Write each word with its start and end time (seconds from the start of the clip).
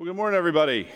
Well, 0.00 0.06
good 0.06 0.16
morning, 0.16 0.38
everybody. 0.38 0.88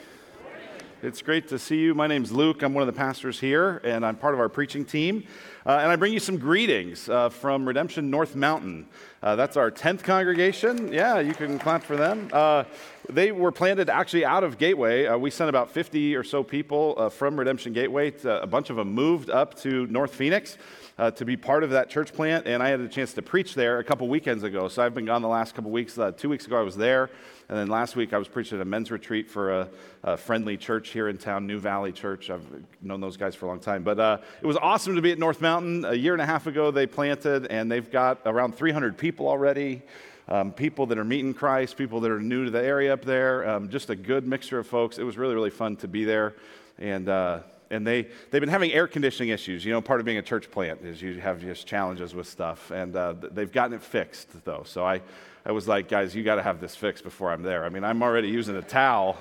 It's 1.03 1.21
great 1.21 1.49
to 1.49 1.59
see 1.59 1.77
you. 1.77 1.95
My 1.95 2.07
name's 2.07 2.33
Luke. 2.33 2.63
I'm 2.63 2.73
one 2.73 2.81
of 2.81 2.87
the 2.87 2.99
pastors 2.99 3.39
here, 3.39 3.83
and 3.85 4.03
I'm 4.03 4.17
part 4.17 4.33
of 4.33 4.41
our 4.41 4.49
preaching 4.49 4.83
team. 4.83 5.25
Uh, 5.67 5.73
and 5.73 5.93
I 5.93 5.97
bring 5.97 6.15
you 6.15 6.19
some 6.19 6.39
greetings 6.39 7.07
uh, 7.11 7.29
from 7.29 7.69
Redemption 7.69 8.09
North 8.09 8.35
Mountain. 8.35 8.87
Uh, 9.23 9.37
that's 9.37 9.59
our 9.59 9.71
10th 9.71 10.03
congregation. 10.05 10.91
Yeah, 10.91 11.21
you 11.21 11.35
can 11.35 11.59
clap 11.59 11.83
for 11.83 11.97
them. 11.97 12.31
Uh, 12.33 12.65
they 13.11 13.31
were 13.31 13.53
planted 13.53 13.91
actually 13.91 14.25
out 14.25 14.43
of 14.43 14.57
Gateway. 14.57 15.05
Uh, 15.05 15.19
we 15.19 15.31
sent 15.31 15.51
about 15.51 15.71
50 15.71 16.17
or 16.17 16.25
so 16.25 16.43
people 16.43 16.95
uh, 16.97 17.11
from 17.11 17.39
Redemption 17.39 17.75
Gateway. 17.75 18.11
To, 18.11 18.41
a 18.41 18.47
bunch 18.47 18.71
of 18.71 18.77
them 18.77 18.91
moved 18.95 19.29
up 19.29 19.53
to 19.61 19.87
North 19.89 20.15
Phoenix. 20.15 20.57
Uh, 20.97 21.11
to 21.11 21.25
be 21.25 21.37
part 21.37 21.65
of 21.65 21.71
that 21.71 21.91
church 21.91 22.13
plant, 22.13 22.47
and 22.47 22.63
I 22.63 22.69
had 22.69 22.79
a 22.79 22.87
chance 22.87 23.15
to 23.15 23.23
preach 23.23 23.55
there 23.55 23.81
a 23.81 23.85
couple 23.85 24.07
weekends 24.07 24.45
ago. 24.45 24.69
So 24.69 24.81
I've 24.81 24.95
been 24.95 25.07
gone 25.07 25.23
the 25.23 25.29
last 25.29 25.57
couple 25.57 25.73
weeks. 25.73 25.99
Uh, 25.99 26.13
two 26.13 26.29
weeks 26.29 26.47
ago, 26.47 26.57
I 26.57 26.63
was 26.63 26.77
there. 26.77 27.11
And 27.49 27.59
then 27.59 27.67
last 27.67 27.97
week, 27.97 28.13
I 28.13 28.19
was 28.19 28.29
preaching 28.29 28.59
at 28.59 28.63
a 28.63 28.65
men's 28.65 28.93
retreat 28.93 29.29
for 29.29 29.53
a, 29.53 29.69
a, 30.05 30.17
friendly 30.17 30.57
church 30.57 30.91
here 30.91 31.09
in 31.09 31.19
town, 31.19 31.49
New 31.49 31.59
Valley 31.59 31.91
Church. 31.91 32.31
I've 32.31 32.47
known 32.81 33.01
those 33.01 33.17
guys 33.17 33.35
for 33.35 33.47
a 33.47 33.49
long 33.49 33.59
time. 33.59 33.83
But 33.83 33.99
uh, 33.99 34.19
it 34.41 34.47
was 34.47 34.57
awesome 34.57 34.95
to 34.95 35.03
be 35.03 35.11
at 35.11 35.19
North 35.19 35.41
Mountain. 35.41 35.85
A 35.85 35.95
year 35.95 36.13
and 36.13 36.23
a 36.23 36.27
half 36.27 36.47
ago, 36.47 36.71
they 36.71 36.87
planted, 36.87 37.47
and 37.49 37.71
they've 37.71 37.91
got 37.91 38.21
around 38.25 38.55
300 38.55 38.97
people 38.97 39.27
already. 39.27 39.83
Um, 40.29 40.53
people 40.53 40.87
that 40.87 40.97
are 40.97 41.05
meeting 41.05 41.35
Christ, 41.35 41.77
people 41.77 42.01
that 42.01 42.11
are 42.13 42.21
new 42.21 42.45
to 42.45 42.53
the 42.53 42.63
area 42.63 42.93
up 42.93 43.05
there, 43.05 43.47
um, 43.49 43.69
just 43.69 43.91
a 43.91 43.97
good 43.97 44.29
mixture 44.29 44.61
of 44.61 44.69
folks. 44.69 44.99
It 44.99 45.03
was 45.03 45.19
really, 45.19 45.35
really 45.35 45.51
fun 45.51 45.75
to 45.79 45.89
be 45.89 46.05
there. 46.05 46.35
And, 46.79 47.09
uh, 47.09 47.41
and 47.75 47.87
they, 47.87 48.07
they've 48.31 48.41
been 48.41 48.49
having 48.49 48.73
air 48.73 48.87
conditioning 48.87 49.31
issues. 49.31 49.65
You 49.65 49.73
know, 49.73 49.81
part 49.81 50.01
of 50.01 50.07
being 50.07 50.19
a 50.19 50.23
church 50.23 50.51
plant 50.51 50.81
is 50.83 51.03
you 51.03 51.21
have 51.21 51.41
just 51.41 51.67
challenges 51.67 52.15
with 52.15 52.27
stuff. 52.27 52.71
And 52.71 52.95
uh, 52.95 53.15
they've 53.33 53.51
gotten 53.51 53.75
it 53.75 53.83
fixed, 53.83 54.29
though. 54.45 54.63
So 54.65 54.85
I, 54.85 55.03
I 55.45 55.53
was 55.53 55.69
like, 55.69 55.89
guys, 55.89 56.15
you 56.15 56.23
got 56.23 56.37
to 56.37 56.43
have 56.43 56.61
this 56.61 56.77
fixed 56.77 57.05
before 57.05 57.31
I'm 57.31 57.43
there. 57.43 57.65
I 57.65 57.69
mean, 57.69 57.85
I'm 57.85 58.03
already 58.03 58.29
using 58.29 58.57
a 58.57 58.63
towel. 58.63 59.19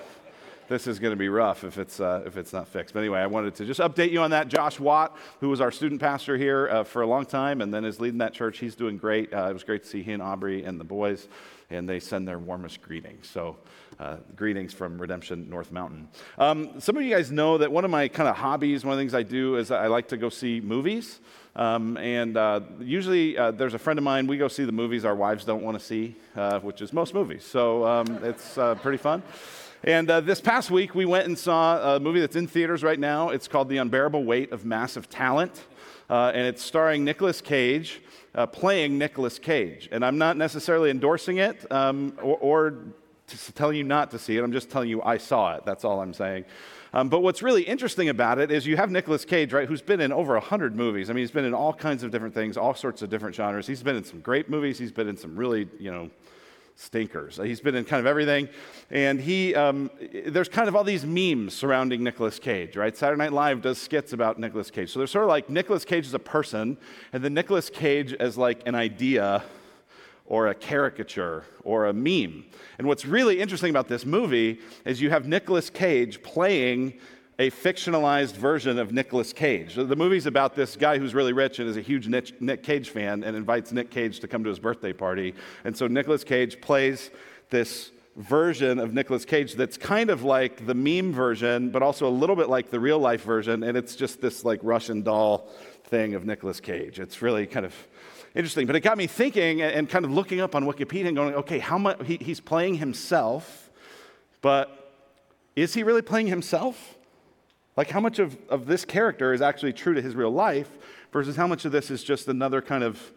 This 0.70 0.88
is 0.88 0.98
going 0.98 1.12
to 1.12 1.18
be 1.18 1.28
rough 1.28 1.66
if 1.66 1.78
it's, 1.78 2.00
uh, 2.00 2.24
if 2.26 2.38
it's 2.38 2.54
not 2.54 2.68
fixed. 2.68 2.94
But 2.94 3.02
anyway, 3.02 3.20
I 3.20 3.28
wanted 3.28 3.56
to 3.56 3.66
just 3.66 3.82
update 3.82 4.12
you 4.12 4.22
on 4.22 4.32
that. 4.32 4.48
Josh 4.48 4.80
Watt, 4.80 5.18
who 5.42 5.50
was 5.50 5.60
our 5.60 5.72
student 5.72 6.00
pastor 6.00 6.38
here 6.38 6.70
uh, 6.70 6.84
for 6.84 7.02
a 7.02 7.08
long 7.08 7.26
time 7.26 7.60
and 7.60 7.74
then 7.74 7.84
is 7.84 8.00
leading 8.00 8.20
that 8.20 8.34
church, 8.34 8.60
he's 8.60 8.76
doing 8.76 8.98
great. 8.98 9.34
Uh, 9.34 9.50
it 9.50 9.54
was 9.54 9.64
great 9.64 9.84
to 9.84 9.90
see 9.90 10.04
he 10.04 10.14
and 10.14 10.22
Aubrey 10.22 10.64
and 10.64 10.80
the 10.80 10.86
boys, 10.86 11.28
and 11.74 11.90
they 11.90 12.00
send 12.00 12.28
their 12.28 12.40
warmest 12.40 12.82
greetings. 12.82 13.28
So, 13.28 13.58
uh, 14.00 14.18
greetings 14.36 14.74
from 14.74 15.00
Redemption 15.00 15.50
North 15.50 15.72
Mountain. 15.72 16.08
Um, 16.38 16.80
some 16.80 16.98
of 16.98 17.04
you 17.04 17.14
guys 17.14 17.32
know 17.32 17.58
that 17.58 17.72
one 17.72 17.86
of 17.86 17.92
my 17.92 18.08
kind 18.08 18.30
of 18.30 18.36
hobbies, 18.36 18.84
one 18.84 18.94
of 18.94 18.98
the 18.98 19.02
things 19.02 19.14
I 19.14 19.24
do 19.24 19.58
is 19.58 19.72
I 19.72 19.88
like 19.88 20.08
to 20.10 20.18
go 20.18 20.30
see 20.30 20.62
movies. 20.62 21.20
Um, 21.56 21.98
and 21.98 22.36
uh, 22.36 22.62
usually 22.80 23.38
uh, 23.38 23.52
there's 23.52 23.76
a 23.76 23.80
friend 23.80 24.00
of 24.00 24.04
mine, 24.04 24.26
we 24.26 24.38
go 24.38 24.48
see 24.48 24.66
the 24.66 24.72
movies 24.72 25.06
our 25.06 25.16
wives 25.16 25.46
don't 25.46 25.64
want 25.64 25.78
to 25.78 25.86
see, 25.86 26.16
uh, 26.36 26.60
which 26.60 26.82
is 26.82 26.94
most 26.94 27.14
movies. 27.14 27.44
So 27.44 27.86
um, 27.86 28.20
it's 28.24 28.58
uh, 28.58 28.76
pretty 28.76 28.98
fun. 28.98 29.22
And 29.84 30.10
uh, 30.10 30.22
this 30.22 30.40
past 30.40 30.72
week, 30.72 30.96
we 30.96 31.06
went 31.06 31.28
and 31.28 31.38
saw 31.38 31.96
a 31.96 32.00
movie 32.00 32.22
that's 32.22 32.38
in 32.38 32.48
theaters 32.48 32.84
right 32.84 33.00
now. 33.00 33.30
It's 33.30 33.48
called 33.50 33.68
The 33.68 33.78
Unbearable 33.78 34.24
Weight 34.24 34.52
of 34.52 34.64
Massive 34.64 35.10
Talent. 35.10 35.62
Uh, 36.10 36.32
and 36.34 36.46
it's 36.46 36.64
starring 36.64 37.04
Nicolas 37.04 37.42
Cage, 37.42 38.02
playing 38.52 38.98
Nicolas 38.98 39.40
Cage. 39.40 39.90
And 39.92 40.04
I'm 40.04 40.18
not 40.18 40.38
necessarily 40.38 40.90
endorsing 40.90 41.38
it 41.38 41.72
um, 41.72 42.18
or, 42.22 42.38
or 42.38 42.78
telling 43.56 43.78
you 43.78 43.84
not 43.84 44.12
to 44.12 44.20
see 44.20 44.38
it. 44.38 44.44
I'm 44.44 44.52
just 44.52 44.70
telling 44.70 44.90
you 44.90 45.02
I 45.02 45.18
saw 45.18 45.56
it. 45.56 45.66
That's 45.66 45.86
all 45.86 46.02
I'm 46.02 46.14
saying. 46.14 46.46
Um, 46.94 47.10
but 47.10 47.22
what's 47.22 47.42
really 47.42 47.64
interesting 47.64 48.10
about 48.10 48.38
it 48.38 48.52
is 48.52 48.68
you 48.68 48.78
have 48.78 48.92
Nicolas 48.92 49.26
Cage, 49.26 49.52
right, 49.52 49.68
who's 49.68 49.82
been 49.82 50.00
in 50.00 50.14
over 50.14 50.34
100 50.34 50.76
movies. 50.76 51.10
I 51.10 51.14
mean, 51.14 51.24
he's 51.24 51.32
been 51.32 51.46
in 51.46 51.54
all 51.54 51.74
kinds 51.74 52.04
of 52.04 52.12
different 52.12 52.36
things, 52.36 52.56
all 52.56 52.76
sorts 52.76 53.02
of 53.02 53.10
different 53.10 53.36
genres. 53.36 53.66
He's 53.66 53.82
been 53.82 53.96
in 53.96 54.04
some 54.04 54.20
great 54.20 54.48
movies. 54.48 54.78
He's 54.78 54.92
been 54.92 55.08
in 55.08 55.18
some 55.18 55.36
really, 55.36 55.68
you 55.80 55.92
know, 55.92 56.12
stinkers. 56.76 57.40
He's 57.44 57.62
been 57.62 57.76
in 57.76 57.86
kind 57.86 58.00
of 58.00 58.06
everything. 58.06 58.50
And 58.90 59.20
he, 59.20 59.56
um, 59.56 59.90
there's 60.26 60.50
kind 60.50 60.68
of 60.68 60.76
all 60.76 60.84
these 60.84 61.06
memes 61.06 61.54
surrounding 61.54 62.04
Nicolas 62.04 62.40
Cage, 62.40 62.76
right? 62.76 62.96
Saturday 62.96 63.20
Night 63.20 63.34
Live 63.34 63.62
does 63.62 63.78
skits 63.78 64.14
about 64.14 64.40
Nicolas 64.40 64.72
Cage. 64.72 64.92
So 64.92 65.00
they're 65.00 65.08
sort 65.08 65.24
of 65.24 65.30
like 65.30 65.50
Nicolas 65.50 65.86
Cage 65.86 66.06
as 66.06 66.14
a 66.14 66.20
person, 66.20 66.78
and 67.12 67.24
then 67.24 67.34
Nicolas 67.34 67.70
Cage 67.70 68.14
as 68.14 68.38
like 68.38 68.62
an 68.66 68.76
idea 68.76 69.44
or 70.26 70.48
a 70.48 70.56
caricature 70.56 71.44
or 71.64 71.88
a 71.88 71.94
meme. 71.94 72.46
And 72.78 72.88
what's 72.88 73.06
really 73.06 73.40
interesting 73.40 73.70
about 73.70 73.88
this 73.88 74.06
movie 74.06 74.60
is 74.86 75.02
you 75.02 75.10
have 75.10 75.28
Nicolas 75.28 75.70
Cage 75.70 76.24
playing 76.24 76.94
a 77.44 77.52
fictionalized 77.52 78.36
version 78.36 78.80
of 78.80 78.94
Nicolas 78.94 79.34
Cage. 79.34 79.76
The 79.76 79.98
movie's 79.98 80.28
about 80.28 80.56
this 80.56 80.78
guy 80.78 80.98
who's 80.98 81.14
really 81.14 81.34
rich 81.34 81.60
and 81.60 81.68
is 81.68 81.76
a 81.76 81.82
huge 81.82 82.08
Nick 82.08 82.64
Cage 82.64 82.90
fan 82.90 83.22
and 83.22 83.36
invites 83.36 83.74
Nick 83.74 83.90
Cage 83.90 84.22
to 84.22 84.30
come 84.30 84.46
to 84.46 84.50
his 84.50 84.60
birthday 84.60 84.94
party. 84.94 85.36
And 85.66 85.76
so 85.76 85.88
Nicolas 85.88 86.24
Cage 86.24 86.62
plays 86.62 87.12
this 87.50 87.92
version 88.16 88.80
of 88.80 88.94
Nicolas 88.94 89.26
Cage 89.26 89.56
that's 89.56 89.76
kind 89.76 90.10
of 90.10 90.24
like 90.24 90.66
the 90.66 90.74
meme 90.74 91.12
version, 91.12 91.70
but 91.70 91.84
also 91.84 92.08
a 92.08 92.16
little 92.16 92.38
bit 92.38 92.48
like 92.48 92.70
the 92.70 92.80
real 92.80 93.00
life 93.00 93.24
version. 93.24 93.64
And 93.64 93.76
it's 93.76 93.98
just 93.98 94.22
this 94.22 94.46
like 94.46 94.62
Russian 94.64 95.02
doll 95.02 95.50
thing 95.84 96.16
of 96.16 96.26
Nicolas 96.26 96.62
Cage. 96.62 96.98
It's 96.98 97.22
really 97.22 97.46
kind 97.46 97.66
of 97.66 97.76
interesting. 98.36 98.68
But 98.68 98.78
it 98.78 98.80
got 98.80 98.98
me 98.98 99.06
thinking 99.06 99.62
and 99.62 99.90
kind 99.90 100.06
of 100.06 100.12
looking 100.12 100.40
up 100.40 100.56
on 100.56 100.64
Wikipedia 100.64 101.08
and 101.08 101.18
going, 101.18 101.36
okay, 101.36 101.60
how 101.60 101.78
much 101.78 102.06
he, 102.06 102.16
he's 102.22 102.40
playing 102.40 102.76
himself, 102.76 103.70
but 104.42 104.94
is 105.58 105.74
he 105.74 105.84
really 105.84 106.02
playing 106.02 106.28
himself? 106.28 106.98
Like, 107.76 107.90
how 107.90 108.00
much 108.00 108.20
of, 108.20 108.38
of 108.50 108.66
this 108.66 108.86
character 108.86 109.34
is 109.34 109.42
actually 109.42 109.74
true 109.74 109.94
to 109.94 110.02
his 110.02 110.16
real 110.16 110.32
life 110.32 110.70
versus 111.12 111.36
how 111.36 111.48
much 111.48 111.66
of 111.66 111.72
this 111.72 111.90
is 111.90 112.04
just 112.04 112.28
another 112.28 112.62
kind 112.62 112.84
of 112.84 113.12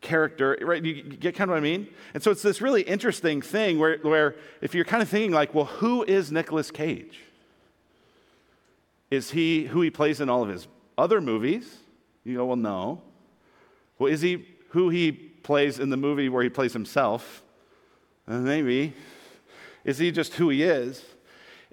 character, 0.00 0.56
right? 0.62 0.84
You 0.84 1.02
get 1.02 1.34
kind 1.34 1.50
of 1.50 1.54
what 1.54 1.58
I 1.58 1.60
mean? 1.60 1.88
And 2.14 2.22
so 2.22 2.30
it's 2.30 2.42
this 2.42 2.60
really 2.60 2.82
interesting 2.82 3.42
thing 3.42 3.78
where, 3.78 3.98
where 3.98 4.36
if 4.60 4.74
you're 4.74 4.84
kind 4.84 5.02
of 5.02 5.08
thinking, 5.08 5.32
like, 5.32 5.54
well, 5.54 5.64
who 5.64 6.04
is 6.04 6.30
Nicolas 6.30 6.70
Cage? 6.70 7.20
Is 9.10 9.30
he 9.30 9.64
who 9.64 9.80
he 9.82 9.90
plays 9.90 10.20
in 10.20 10.28
all 10.28 10.42
of 10.42 10.48
his 10.48 10.68
other 10.98 11.20
movies? 11.20 11.78
You 12.24 12.36
go, 12.36 12.46
well, 12.46 12.56
no. 12.56 13.02
Well, 13.98 14.12
is 14.12 14.20
he 14.20 14.46
who 14.70 14.90
he 14.90 15.12
plays 15.12 15.78
in 15.78 15.90
the 15.90 15.96
movie 15.96 16.28
where 16.28 16.42
he 16.42 16.48
plays 16.48 16.72
himself? 16.72 17.42
Uh, 18.28 18.38
maybe. 18.38 18.94
Is 19.84 19.98
he 19.98 20.10
just 20.10 20.34
who 20.34 20.48
he 20.48 20.64
is? 20.64 21.04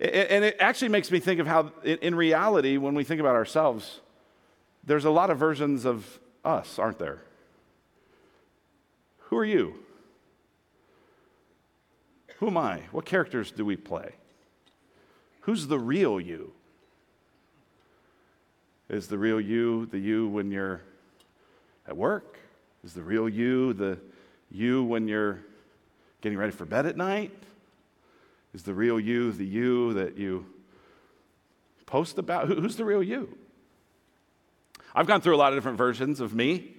And 0.03 0.43
it 0.43 0.57
actually 0.59 0.89
makes 0.89 1.09
me 1.09 1.21
think 1.21 1.39
of 1.39 1.47
how, 1.47 1.71
in 1.85 2.13
reality, 2.13 2.75
when 2.75 2.93
we 2.93 3.05
think 3.05 3.21
about 3.21 3.35
ourselves, 3.35 4.01
there's 4.83 5.05
a 5.05 5.09
lot 5.09 5.29
of 5.29 5.37
versions 5.37 5.85
of 5.85 6.19
us, 6.43 6.77
aren't 6.77 6.99
there? 6.99 7.21
Who 9.19 9.37
are 9.37 9.45
you? 9.45 9.75
Who 12.39 12.47
am 12.47 12.57
I? 12.57 12.81
What 12.91 13.05
characters 13.05 13.49
do 13.49 13.63
we 13.63 13.77
play? 13.77 14.11
Who's 15.41 15.67
the 15.67 15.79
real 15.79 16.19
you? 16.19 16.51
Is 18.89 19.07
the 19.07 19.17
real 19.17 19.39
you 19.39 19.85
the 19.85 19.99
you 19.99 20.27
when 20.27 20.51
you're 20.51 20.81
at 21.87 21.95
work? 21.95 22.37
Is 22.83 22.93
the 22.93 23.03
real 23.03 23.29
you 23.29 23.71
the 23.71 23.97
you 24.51 24.83
when 24.83 25.07
you're 25.07 25.39
getting 26.19 26.37
ready 26.37 26.51
for 26.51 26.65
bed 26.65 26.85
at 26.85 26.97
night? 26.97 27.31
Is 28.53 28.63
the 28.63 28.73
real 28.73 28.99
you 28.99 29.31
the 29.31 29.45
you 29.45 29.93
that 29.93 30.17
you 30.17 30.45
post 31.85 32.17
about? 32.17 32.47
Who's 32.47 32.75
the 32.75 32.85
real 32.85 33.03
you? 33.03 33.37
I've 34.95 35.07
gone 35.07 35.21
through 35.21 35.35
a 35.35 35.37
lot 35.37 35.53
of 35.53 35.57
different 35.57 35.77
versions 35.77 36.19
of 36.19 36.35
me 36.35 36.75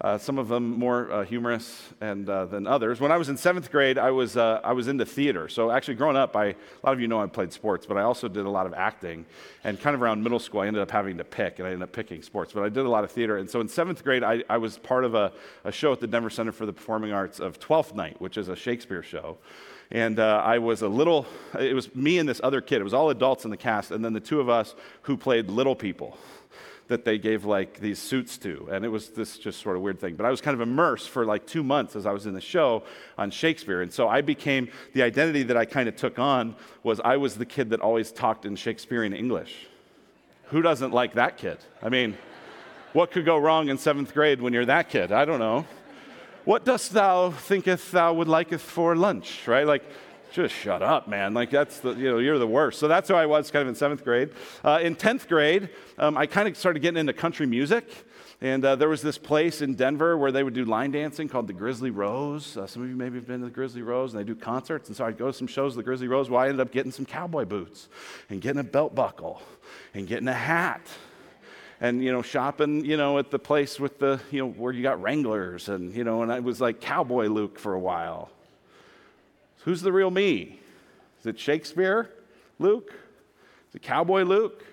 uh, 0.00 0.16
some 0.16 0.38
of 0.38 0.46
them 0.46 0.78
more 0.78 1.10
uh, 1.10 1.24
humorous 1.24 1.82
and, 2.00 2.28
uh, 2.28 2.44
than 2.44 2.68
others. 2.68 3.00
When 3.00 3.10
I 3.10 3.16
was 3.16 3.28
in 3.28 3.36
seventh 3.36 3.72
grade, 3.72 3.98
I 3.98 4.12
was, 4.12 4.36
uh, 4.36 4.60
I 4.62 4.72
was 4.72 4.86
into 4.86 5.04
theater. 5.04 5.48
So, 5.48 5.72
actually, 5.72 5.96
growing 5.96 6.16
up, 6.16 6.36
I, 6.36 6.44
a 6.44 6.54
lot 6.84 6.92
of 6.92 7.00
you 7.00 7.08
know 7.08 7.20
I 7.20 7.26
played 7.26 7.52
sports, 7.52 7.84
but 7.84 7.96
I 7.96 8.02
also 8.02 8.28
did 8.28 8.46
a 8.46 8.50
lot 8.50 8.66
of 8.66 8.74
acting. 8.74 9.26
And 9.64 9.80
kind 9.80 9.94
of 9.94 10.02
around 10.02 10.22
middle 10.22 10.38
school, 10.38 10.60
I 10.60 10.68
ended 10.68 10.82
up 10.82 10.90
having 10.92 11.18
to 11.18 11.24
pick, 11.24 11.58
and 11.58 11.66
I 11.66 11.72
ended 11.72 11.82
up 11.82 11.92
picking 11.92 12.22
sports. 12.22 12.52
But 12.52 12.62
I 12.62 12.68
did 12.68 12.86
a 12.86 12.88
lot 12.88 13.02
of 13.02 13.10
theater. 13.10 13.38
And 13.38 13.50
so, 13.50 13.60
in 13.60 13.66
seventh 13.66 14.04
grade, 14.04 14.22
I, 14.22 14.44
I 14.48 14.58
was 14.58 14.78
part 14.78 15.04
of 15.04 15.16
a, 15.16 15.32
a 15.64 15.72
show 15.72 15.92
at 15.92 15.98
the 15.98 16.06
Denver 16.06 16.30
Center 16.30 16.52
for 16.52 16.64
the 16.64 16.72
Performing 16.72 17.10
Arts 17.10 17.40
of 17.40 17.58
Twelfth 17.58 17.96
Night, 17.96 18.20
which 18.20 18.38
is 18.38 18.48
a 18.48 18.54
Shakespeare 18.54 19.02
show. 19.02 19.38
And 19.90 20.18
uh, 20.18 20.42
I 20.44 20.58
was 20.58 20.82
a 20.82 20.88
little, 20.88 21.26
it 21.58 21.74
was 21.74 21.94
me 21.94 22.18
and 22.18 22.28
this 22.28 22.40
other 22.44 22.60
kid. 22.60 22.80
It 22.80 22.84
was 22.84 22.94
all 22.94 23.08
adults 23.10 23.44
in 23.44 23.50
the 23.50 23.56
cast, 23.56 23.90
and 23.90 24.04
then 24.04 24.12
the 24.12 24.20
two 24.20 24.40
of 24.40 24.48
us 24.48 24.74
who 25.02 25.16
played 25.16 25.48
little 25.48 25.74
people 25.74 26.18
that 26.88 27.04
they 27.04 27.18
gave 27.18 27.44
like 27.44 27.80
these 27.80 27.98
suits 27.98 28.38
to. 28.38 28.68
And 28.72 28.84
it 28.84 28.88
was 28.88 29.10
this 29.10 29.38
just 29.38 29.60
sort 29.60 29.76
of 29.76 29.82
weird 29.82 30.00
thing. 30.00 30.16
But 30.16 30.26
I 30.26 30.30
was 30.30 30.40
kind 30.40 30.54
of 30.54 30.60
immersed 30.60 31.10
for 31.10 31.24
like 31.24 31.46
two 31.46 31.62
months 31.62 31.94
as 31.94 32.06
I 32.06 32.12
was 32.12 32.26
in 32.26 32.32
the 32.34 32.40
show 32.40 32.82
on 33.16 33.30
Shakespeare. 33.30 33.82
And 33.82 33.92
so 33.92 34.08
I 34.08 34.22
became, 34.22 34.70
the 34.94 35.02
identity 35.02 35.42
that 35.44 35.56
I 35.56 35.64
kind 35.66 35.88
of 35.88 35.96
took 35.96 36.18
on 36.18 36.56
was 36.82 37.00
I 37.00 37.18
was 37.18 37.36
the 37.36 37.46
kid 37.46 37.70
that 37.70 37.80
always 37.80 38.10
talked 38.10 38.46
in 38.46 38.56
Shakespearean 38.56 39.12
English. 39.12 39.66
Who 40.44 40.62
doesn't 40.62 40.92
like 40.92 41.14
that 41.14 41.36
kid? 41.36 41.58
I 41.82 41.90
mean, 41.90 42.16
what 42.94 43.10
could 43.10 43.26
go 43.26 43.36
wrong 43.36 43.68
in 43.68 43.76
seventh 43.76 44.14
grade 44.14 44.40
when 44.40 44.54
you're 44.54 44.64
that 44.64 44.88
kid? 44.88 45.12
I 45.12 45.26
don't 45.26 45.40
know. 45.40 45.66
What 46.48 46.64
dost 46.64 46.94
thou 46.94 47.30
thinketh 47.30 47.90
thou 47.90 48.14
would 48.14 48.26
liketh 48.26 48.60
for 48.60 48.96
lunch, 48.96 49.46
right? 49.46 49.66
Like, 49.66 49.82
just 50.32 50.54
shut 50.54 50.82
up, 50.82 51.06
man. 51.06 51.34
Like, 51.34 51.50
that's 51.50 51.80
the, 51.80 51.92
you 51.92 52.10
know, 52.10 52.16
you're 52.16 52.38
the 52.38 52.46
worst. 52.46 52.78
So 52.78 52.88
that's 52.88 53.10
who 53.10 53.14
I 53.16 53.26
was 53.26 53.50
kind 53.50 53.60
of 53.60 53.68
in 53.68 53.74
seventh 53.74 54.02
grade. 54.02 54.30
Uh, 54.64 54.78
in 54.82 54.96
10th 54.96 55.28
grade, 55.28 55.68
um, 55.98 56.16
I 56.16 56.24
kind 56.24 56.48
of 56.48 56.56
started 56.56 56.80
getting 56.80 57.00
into 57.00 57.12
country 57.12 57.44
music. 57.44 57.84
And 58.40 58.64
uh, 58.64 58.76
there 58.76 58.88
was 58.88 59.02
this 59.02 59.18
place 59.18 59.60
in 59.60 59.74
Denver 59.74 60.16
where 60.16 60.32
they 60.32 60.42
would 60.42 60.54
do 60.54 60.64
line 60.64 60.90
dancing 60.90 61.28
called 61.28 61.48
the 61.48 61.52
Grizzly 61.52 61.90
Rose. 61.90 62.56
Uh, 62.56 62.66
some 62.66 62.82
of 62.82 62.88
you 62.88 62.96
maybe 62.96 63.16
have 63.16 63.26
been 63.26 63.40
to 63.40 63.44
the 63.44 63.52
Grizzly 63.52 63.82
Rose, 63.82 64.14
and 64.14 64.20
they 64.20 64.24
do 64.24 64.34
concerts. 64.34 64.88
And 64.88 64.96
so 64.96 65.04
I'd 65.04 65.18
go 65.18 65.26
to 65.26 65.34
some 65.34 65.48
shows, 65.48 65.76
the 65.76 65.82
Grizzly 65.82 66.08
Rose, 66.08 66.30
Well, 66.30 66.40
I 66.40 66.44
ended 66.44 66.60
up 66.60 66.72
getting 66.72 66.92
some 66.92 67.04
cowboy 67.04 67.44
boots 67.44 67.90
and 68.30 68.40
getting 68.40 68.60
a 68.60 68.64
belt 68.64 68.94
buckle 68.94 69.42
and 69.92 70.08
getting 70.08 70.28
a 70.28 70.32
hat 70.32 70.80
and 71.80 72.02
you 72.02 72.12
know 72.12 72.22
shopping 72.22 72.84
you 72.84 72.96
know 72.96 73.18
at 73.18 73.30
the 73.30 73.38
place 73.38 73.78
with 73.78 73.98
the 73.98 74.20
you 74.30 74.40
know 74.40 74.48
where 74.48 74.72
you 74.72 74.82
got 74.82 75.00
wranglers 75.00 75.68
and 75.68 75.94
you 75.94 76.04
know 76.04 76.22
and 76.22 76.32
i 76.32 76.40
was 76.40 76.60
like 76.60 76.80
cowboy 76.80 77.26
luke 77.26 77.58
for 77.58 77.74
a 77.74 77.78
while 77.78 78.30
Who's 79.68 79.82
the 79.82 79.92
real 79.92 80.10
me? 80.10 80.58
Is 81.20 81.26
it 81.26 81.38
Shakespeare, 81.38 82.08
Luke? 82.58 82.90
Is 83.68 83.74
it 83.74 83.82
Cowboy 83.82 84.22
Luke? 84.22 84.64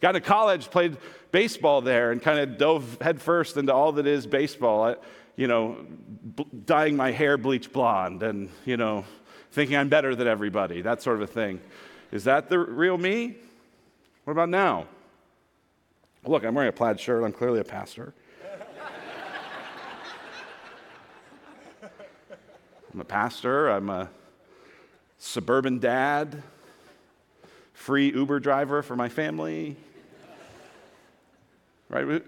Got 0.00 0.12
to 0.12 0.20
college, 0.20 0.70
played 0.70 0.96
baseball 1.32 1.80
there, 1.80 2.12
and 2.12 2.22
kind 2.22 2.38
of 2.38 2.56
dove 2.56 2.98
headfirst 3.00 3.56
into 3.56 3.74
all 3.74 3.90
that 3.90 4.06
is 4.06 4.28
baseball. 4.28 4.84
I, 4.84 4.96
you 5.34 5.48
know, 5.48 5.84
b- 6.36 6.46
dyeing 6.64 6.96
my 6.96 7.10
hair 7.10 7.38
bleach 7.38 7.72
blonde 7.72 8.22
and, 8.22 8.50
you 8.64 8.76
know, 8.76 9.04
thinking 9.50 9.76
I'm 9.76 9.88
better 9.88 10.14
than 10.14 10.28
everybody, 10.28 10.82
that 10.82 11.02
sort 11.02 11.16
of 11.16 11.22
a 11.22 11.26
thing. 11.26 11.60
Is 12.12 12.22
that 12.24 12.48
the 12.48 12.60
real 12.60 12.98
me? 12.98 13.36
What 14.24 14.32
about 14.32 14.48
now? 14.48 14.86
Look, 16.26 16.44
I'm 16.44 16.54
wearing 16.54 16.68
a 16.68 16.72
plaid 16.72 17.00
shirt. 17.00 17.24
I'm 17.24 17.32
clearly 17.32 17.60
a 17.60 17.64
pastor. 17.64 18.14
I'm 22.92 23.00
a 23.00 23.04
pastor. 23.04 23.68
I'm 23.68 23.88
a 23.88 24.10
suburban 25.16 25.78
dad, 25.78 26.42
free 27.72 28.12
Uber 28.12 28.40
driver 28.40 28.82
for 28.82 28.96
my 28.96 29.08
family. 29.08 29.76
Right? 31.88 32.22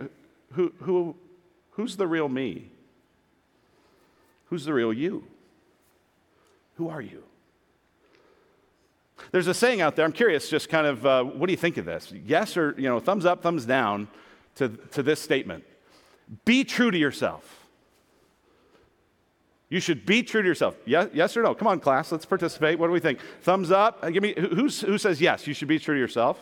Who, 0.52 0.72
who, 0.80 1.16
who's 1.72 1.96
the 1.96 2.06
real 2.06 2.28
me? 2.28 2.70
Who's 4.46 4.64
the 4.64 4.72
real 4.72 4.92
you? 4.92 5.24
Who 6.76 6.88
are 6.88 7.00
you? 7.00 7.24
There's 9.30 9.46
a 9.46 9.54
saying 9.54 9.80
out 9.80 9.96
there, 9.96 10.04
I'm 10.04 10.12
curious, 10.12 10.48
just 10.48 10.69
kind 10.69 10.86
of, 10.86 11.06
uh, 11.06 11.24
what 11.24 11.46
do 11.46 11.52
you 11.52 11.58
think 11.58 11.76
of 11.76 11.84
this? 11.84 12.12
Yes 12.26 12.56
or, 12.56 12.74
you 12.76 12.88
know, 12.88 13.00
thumbs 13.00 13.24
up, 13.24 13.42
thumbs 13.42 13.64
down 13.64 14.08
to, 14.56 14.69
to 14.69 15.02
this 15.02 15.20
statement. 15.20 15.64
Be 16.44 16.64
true 16.64 16.90
to 16.90 16.98
yourself. 16.98 17.62
You 19.69 19.80
should 19.80 20.04
be 20.04 20.22
true 20.22 20.42
to 20.42 20.48
yourself. 20.48 20.76
Yes, 20.84 21.08
yes 21.14 21.34
or 21.34 21.42
no? 21.42 21.54
Come 21.54 21.66
on, 21.66 21.80
class, 21.80 22.12
let's 22.12 22.26
participate. 22.26 22.78
What 22.78 22.88
do 22.88 22.92
we 22.92 23.00
think? 23.00 23.20
Thumbs 23.40 23.70
up. 23.70 24.00
Uh, 24.02 24.10
give 24.10 24.22
me 24.22 24.34
who's, 24.36 24.82
who 24.82 24.98
says 24.98 25.19
yes, 25.19 25.46
you 25.46 25.54
should 25.54 25.68
be 25.68 25.78
true 25.78 25.94
to 25.94 25.98
yourself? 25.98 26.38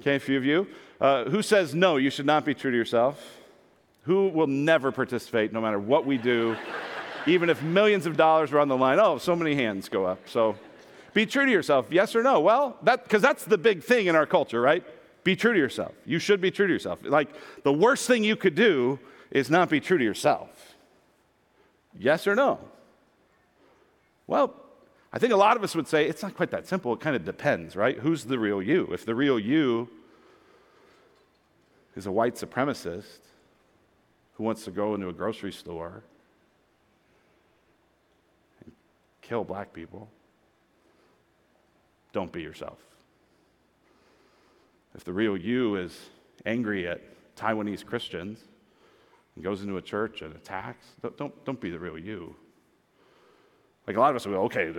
Okay, 0.00 0.16
a 0.16 0.18
few 0.18 0.38
of 0.38 0.44
you. 0.44 0.66
Uh, 0.98 1.24
who 1.24 1.42
says 1.42 1.74
no, 1.74 1.96
you 1.96 2.08
should 2.08 2.24
not 2.24 2.46
be 2.46 2.54
true 2.54 2.70
to 2.70 2.76
yourself? 2.76 3.22
Who 4.04 4.28
will 4.28 4.46
never 4.46 4.90
participate 4.90 5.52
no 5.52 5.60
matter 5.60 5.78
what 5.78 6.06
we 6.06 6.16
do, 6.16 6.56
even 7.26 7.50
if 7.50 7.62
millions 7.62 8.06
of 8.06 8.16
dollars 8.16 8.50
are 8.52 8.60
on 8.60 8.68
the 8.68 8.78
line? 8.78 8.98
Oh, 8.98 9.18
so 9.18 9.36
many 9.36 9.54
hands 9.54 9.90
go 9.90 10.06
up. 10.06 10.26
So 10.26 10.56
be 11.14 11.26
true 11.26 11.44
to 11.46 11.52
yourself. 11.52 11.86
Yes 11.90 12.16
or 12.16 12.22
no? 12.22 12.40
Well, 12.40 12.76
that 12.82 13.04
because 13.04 13.22
that's 13.22 13.44
the 13.44 13.58
big 13.58 13.82
thing 13.82 14.06
in 14.06 14.16
our 14.16 14.26
culture, 14.26 14.60
right? 14.60 14.84
Be 15.24 15.36
true 15.36 15.52
to 15.52 15.58
yourself. 15.58 15.92
You 16.04 16.18
should 16.18 16.40
be 16.40 16.50
true 16.50 16.66
to 16.66 16.72
yourself. 16.72 17.00
Like 17.02 17.28
the 17.62 17.72
worst 17.72 18.06
thing 18.06 18.24
you 18.24 18.36
could 18.36 18.54
do 18.54 18.98
is 19.30 19.50
not 19.50 19.68
be 19.68 19.80
true 19.80 19.98
to 19.98 20.04
yourself. 20.04 20.74
Yes 21.98 22.26
or 22.26 22.34
no? 22.34 22.58
Well, 24.26 24.54
I 25.12 25.18
think 25.18 25.32
a 25.32 25.36
lot 25.36 25.56
of 25.56 25.62
us 25.62 25.74
would 25.74 25.86
say 25.86 26.06
it's 26.06 26.22
not 26.22 26.34
quite 26.34 26.50
that 26.52 26.66
simple. 26.66 26.92
It 26.94 27.00
kind 27.00 27.14
of 27.14 27.24
depends, 27.24 27.76
right? 27.76 27.98
Who's 27.98 28.24
the 28.24 28.38
real 28.38 28.62
you? 28.62 28.88
If 28.92 29.04
the 29.04 29.14
real 29.14 29.38
you 29.38 29.88
is 31.94 32.06
a 32.06 32.12
white 32.12 32.36
supremacist 32.36 33.18
who 34.34 34.44
wants 34.44 34.64
to 34.64 34.70
go 34.70 34.94
into 34.94 35.08
a 35.08 35.12
grocery 35.12 35.52
store 35.52 36.02
and 38.64 38.72
kill 39.20 39.44
black 39.44 39.74
people, 39.74 40.08
don't 42.12 42.32
be 42.32 42.42
yourself. 42.42 42.78
If 44.94 45.04
the 45.04 45.12
real 45.12 45.36
you 45.36 45.76
is 45.76 45.98
angry 46.44 46.86
at 46.86 47.00
Taiwanese 47.36 47.84
Christians, 47.84 48.38
and 49.34 49.44
goes 49.44 49.62
into 49.62 49.76
a 49.76 49.82
church 49.82 50.22
and 50.22 50.34
attacks, 50.34 50.86
don't, 51.00 51.16
don't, 51.16 51.44
don't 51.44 51.60
be 51.60 51.70
the 51.70 51.78
real 51.78 51.98
you. 51.98 52.34
Like 53.86 53.96
a 53.96 54.00
lot 54.00 54.10
of 54.10 54.16
us 54.16 54.26
will 54.26 54.34
go, 54.34 54.42
okay, 54.42 54.72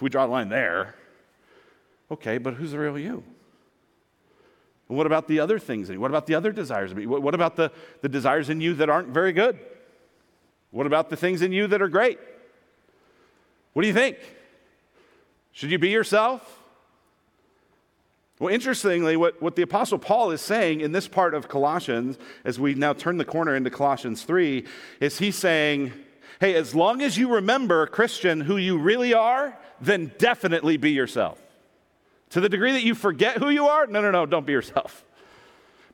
we 0.00 0.08
draw 0.08 0.26
a 0.26 0.28
line 0.28 0.48
there. 0.48 0.94
Okay, 2.10 2.38
but 2.38 2.54
who's 2.54 2.72
the 2.72 2.78
real 2.78 2.98
you? 2.98 3.22
And 4.88 4.98
what 4.98 5.06
about 5.06 5.28
the 5.28 5.38
other 5.38 5.58
things 5.58 5.88
in 5.88 5.94
you? 5.94 6.00
What 6.00 6.10
about 6.10 6.26
the 6.26 6.34
other 6.34 6.50
desires? 6.50 6.92
What 6.92 7.34
about 7.34 7.54
the, 7.54 7.70
the 8.02 8.08
desires 8.08 8.50
in 8.50 8.60
you 8.60 8.74
that 8.74 8.90
aren't 8.90 9.08
very 9.08 9.32
good? 9.32 9.58
What 10.72 10.86
about 10.86 11.08
the 11.08 11.16
things 11.16 11.42
in 11.42 11.52
you 11.52 11.68
that 11.68 11.80
are 11.80 11.88
great? 11.88 12.18
What 13.72 13.82
do 13.82 13.88
you 13.88 13.94
think? 13.94 14.18
Should 15.52 15.70
you 15.70 15.78
be 15.78 15.90
yourself? 15.90 16.59
Well, 18.40 18.52
interestingly, 18.52 19.18
what, 19.18 19.40
what 19.42 19.54
the 19.54 19.62
Apostle 19.62 19.98
Paul 19.98 20.30
is 20.30 20.40
saying 20.40 20.80
in 20.80 20.92
this 20.92 21.06
part 21.06 21.34
of 21.34 21.46
Colossians, 21.46 22.18
as 22.42 22.58
we 22.58 22.72
now 22.72 22.94
turn 22.94 23.18
the 23.18 23.24
corner 23.24 23.54
into 23.54 23.68
Colossians 23.68 24.22
3, 24.22 24.64
is 24.98 25.18
he's 25.18 25.36
saying, 25.36 25.92
hey, 26.40 26.54
as 26.54 26.74
long 26.74 27.02
as 27.02 27.18
you 27.18 27.34
remember, 27.34 27.86
Christian, 27.86 28.40
who 28.40 28.56
you 28.56 28.78
really 28.78 29.12
are, 29.12 29.58
then 29.78 30.12
definitely 30.16 30.78
be 30.78 30.90
yourself. 30.90 31.38
To 32.30 32.40
the 32.40 32.48
degree 32.48 32.72
that 32.72 32.82
you 32.82 32.94
forget 32.94 33.36
who 33.36 33.50
you 33.50 33.66
are, 33.66 33.86
no, 33.86 34.00
no, 34.00 34.10
no, 34.10 34.24
don't 34.24 34.46
be 34.46 34.52
yourself. 34.52 35.04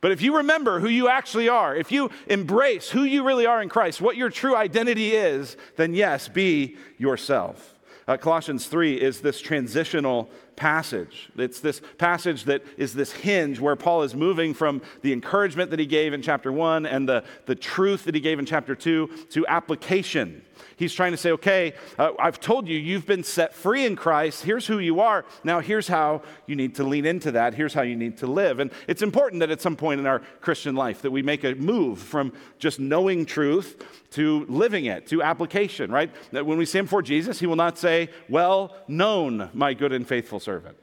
But 0.01 0.13
if 0.13 0.23
you 0.23 0.37
remember 0.37 0.79
who 0.79 0.89
you 0.89 1.09
actually 1.09 1.49
are, 1.49 1.75
if 1.75 1.91
you 1.91 2.11
embrace 2.29 2.89
who 2.89 3.03
you 3.03 3.25
really 3.25 3.47
are 3.47 3.61
in 3.61 3.69
Christ, 3.69 4.01
what 4.01 4.17
your 4.17 4.31
true 4.31 4.55
identity 4.55 5.17
is, 5.17 5.57
then 5.75 5.95
yes, 5.95 6.29
be 6.29 6.77
yourself. 6.97 7.75
Uh, 8.07 8.17
Colossians 8.17 8.69
3 8.69 9.01
is 9.01 9.21
this 9.21 9.41
transitional 9.41 10.31
passage. 10.57 11.29
It's 11.37 11.61
this 11.61 11.81
passage 11.99 12.45
that 12.45 12.63
is 12.77 12.95
this 12.95 13.13
hinge 13.13 13.61
where 13.61 13.77
Paul 13.77 14.03
is 14.03 14.15
moving 14.15 14.55
from 14.55 14.83
the 15.03 15.13
encouragement 15.13 15.71
that 15.71 15.79
he 15.79 15.87
gave 15.87 16.13
in 16.13 16.23
chapter 16.23 16.51
1 16.51 16.87
and 16.87 17.09
the, 17.09 17.25
the 17.45 17.55
truth 17.55 18.05
that 18.05 18.15
he 18.15 18.21
gave 18.21 18.39
in 18.39 18.47
chapter 18.47 18.75
2 18.75 19.09
to 19.31 19.47
application. 19.47 20.43
He's 20.77 20.93
trying 20.93 21.13
to 21.13 21.17
say, 21.17 21.33
okay, 21.33 21.75
uh, 21.99 22.13
I've 22.19 22.41
told 22.41 22.69
you, 22.69 22.79
you've 22.79 23.07
been 23.07 23.25
set 23.25 23.55
free 23.55 23.85
in 23.85 23.97
Christ. 23.97 24.45
Here's 24.45 24.67
who 24.67 24.79
you 24.79 25.01
are. 25.01 25.25
Now, 25.45 25.61
here's 25.61 25.89
how 25.89 26.23
you 26.47 26.57
need 26.57 26.75
to 26.77 26.85
lean 26.85 27.07
into 27.07 27.33
that. 27.33 27.55
Here's 27.55 27.75
how 27.75 27.83
you 27.83 27.97
need 27.97 28.19
to 28.19 28.27
live. 28.27 28.61
And 28.61 28.71
it's 28.87 29.03
important 29.03 29.41
that 29.41 29.51
at 29.51 29.61
some 29.61 29.77
point 29.77 30.01
in 30.01 30.07
our 30.07 30.21
Christian 30.41 30.75
life 30.75 31.03
that 31.03 31.11
we 31.11 31.23
make 31.23 31.45
a 31.45 31.55
move 31.55 31.99
from 31.99 32.33
just 32.59 32.81
knowing 32.81 33.27
truth 33.27 33.85
to 34.11 34.47
living 34.49 34.87
it, 34.87 35.07
to 35.09 35.23
application, 35.23 35.91
right? 35.91 36.11
That 36.33 36.47
when 36.47 36.59
we 36.59 36.67
stand 36.67 36.87
before 36.87 37.03
Jesus, 37.03 37.41
he 37.41 37.47
will 37.47 37.57
not 37.57 37.79
say, 37.79 38.11
well 38.29 38.77
known, 38.89 39.51
my 39.53 39.75
good 39.75 39.93
and 39.93 40.07
faithful 40.07 40.41
servant. 40.41 40.77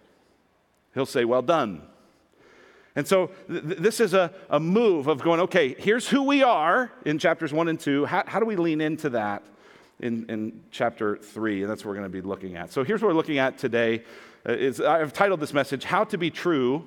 He'll 0.93 1.05
say, 1.05 1.25
well 1.25 1.41
done. 1.41 1.81
And 2.95 3.07
so 3.07 3.31
th- 3.47 3.63
this 3.63 3.99
is 3.99 4.13
a, 4.13 4.31
a 4.49 4.59
move 4.59 5.07
of 5.07 5.21
going, 5.23 5.39
okay, 5.41 5.75
here's 5.77 6.07
who 6.07 6.23
we 6.23 6.43
are 6.43 6.91
in 7.05 7.17
chapters 7.17 7.51
one 7.51 7.67
and 7.67 7.79
two. 7.79 8.05
How, 8.05 8.23
how 8.27 8.39
do 8.39 8.45
we 8.45 8.55
lean 8.55 8.81
into 8.81 9.09
that 9.09 9.43
in, 10.03 10.25
in 10.29 10.61
chapter 10.69 11.15
3, 11.17 11.61
and 11.61 11.71
that's 11.71 11.83
what 11.83 11.89
we're 11.89 11.97
going 11.97 12.11
to 12.11 12.21
be 12.21 12.21
looking 12.21 12.57
at. 12.57 12.71
So 12.71 12.83
here's 12.83 13.01
what 13.01 13.07
we're 13.07 13.15
looking 13.15 13.39
at 13.39 13.57
today. 13.57 14.03
Uh, 14.47 14.51
is 14.51 14.81
I've 14.81 15.13
titled 15.13 15.39
this 15.39 15.53
message, 15.53 15.85
How 15.85 16.03
to 16.03 16.17
Be 16.17 16.29
True 16.29 16.85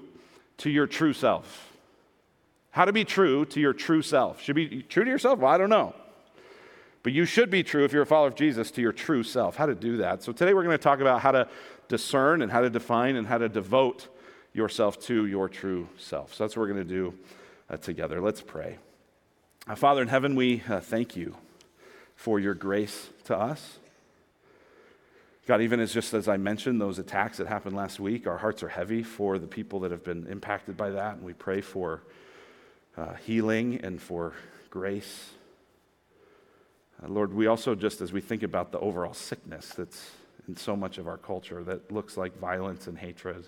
to 0.58 0.70
Your 0.70 0.86
True 0.86 1.14
Self. 1.14 1.72
How 2.70 2.84
to 2.84 2.92
be 2.92 3.04
true 3.04 3.46
to 3.46 3.58
your 3.58 3.72
true 3.72 4.02
self. 4.02 4.42
Should 4.42 4.54
be 4.54 4.82
true 4.82 5.04
to 5.04 5.10
yourself? 5.10 5.38
Well, 5.38 5.50
I 5.50 5.56
don't 5.56 5.70
know. 5.70 5.94
But 7.02 7.14
you 7.14 7.24
should 7.24 7.48
be 7.48 7.62
true 7.62 7.86
if 7.86 7.92
you're 7.92 8.02
a 8.02 8.06
follower 8.06 8.28
of 8.28 8.34
Jesus 8.34 8.70
to 8.72 8.82
your 8.82 8.92
true 8.92 9.22
self. 9.22 9.56
How 9.56 9.64
to 9.64 9.74
do 9.74 9.96
that. 9.96 10.22
So 10.22 10.30
today 10.30 10.52
we're 10.52 10.62
going 10.62 10.76
to 10.76 10.82
talk 10.82 11.00
about 11.00 11.22
how 11.22 11.30
to 11.30 11.48
discern 11.88 12.42
and 12.42 12.52
how 12.52 12.60
to 12.60 12.68
define 12.68 13.16
and 13.16 13.26
how 13.26 13.38
to 13.38 13.48
devote 13.48 14.08
yourself 14.52 15.00
to 15.06 15.24
your 15.24 15.48
true 15.48 15.88
self. 15.96 16.34
So 16.34 16.44
that's 16.44 16.54
what 16.54 16.64
we're 16.64 16.74
going 16.74 16.86
to 16.86 16.94
do 16.94 17.14
uh, 17.70 17.78
together. 17.78 18.20
Let's 18.20 18.42
pray. 18.42 18.76
Uh, 19.66 19.74
Father 19.74 20.02
in 20.02 20.08
heaven, 20.08 20.34
we 20.34 20.62
uh, 20.68 20.80
thank 20.80 21.16
you 21.16 21.34
for 22.16 22.40
your 22.40 22.54
grace 22.54 23.10
to 23.24 23.36
us. 23.36 23.78
God, 25.46 25.62
even 25.62 25.78
as 25.78 25.92
just 25.92 26.12
as 26.12 26.26
I 26.26 26.38
mentioned, 26.38 26.80
those 26.80 26.98
attacks 26.98 27.38
that 27.38 27.46
happened 27.46 27.76
last 27.76 28.00
week, 28.00 28.26
our 28.26 28.38
hearts 28.38 28.64
are 28.64 28.68
heavy 28.68 29.04
for 29.04 29.38
the 29.38 29.46
people 29.46 29.78
that 29.80 29.92
have 29.92 30.02
been 30.02 30.26
impacted 30.26 30.76
by 30.76 30.90
that, 30.90 31.14
and 31.14 31.22
we 31.22 31.34
pray 31.34 31.60
for 31.60 32.02
uh, 32.96 33.14
healing 33.14 33.78
and 33.84 34.02
for 34.02 34.32
grace. 34.70 35.30
Uh, 37.00 37.08
Lord, 37.08 37.32
we 37.32 37.46
also 37.46 37.76
just 37.76 38.00
as 38.00 38.12
we 38.12 38.20
think 38.20 38.42
about 38.42 38.72
the 38.72 38.80
overall 38.80 39.14
sickness 39.14 39.68
that's 39.68 40.10
in 40.48 40.56
so 40.56 40.74
much 40.74 40.98
of 40.98 41.06
our 41.06 41.18
culture 41.18 41.62
that 41.62 41.92
looks 41.92 42.16
like 42.16 42.36
violence 42.38 42.88
and 42.88 42.98
hatred, 42.98 43.46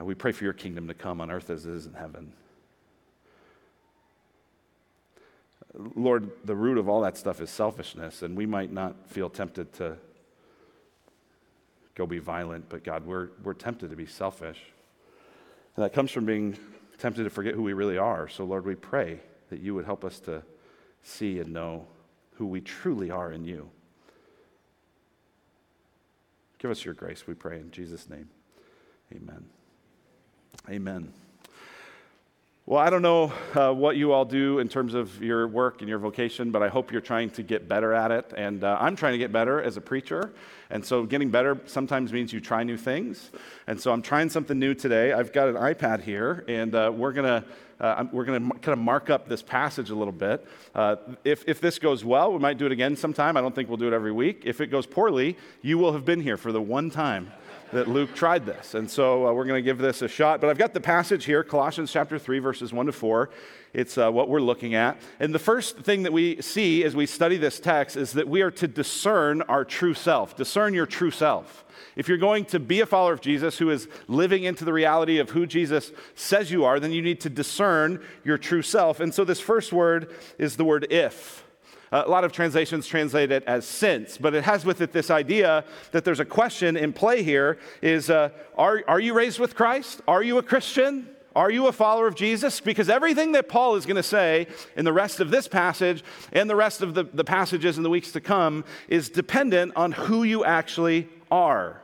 uh, 0.00 0.04
we 0.04 0.14
pray 0.14 0.30
for 0.30 0.44
your 0.44 0.52
kingdom 0.52 0.86
to 0.86 0.94
come 0.94 1.20
on 1.20 1.30
earth 1.30 1.50
as 1.50 1.66
it 1.66 1.72
is 1.72 1.86
in 1.86 1.94
heaven. 1.94 2.32
Lord, 5.74 6.30
the 6.44 6.56
root 6.56 6.78
of 6.78 6.88
all 6.88 7.02
that 7.02 7.16
stuff 7.16 7.40
is 7.40 7.50
selfishness, 7.50 8.22
and 8.22 8.36
we 8.36 8.46
might 8.46 8.72
not 8.72 9.08
feel 9.08 9.28
tempted 9.28 9.72
to 9.74 9.96
go 11.94 12.06
be 12.06 12.18
violent, 12.18 12.68
but 12.68 12.84
God, 12.84 13.04
we're, 13.04 13.30
we're 13.42 13.54
tempted 13.54 13.90
to 13.90 13.96
be 13.96 14.06
selfish. 14.06 14.60
And 15.76 15.84
that 15.84 15.92
comes 15.92 16.10
from 16.10 16.24
being 16.24 16.56
tempted 16.96 17.24
to 17.24 17.30
forget 17.30 17.54
who 17.54 17.62
we 17.62 17.72
really 17.72 17.98
are. 17.98 18.28
So, 18.28 18.44
Lord, 18.44 18.64
we 18.64 18.74
pray 18.74 19.20
that 19.50 19.60
you 19.60 19.74
would 19.74 19.84
help 19.84 20.04
us 20.04 20.20
to 20.20 20.42
see 21.02 21.40
and 21.40 21.52
know 21.52 21.86
who 22.34 22.46
we 22.46 22.60
truly 22.60 23.10
are 23.10 23.32
in 23.32 23.44
you. 23.44 23.68
Give 26.58 26.70
us 26.70 26.84
your 26.84 26.94
grace, 26.94 27.26
we 27.26 27.34
pray, 27.34 27.60
in 27.60 27.70
Jesus' 27.70 28.08
name. 28.08 28.28
Amen. 29.12 29.44
Amen. 30.68 31.12
Well, 32.68 32.80
I 32.80 32.90
don't 32.90 33.00
know 33.00 33.32
uh, 33.54 33.72
what 33.72 33.96
you 33.96 34.12
all 34.12 34.26
do 34.26 34.58
in 34.58 34.68
terms 34.68 34.92
of 34.92 35.22
your 35.22 35.48
work 35.48 35.80
and 35.80 35.88
your 35.88 35.98
vocation, 35.98 36.50
but 36.50 36.62
I 36.62 36.68
hope 36.68 36.92
you're 36.92 37.00
trying 37.00 37.30
to 37.30 37.42
get 37.42 37.66
better 37.66 37.94
at 37.94 38.10
it. 38.10 38.34
And 38.36 38.62
uh, 38.62 38.76
I'm 38.78 38.94
trying 38.94 39.12
to 39.12 39.18
get 39.18 39.32
better 39.32 39.62
as 39.62 39.78
a 39.78 39.80
preacher. 39.80 40.34
And 40.68 40.84
so 40.84 41.06
getting 41.06 41.30
better 41.30 41.58
sometimes 41.64 42.12
means 42.12 42.30
you 42.30 42.40
try 42.42 42.64
new 42.64 42.76
things. 42.76 43.30
And 43.66 43.80
so 43.80 43.90
I'm 43.90 44.02
trying 44.02 44.28
something 44.28 44.58
new 44.58 44.74
today. 44.74 45.14
I've 45.14 45.32
got 45.32 45.48
an 45.48 45.54
iPad 45.54 46.02
here, 46.02 46.44
and 46.46 46.74
uh, 46.74 46.92
we're 46.94 47.12
going 47.12 47.42
to. 47.42 47.48
Uh, 47.80 48.04
we're 48.10 48.24
going 48.24 48.42
to 48.42 48.58
kind 48.58 48.76
of 48.76 48.80
mark 48.80 49.08
up 49.08 49.28
this 49.28 49.40
passage 49.40 49.90
a 49.90 49.94
little 49.94 50.12
bit. 50.12 50.44
Uh, 50.74 50.96
if, 51.22 51.44
if 51.46 51.60
this 51.60 51.78
goes 51.78 52.04
well, 52.04 52.32
we 52.32 52.40
might 52.40 52.58
do 52.58 52.66
it 52.66 52.72
again 52.72 52.96
sometime. 52.96 53.36
I 53.36 53.40
don't 53.40 53.54
think 53.54 53.68
we'll 53.68 53.76
do 53.76 53.86
it 53.86 53.92
every 53.92 54.10
week. 54.10 54.42
If 54.44 54.60
it 54.60 54.66
goes 54.66 54.84
poorly, 54.84 55.36
you 55.62 55.78
will 55.78 55.92
have 55.92 56.04
been 56.04 56.20
here 56.20 56.36
for 56.36 56.50
the 56.50 56.60
one 56.60 56.90
time 56.90 57.30
that 57.72 57.88
Luke 57.88 58.14
tried 58.14 58.46
this. 58.46 58.74
And 58.74 58.90
so 58.90 59.26
uh, 59.26 59.32
we're 59.32 59.44
going 59.44 59.62
to 59.62 59.64
give 59.64 59.78
this 59.78 60.02
a 60.02 60.08
shot. 60.08 60.40
But 60.40 60.50
I've 60.50 60.58
got 60.58 60.74
the 60.74 60.80
passage 60.80 61.24
here, 61.24 61.42
Colossians 61.42 61.92
chapter 61.92 62.18
3, 62.18 62.38
verses 62.38 62.72
1 62.72 62.86
to 62.86 62.92
4. 62.92 63.30
It's 63.74 63.98
uh, 63.98 64.10
what 64.10 64.28
we're 64.28 64.40
looking 64.40 64.74
at. 64.74 65.00
And 65.20 65.34
the 65.34 65.38
first 65.38 65.78
thing 65.78 66.04
that 66.04 66.12
we 66.12 66.40
see 66.40 66.84
as 66.84 66.96
we 66.96 67.06
study 67.06 67.36
this 67.36 67.60
text 67.60 67.96
is 67.96 68.12
that 68.12 68.28
we 68.28 68.42
are 68.42 68.50
to 68.52 68.66
discern 68.66 69.42
our 69.42 69.64
true 69.64 69.94
self, 69.94 70.36
discern 70.36 70.72
your 70.74 70.86
true 70.86 71.10
self. 71.10 71.64
If 71.94 72.08
you're 72.08 72.18
going 72.18 72.44
to 72.46 72.60
be 72.60 72.80
a 72.80 72.86
follower 72.86 73.12
of 73.12 73.20
Jesus 73.20 73.58
who 73.58 73.70
is 73.70 73.88
living 74.06 74.44
into 74.44 74.64
the 74.64 74.72
reality 74.72 75.18
of 75.18 75.30
who 75.30 75.46
Jesus 75.46 75.92
says 76.14 76.50
you 76.50 76.64
are, 76.64 76.80
then 76.80 76.92
you 76.92 77.02
need 77.02 77.20
to 77.22 77.30
discern 77.30 78.02
your 78.24 78.38
true 78.38 78.62
self. 78.62 79.00
And 79.00 79.12
so 79.12 79.24
this 79.24 79.40
first 79.40 79.72
word 79.72 80.14
is 80.38 80.56
the 80.56 80.64
word 80.64 80.86
if. 80.90 81.44
A 81.90 82.08
lot 82.08 82.24
of 82.24 82.32
translations 82.32 82.86
translate 82.86 83.30
it 83.30 83.44
as 83.46 83.64
since, 83.64 84.18
but 84.18 84.34
it 84.34 84.44
has 84.44 84.64
with 84.64 84.80
it 84.82 84.92
this 84.92 85.10
idea 85.10 85.64
that 85.92 86.04
there's 86.04 86.20
a 86.20 86.24
question 86.24 86.76
in 86.76 86.92
play 86.92 87.22
here 87.22 87.58
is 87.80 88.10
uh, 88.10 88.28
are, 88.56 88.82
are 88.86 89.00
you 89.00 89.14
raised 89.14 89.38
with 89.38 89.54
Christ? 89.54 90.02
Are 90.06 90.22
you 90.22 90.36
a 90.36 90.42
Christian? 90.42 91.08
Are 91.34 91.50
you 91.50 91.66
a 91.66 91.72
follower 91.72 92.06
of 92.06 92.14
Jesus? 92.14 92.60
Because 92.60 92.90
everything 92.90 93.32
that 93.32 93.48
Paul 93.48 93.76
is 93.76 93.86
going 93.86 93.96
to 93.96 94.02
say 94.02 94.48
in 94.76 94.84
the 94.84 94.92
rest 94.92 95.20
of 95.20 95.30
this 95.30 95.48
passage 95.48 96.02
and 96.32 96.50
the 96.50 96.56
rest 96.56 96.82
of 96.82 96.94
the, 96.94 97.04
the 97.04 97.24
passages 97.24 97.76
in 97.76 97.84
the 97.84 97.90
weeks 97.90 98.12
to 98.12 98.20
come 98.20 98.64
is 98.88 99.08
dependent 99.08 99.72
on 99.76 99.92
who 99.92 100.24
you 100.24 100.44
actually 100.44 101.08
are. 101.30 101.80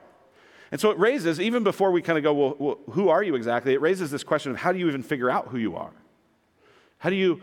And 0.73 0.81
so 0.81 0.91
it 0.91 0.99
raises, 0.99 1.41
even 1.41 1.63
before 1.63 1.93
we 1.93 2.03
kind 2.03 2.19
of 2.19 2.25
go, 2.25 2.35
well, 2.35 2.57
well, 2.59 2.79
who 2.91 3.09
are 3.09 3.23
you 3.23 3.37
exactly? 3.37 3.75
It 3.75 3.81
raises 3.81 4.11
this 4.11 4.25
question 4.25 4.51
of 4.51 4.59
how 4.59 4.73
do 4.73 4.79
you 4.79 4.89
even 4.89 5.05
figure 5.05 5.31
out 5.31 5.49
who 5.49 5.59
you 5.59 5.77
are? 5.77 5.93
How 6.99 7.11
do 7.11 7.17
you, 7.17 7.41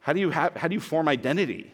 how 0.00 0.12
do 0.12 0.20
you, 0.20 0.30
how 0.30 0.68
do 0.68 0.74
you 0.74 0.80
form 0.80 1.08
identity? 1.08 1.72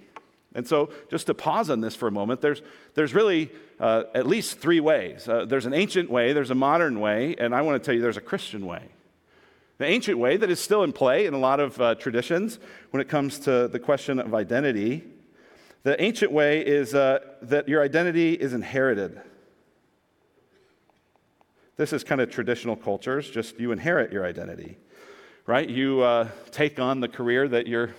And 0.54 0.66
so, 0.66 0.90
just 1.10 1.26
to 1.28 1.34
pause 1.34 1.70
on 1.70 1.80
this 1.80 1.96
for 1.96 2.08
a 2.08 2.10
moment, 2.10 2.40
there's, 2.40 2.62
there's 2.94 3.14
really 3.14 3.50
uh, 3.80 4.04
at 4.14 4.26
least 4.26 4.58
three 4.58 4.80
ways. 4.80 5.26
Uh, 5.26 5.46
there's 5.46 5.66
an 5.66 5.72
ancient 5.72 6.10
way, 6.10 6.32
there's 6.32 6.50
a 6.50 6.54
modern 6.54 7.00
way, 7.00 7.34
and 7.38 7.54
I 7.54 7.62
want 7.62 7.82
to 7.82 7.84
tell 7.84 7.94
you 7.94 8.02
there's 8.02 8.18
a 8.18 8.22
Christian 8.22 8.66
way. 8.66 8.88
The 9.78 9.86
ancient 9.86 10.18
way 10.18 10.36
that 10.36 10.50
is 10.50 10.60
still 10.60 10.84
in 10.84 10.92
play 10.92 11.26
in 11.26 11.34
a 11.34 11.38
lot 11.38 11.58
of 11.58 11.80
uh, 11.80 11.94
traditions 11.94 12.58
when 12.90 13.00
it 13.00 13.08
comes 13.08 13.38
to 13.40 13.66
the 13.66 13.78
question 13.78 14.18
of 14.18 14.34
identity. 14.34 15.04
The 15.82 16.00
ancient 16.00 16.30
way 16.30 16.64
is 16.64 16.94
uh, 16.94 17.20
that 17.42 17.68
your 17.68 17.82
identity 17.82 18.34
is 18.34 18.52
inherited. 18.52 19.20
This 21.76 21.92
is 21.92 22.04
kind 22.04 22.20
of 22.20 22.30
traditional 22.30 22.76
cultures, 22.76 23.28
just 23.28 23.58
you 23.58 23.72
inherit 23.72 24.12
your 24.12 24.24
identity, 24.24 24.76
right? 25.46 25.68
You 25.68 26.02
uh, 26.02 26.28
take 26.50 26.78
on 26.78 27.00
the 27.00 27.08
career 27.08 27.48
that 27.48 27.66
your 27.66 27.94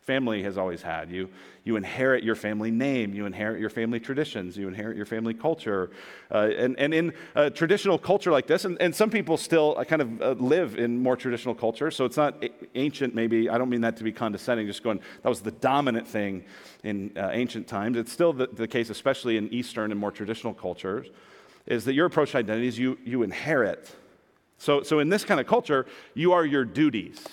family 0.00 0.42
has 0.42 0.58
always 0.58 0.82
had. 0.82 1.10
You, 1.10 1.28
you 1.64 1.76
inherit 1.76 2.24
your 2.24 2.34
family 2.34 2.70
name, 2.70 3.14
you 3.14 3.26
inherit 3.26 3.60
your 3.60 3.70
family 3.70 4.00
traditions, 4.00 4.56
you 4.56 4.66
inherit 4.66 4.96
your 4.96 5.06
family 5.06 5.34
culture. 5.34 5.90
Uh, 6.30 6.50
and, 6.56 6.78
and 6.78 6.94
in 6.94 7.12
a 7.34 7.50
traditional 7.50 7.98
culture 7.98 8.32
like 8.32 8.46
this, 8.46 8.64
and, 8.64 8.80
and 8.80 8.94
some 8.94 9.10
people 9.10 9.36
still 9.36 9.76
uh, 9.76 9.84
kind 9.84 10.02
of 10.02 10.22
uh, 10.22 10.30
live 10.32 10.76
in 10.76 11.02
more 11.02 11.16
traditional 11.16 11.54
culture, 11.54 11.90
so 11.90 12.04
it's 12.04 12.16
not 12.16 12.42
ancient, 12.74 13.14
maybe, 13.14 13.50
I 13.50 13.58
don't 13.58 13.68
mean 13.68 13.82
that 13.82 13.96
to 13.98 14.04
be 14.04 14.12
condescending, 14.12 14.66
just 14.66 14.82
going, 14.82 15.00
that 15.22 15.28
was 15.28 15.42
the 15.42 15.52
dominant 15.52 16.08
thing 16.08 16.44
in 16.82 17.12
uh, 17.16 17.30
ancient 17.32 17.68
times. 17.68 17.96
It's 17.96 18.12
still 18.12 18.32
the, 18.32 18.46
the 18.46 18.66
case, 18.66 18.88
especially 18.90 19.36
in 19.36 19.52
Eastern 19.52 19.90
and 19.90 20.00
more 20.00 20.10
traditional 20.10 20.54
cultures, 20.54 21.08
is 21.66 21.84
that 21.84 21.92
your 21.92 22.06
approach 22.06 22.32
to 22.32 22.38
identity 22.38 22.68
is 22.68 22.78
you, 22.78 22.98
you 23.04 23.22
inherit. 23.22 23.94
So, 24.56 24.82
so 24.82 24.98
in 24.98 25.08
this 25.08 25.24
kind 25.24 25.40
of 25.40 25.46
culture, 25.46 25.86
you 26.14 26.32
are 26.32 26.44
your 26.44 26.64
duties. 26.64 27.24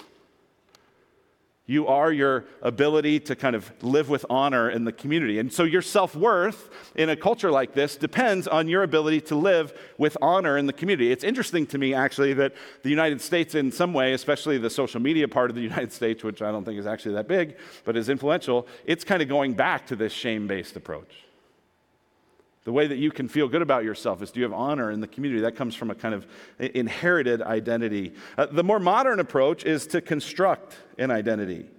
You 1.70 1.86
are 1.88 2.14
your 2.14 2.46
ability 2.62 3.20
to 3.20 3.36
kind 3.36 3.54
of 3.54 3.70
live 3.84 4.08
with 4.08 4.26
honor 4.30 4.70
in 4.70 4.86
the 4.86 4.94
community. 4.94 5.38
And 5.38 5.52
so 5.52 5.64
your 5.64 5.82
self 5.82 6.16
worth 6.16 6.70
in 6.96 7.10
a 7.10 7.16
culture 7.16 7.52
like 7.52 7.74
this 7.74 7.98
depends 7.98 8.48
on 8.48 8.70
your 8.70 8.84
ability 8.84 9.20
to 9.22 9.36
live 9.36 9.78
with 9.98 10.18
honor 10.22 10.58
in 10.58 10.66
the 10.66 10.72
community. 10.72 11.12
It's 11.12 11.26
interesting 11.26 11.68
to 11.68 11.78
me, 11.78 11.94
actually, 11.94 12.34
that 12.36 12.54
the 12.84 12.90
United 12.90 13.20
States, 13.20 13.54
in 13.54 13.70
some 13.74 13.92
way, 13.92 14.14
especially 14.14 14.58
the 14.58 14.70
social 14.70 15.02
media 15.02 15.28
part 15.28 15.50
of 15.50 15.58
the 15.58 15.62
United 15.74 15.92
States, 15.92 16.24
which 16.24 16.42
I 16.42 16.52
don't 16.52 16.64
think 16.64 16.80
is 16.80 16.88
actually 16.88 17.16
that 17.16 17.28
big, 17.28 17.58
but 17.84 17.98
is 17.98 18.08
influential, 18.08 18.66
it's 18.86 19.04
kind 19.04 19.22
of 19.22 19.28
going 19.28 19.54
back 19.54 19.86
to 19.88 19.98
this 19.98 20.14
shame 20.14 20.48
based 20.48 20.78
approach. 20.78 21.27
The 22.68 22.74
way 22.74 22.86
that 22.86 22.98
you 22.98 23.12
can 23.12 23.30
feel 23.30 23.48
good 23.48 23.62
about 23.62 23.86
yourself 23.86 24.22
is 24.22 24.30
do 24.30 24.42
you 24.42 24.44
have 24.44 24.52
honor 24.52 24.92
in 24.92 25.00
the 25.00 25.08
community? 25.08 25.44
That 25.44 25.56
comes 25.56 25.74
from 25.74 25.90
a 25.90 25.96
kind 25.96 26.14
of 26.14 26.28
inherited 26.60 27.42
identity. 27.42 28.12
Uh, 28.38 28.48
the 28.48 28.62
more 28.62 28.78
modern 28.78 29.22
approach 29.22 29.64
is 29.64 29.88
to 29.88 30.02
construct 30.02 30.76
an 30.98 31.10
identity. 31.10 31.70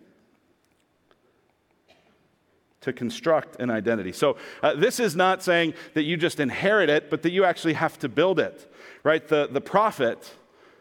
To 2.80 2.94
construct 2.94 3.60
an 3.60 3.68
identity. 3.68 4.12
So, 4.12 4.38
uh, 4.62 4.76
this 4.76 4.98
is 4.98 5.14
not 5.14 5.42
saying 5.42 5.74
that 5.92 6.04
you 6.04 6.16
just 6.16 6.40
inherit 6.40 6.88
it, 6.88 7.10
but 7.10 7.20
that 7.20 7.32
you 7.32 7.44
actually 7.44 7.74
have 7.74 7.98
to 7.98 8.08
build 8.08 8.40
it, 8.40 8.72
right? 9.04 9.28
The, 9.28 9.46
the 9.46 9.60
prophet 9.60 10.34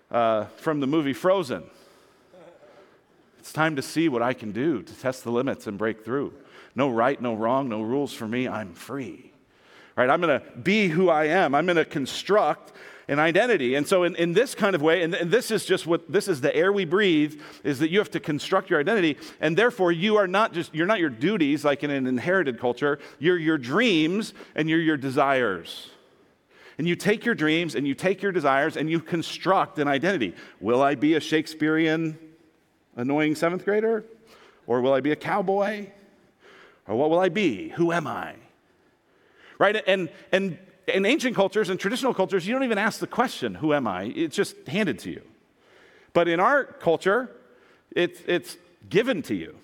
uh, 0.10 0.46
from 0.56 0.80
the 0.80 0.88
movie 0.88 1.12
Frozen. 1.12 1.64
It's 3.40 3.52
time 3.52 3.76
to 3.76 3.82
see 3.82 4.08
what 4.08 4.22
I 4.22 4.32
can 4.32 4.54
do 4.54 4.84
to 4.84 4.94
test 4.94 5.26
the 5.26 5.34
limits 5.34 5.68
and 5.68 5.78
break 5.78 6.06
through. 6.06 6.34
No 6.76 6.90
right, 6.90 7.22
no 7.22 7.34
wrong, 7.34 7.68
no 7.68 7.82
rules 7.82 8.14
for 8.14 8.26
me. 8.26 8.48
I'm 8.48 8.74
free 8.74 9.34
right? 9.98 10.10
I'm 10.10 10.22
going 10.22 10.40
to 10.40 10.58
be 10.58 10.88
who 10.88 11.10
I 11.10 11.26
am. 11.26 11.54
I'm 11.54 11.66
going 11.66 11.76
to 11.76 11.86
construct 11.86 12.72
an 13.10 13.20
identity. 13.20 13.76
And 13.76 13.88
so, 13.88 14.04
in, 14.04 14.16
in 14.16 14.34
this 14.34 14.54
kind 14.54 14.76
of 14.76 14.82
way, 14.82 15.02
and, 15.02 15.14
and, 15.16 15.32
this 15.32 15.50
is 15.50 15.66
just 15.66 15.88
what 15.88 16.12
this 16.12 16.28
is 16.28 16.42
the 16.42 16.54
air 16.56 16.72
we 16.72 16.86
breathe, 16.86 17.42
is 17.64 17.80
that 17.80 17.90
you 17.90 18.00
have 18.00 18.12
to 18.12 18.20
construct 18.20 18.70
your 18.70 18.80
identity. 18.80 19.18
And 19.40 19.58
therefore, 19.58 19.92
you 19.92 20.18
are 20.18 20.28
not 20.28 20.54
just, 20.54 20.76
you're 20.76 20.88
not 20.88 21.00
your 21.00 21.10
duties 21.10 21.66
like 21.66 21.84
in 21.84 21.90
an 21.90 22.06
inherited 22.06 22.60
culture, 22.60 23.00
you're 23.18 23.38
your 23.38 23.58
dreams 23.58 24.34
and 24.56 24.70
you're 24.70 24.82
your 24.82 24.98
desires. 24.98 25.90
And 26.78 26.88
you 26.88 26.96
take 26.96 27.26
your 27.26 27.34
dreams 27.34 27.74
and 27.74 27.88
you 27.88 27.96
take 27.96 28.22
your 28.22 28.32
desires 28.32 28.78
and 28.78 28.90
you 28.90 29.00
construct 29.00 29.80
an 29.80 29.88
identity. 29.88 30.36
Will 30.60 30.82
I 30.82 30.94
be 30.94 31.16
a 31.16 31.20
Shakespearean 31.20 32.20
annoying 32.96 33.34
seventh 33.36 33.66
grader? 33.66 34.06
Or 34.68 34.82
will 34.82 34.94
I 34.94 35.00
be 35.00 35.12
a 35.12 35.16
cowboy? 35.16 35.88
Or 36.88 36.96
what 36.96 37.10
will 37.10 37.20
I 37.20 37.30
be? 37.30 37.70
Who 37.70 37.92
am 37.94 38.06
I? 38.06 38.36
Right? 39.60 39.82
And, 39.88 40.10
and 40.32 40.58
in 40.88 41.06
ancient 41.06 41.36
cultures 41.36 41.70
and 41.70 41.80
traditional 41.80 42.14
cultures, 42.14 42.48
you 42.48 42.54
don't 42.54 42.64
even 42.64 42.78
ask 42.78 43.00
the 43.00 43.08
question, 43.08 43.56
Who 43.56 43.74
am 43.74 43.88
I? 43.88 44.04
It's 44.04 44.36
just 44.36 44.56
handed 44.68 45.00
to 45.00 45.12
you. 45.12 45.22
But 46.14 46.28
in 46.28 46.40
our 46.40 46.64
culture, 46.64 47.30
it's, 47.92 48.20
it's 48.26 48.58
given 48.90 49.22
to 49.24 49.36
you, 49.36 49.56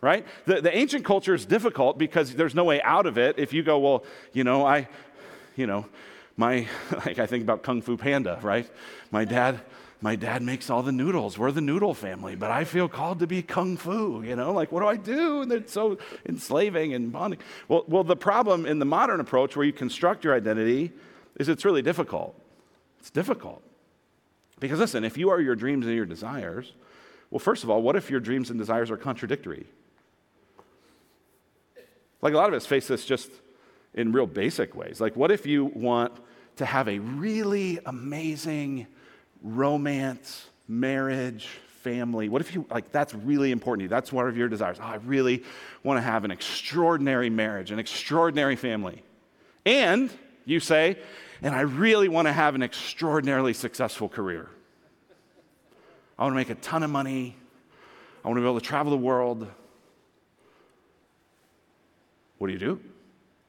right? 0.00 0.26
The, 0.44 0.60
the 0.60 0.76
ancient 0.76 1.04
culture 1.04 1.34
is 1.34 1.46
difficult 1.46 1.98
because 1.98 2.34
there's 2.34 2.54
no 2.54 2.64
way 2.64 2.80
out 2.82 3.06
of 3.06 3.18
it 3.18 3.38
if 3.38 3.52
you 3.52 3.62
go, 3.62 3.78
Well, 3.78 4.04
you 4.32 4.44
know, 4.44 4.66
I, 4.66 4.88
you 5.56 5.66
know, 5.66 5.86
my, 6.36 6.66
like 7.06 7.18
I 7.18 7.26
think 7.26 7.42
about 7.42 7.62
Kung 7.62 7.82
Fu 7.82 7.96
Panda, 7.96 8.38
right? 8.42 8.70
My 9.10 9.24
dad, 9.24 9.60
my 10.00 10.14
dad 10.14 10.42
makes 10.42 10.68
all 10.68 10.82
the 10.82 10.92
noodles. 10.92 11.38
We're 11.38 11.52
the 11.52 11.60
noodle 11.60 11.94
family, 11.94 12.36
but 12.36 12.50
I 12.50 12.64
feel 12.64 12.88
called 12.88 13.20
to 13.20 13.26
be 13.26 13.42
kung 13.42 13.76
fu, 13.76 14.22
you 14.22 14.36
know? 14.36 14.52
Like, 14.52 14.70
what 14.70 14.80
do 14.80 14.86
I 14.86 14.96
do? 14.96 15.42
And 15.42 15.52
it's 15.52 15.72
so 15.72 15.98
enslaving 16.26 16.92
and 16.92 17.10
bonding. 17.10 17.40
Well, 17.68 17.84
well, 17.88 18.04
the 18.04 18.16
problem 18.16 18.66
in 18.66 18.78
the 18.78 18.84
modern 18.84 19.20
approach 19.20 19.56
where 19.56 19.64
you 19.64 19.72
construct 19.72 20.22
your 20.22 20.34
identity 20.34 20.92
is 21.38 21.48
it's 21.48 21.64
really 21.64 21.82
difficult. 21.82 22.38
It's 23.00 23.10
difficult. 23.10 23.62
Because 24.60 24.78
listen, 24.78 25.04
if 25.04 25.16
you 25.16 25.30
are 25.30 25.40
your 25.40 25.54
dreams 25.54 25.86
and 25.86 25.94
your 25.94 26.06
desires, 26.06 26.72
well, 27.30 27.38
first 27.38 27.64
of 27.64 27.70
all, 27.70 27.82
what 27.82 27.96
if 27.96 28.10
your 28.10 28.20
dreams 28.20 28.50
and 28.50 28.58
desires 28.58 28.90
are 28.90 28.96
contradictory? 28.96 29.66
Like 32.22 32.34
a 32.34 32.36
lot 32.36 32.48
of 32.48 32.54
us 32.54 32.66
face 32.66 32.88
this 32.88 33.04
just 33.04 33.30
in 33.94 34.12
real 34.12 34.26
basic 34.26 34.74
ways. 34.74 35.00
Like, 35.00 35.16
what 35.16 35.30
if 35.30 35.46
you 35.46 35.66
want 35.66 36.12
to 36.56 36.66
have 36.66 36.88
a 36.88 36.98
really 36.98 37.78
amazing 37.86 38.86
romance, 39.46 40.46
marriage, 40.66 41.48
family. 41.82 42.28
What 42.28 42.42
if 42.42 42.52
you, 42.52 42.66
like, 42.68 42.90
that's 42.90 43.14
really 43.14 43.52
important 43.52 43.80
to 43.80 43.84
you? 43.84 43.88
That's 43.88 44.12
one 44.12 44.26
of 44.26 44.36
your 44.36 44.48
desires. 44.48 44.78
Oh, 44.80 44.84
I 44.84 44.96
really 44.96 45.44
want 45.84 45.98
to 45.98 46.02
have 46.02 46.24
an 46.24 46.32
extraordinary 46.32 47.30
marriage, 47.30 47.70
an 47.70 47.78
extraordinary 47.78 48.56
family. 48.56 49.04
And 49.64 50.10
you 50.44 50.58
say, 50.58 50.98
and 51.42 51.54
I 51.54 51.60
really 51.60 52.08
want 52.08 52.26
to 52.26 52.32
have 52.32 52.56
an 52.56 52.62
extraordinarily 52.62 53.52
successful 53.52 54.08
career. 54.08 54.48
I 56.18 56.22
want 56.24 56.32
to 56.32 56.36
make 56.36 56.50
a 56.50 56.56
ton 56.56 56.82
of 56.82 56.90
money. 56.90 57.36
I 58.24 58.28
want 58.28 58.38
to 58.38 58.40
be 58.40 58.46
able 58.46 58.58
to 58.58 58.66
travel 58.66 58.90
the 58.90 58.96
world. 58.96 59.46
What 62.38 62.48
do 62.48 62.52
you 62.52 62.58
do? 62.58 62.80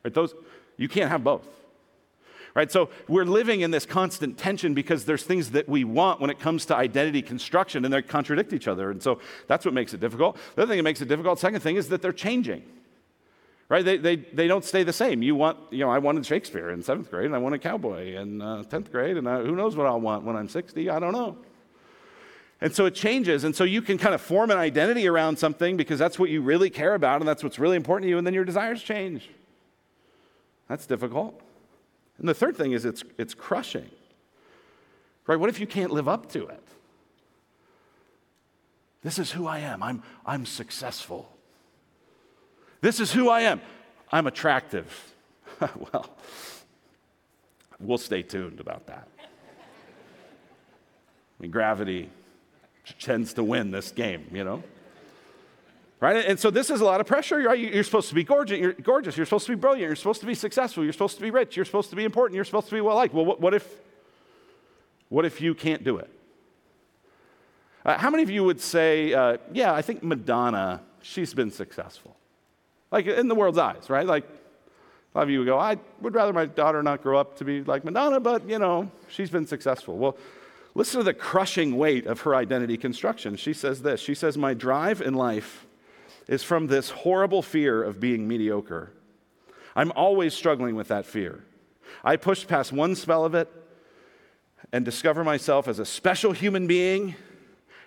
Right? 0.04 0.14
Those, 0.14 0.36
you 0.78 0.88
can't 0.88 1.10
have 1.10 1.24
both. 1.24 1.48
Right? 2.58 2.72
So 2.72 2.90
we're 3.08 3.24
living 3.24 3.62
in 3.62 3.70
this 3.70 3.86
constant 3.86 4.40
tension 4.40 4.74
because 4.74 5.06
there's 5.06 5.22
things 5.22 5.52
that 5.52 5.70
we 5.70 5.84
want 5.84 6.20
when 6.20 6.32
it 6.32 6.40
comes 6.40 6.66
to 6.66 6.76
identity 6.76 7.22
construction 7.22 7.86
and 7.86 7.94
they 7.94 8.02
contradict 8.02 8.52
each 8.52 8.68
other. 8.68 8.90
And 8.90 9.00
so 9.00 9.20
that's 9.46 9.64
what 9.64 9.76
makes 9.76 9.94
it 9.94 10.00
difficult. 10.00 10.40
The 10.56 10.64
other 10.64 10.72
thing 10.72 10.78
that 10.78 10.84
makes 10.84 11.00
it 11.00 11.08
difficult, 11.08 11.38
second 11.38 11.60
thing, 11.60 11.76
is 11.76 11.90
that 11.90 12.02
they're 12.02 12.12
changing. 12.12 12.64
Right? 13.70 13.86
They, 13.86 13.98
they, 13.98 14.16
they 14.16 14.48
don't 14.48 14.66
stay 14.66 14.82
the 14.82 14.92
same. 14.92 15.22
You 15.22 15.36
want, 15.36 15.60
you 15.70 15.82
know, 15.82 15.92
I 15.92 16.00
wanted 16.00 16.26
Shakespeare 16.26 16.72
in 16.72 16.82
seventh 16.82 17.12
grade 17.12 17.28
and 17.28 17.36
I 17.36 17.38
wanted 17.38 17.62
cowboy 17.62 18.16
in 18.16 18.42
uh, 18.42 18.64
10th 18.64 18.92
grade 18.92 19.18
and 19.18 19.30
I, 19.30 19.44
who 19.44 19.56
knows 19.56 19.76
what 19.76 19.86
I'll 19.86 20.02
want 20.02 20.24
when 20.24 20.36
I'm 20.36 20.50
60? 20.50 20.90
I 20.90 20.98
don't 20.98 21.14
know. 21.14 21.38
And 22.60 22.74
so 22.74 22.88
it 22.88 22.96
changes. 22.96 23.44
And 23.44 23.56
so 23.56 23.66
you 23.66 23.84
can 23.84 24.00
kind 24.00 24.16
of 24.16 24.22
form 24.22 24.50
an 24.50 24.58
identity 24.58 25.08
around 25.08 25.38
something 25.38 25.78
because 25.78 26.00
that's 26.00 26.18
what 26.18 26.32
you 26.32 26.42
really 26.42 26.72
care 26.72 26.96
about 26.96 27.22
and 27.22 27.28
that's 27.28 27.44
what's 27.44 27.60
really 27.60 27.78
important 27.78 28.06
to 28.06 28.10
you, 28.10 28.18
and 28.18 28.26
then 28.26 28.34
your 28.34 28.46
desires 28.46 28.82
change. 28.82 29.30
That's 30.68 30.88
difficult. 30.88 31.40
And 32.20 32.28
the 32.28 32.34
third 32.34 32.58
thing 32.58 32.72
is 32.72 32.86
it's, 32.86 33.04
it's 33.18 33.34
crushing. 33.34 33.90
Right? 35.28 35.40
What 35.40 35.50
if 35.50 35.60
you 35.60 35.68
can't 35.68 35.92
live 35.92 36.08
up 36.08 36.32
to 36.32 36.48
it? 36.48 36.64
This 39.04 39.20
is 39.20 39.32
who 39.32 39.46
I 39.46 39.60
am. 39.60 39.84
I'm, 39.84 40.04
I'm 40.26 40.46
successful. 40.46 41.32
This 42.82 43.00
is 43.00 43.12
who 43.12 43.30
I 43.30 43.42
am. 43.42 43.62
I'm 44.12 44.28
attractive. 44.28 45.14
well, 45.60 46.10
we'll 47.80 47.98
stay 47.98 48.22
tuned 48.22 48.60
about 48.60 48.88
that. 48.88 49.08
I 49.20 49.24
mean, 51.40 51.52
gravity 51.52 52.10
tends 53.00 53.34
to 53.34 53.44
win 53.44 53.72
this 53.72 53.92
game, 53.92 54.28
you 54.32 54.44
know? 54.44 54.64
Right? 56.00 56.26
And 56.26 56.40
so 56.40 56.52
this 56.52 56.70
is 56.70 56.80
a 56.80 56.86
lot 56.86 57.02
of 57.02 57.08
pressure. 57.08 57.38
Right? 57.38 57.58
You're 57.58 57.84
supposed 57.84 58.10
to 58.10 58.16
be 58.16 58.24
gorgeous. 58.24 58.60
You're 58.60 58.74
gorgeous. 58.74 59.18
You're 59.18 59.26
supposed 59.26 59.48
to 59.48 59.52
be 59.54 59.60
brilliant. 59.60 59.88
You're 59.88 59.96
supposed 59.96 60.22
to 60.22 60.28
be 60.28 60.36
successful. 60.36 60.84
You're 60.84 60.94
supposed 60.94 61.16
to 61.16 61.24
be 61.24 61.32
rich. 61.32 61.56
You're 61.56 61.66
supposed 61.66 61.90
to 61.90 61.96
be 61.96 62.04
important. 62.04 62.36
You're 62.36 62.46
supposed 62.46 62.70
to 62.70 62.76
be 62.76 62.82
well 62.82 62.96
liked. 62.96 63.14
Well, 63.14 63.26
what, 63.26 63.42
what 63.42 63.54
if, 63.54 63.68
what 65.10 65.26
if 65.26 65.42
you 65.42 65.56
can't 65.56 65.84
do 65.84 65.98
it? 65.98 66.10
Uh, 67.84 67.98
how 67.98 68.10
many 68.10 68.22
of 68.22 68.30
you 68.30 68.44
would 68.44 68.62
say, 68.62 69.14
uh, 69.14 69.38
yeah, 69.54 69.74
I 69.74 69.82
think 69.82 70.04
Madonna, 70.04 70.82
she's 71.02 71.34
been 71.34 71.50
successful? 71.50 72.16
Like 72.92 73.08
in 73.08 73.28
the 73.28 73.36
world's 73.36 73.58
eyes, 73.58 73.90
right? 73.90 74.06
Like 74.06 74.24
a 74.24 75.18
lot 75.18 75.24
of 75.24 75.30
you 75.30 75.40
would 75.40 75.46
go, 75.46 75.58
I 75.58 75.78
would 76.02 76.14
rather 76.14 76.34
my 76.34 76.46
daughter 76.46 76.84
not 76.84 77.02
grow 77.02 77.18
up 77.18 77.38
to 77.38 77.46
be 77.46 77.64
like 77.64 77.84
Madonna, 77.84 78.20
but 78.20 78.48
you 78.48 78.60
know, 78.60 78.92
she's 79.10 79.30
been 79.30 79.48
successful. 79.48 79.98
Well, 79.98 80.18
Listen 80.78 81.00
to 81.00 81.04
the 81.04 81.14
crushing 81.16 81.76
weight 81.76 82.06
of 82.06 82.22
her 82.22 82.36
identity 82.36 82.78
construction. 82.78 83.36
She 83.36 83.52
says 83.52 83.82
this 83.82 84.00
She 84.00 84.14
says, 84.14 84.38
My 84.38 84.54
drive 84.54 85.02
in 85.02 85.16
life 85.16 85.66
is 86.28 86.44
from 86.44 86.68
this 86.68 86.90
horrible 86.90 87.42
fear 87.42 87.84
of 87.84 88.00
being 88.00 88.28
mediocre. 88.28 88.92
I'm 89.76 89.92
always 89.96 90.34
struggling 90.34 90.76
with 90.76 90.88
that 90.90 91.06
fear. 91.06 91.44
I 92.04 92.18
push 92.18 92.48
past 92.48 92.72
one 92.72 92.96
spell 92.96 93.26
of 93.26 93.36
it 93.36 93.50
and 94.74 94.84
discover 94.84 95.24
myself 95.24 95.68
as 95.68 95.80
a 95.80 95.86
special 95.86 96.32
human 96.32 96.68
being. 96.68 97.16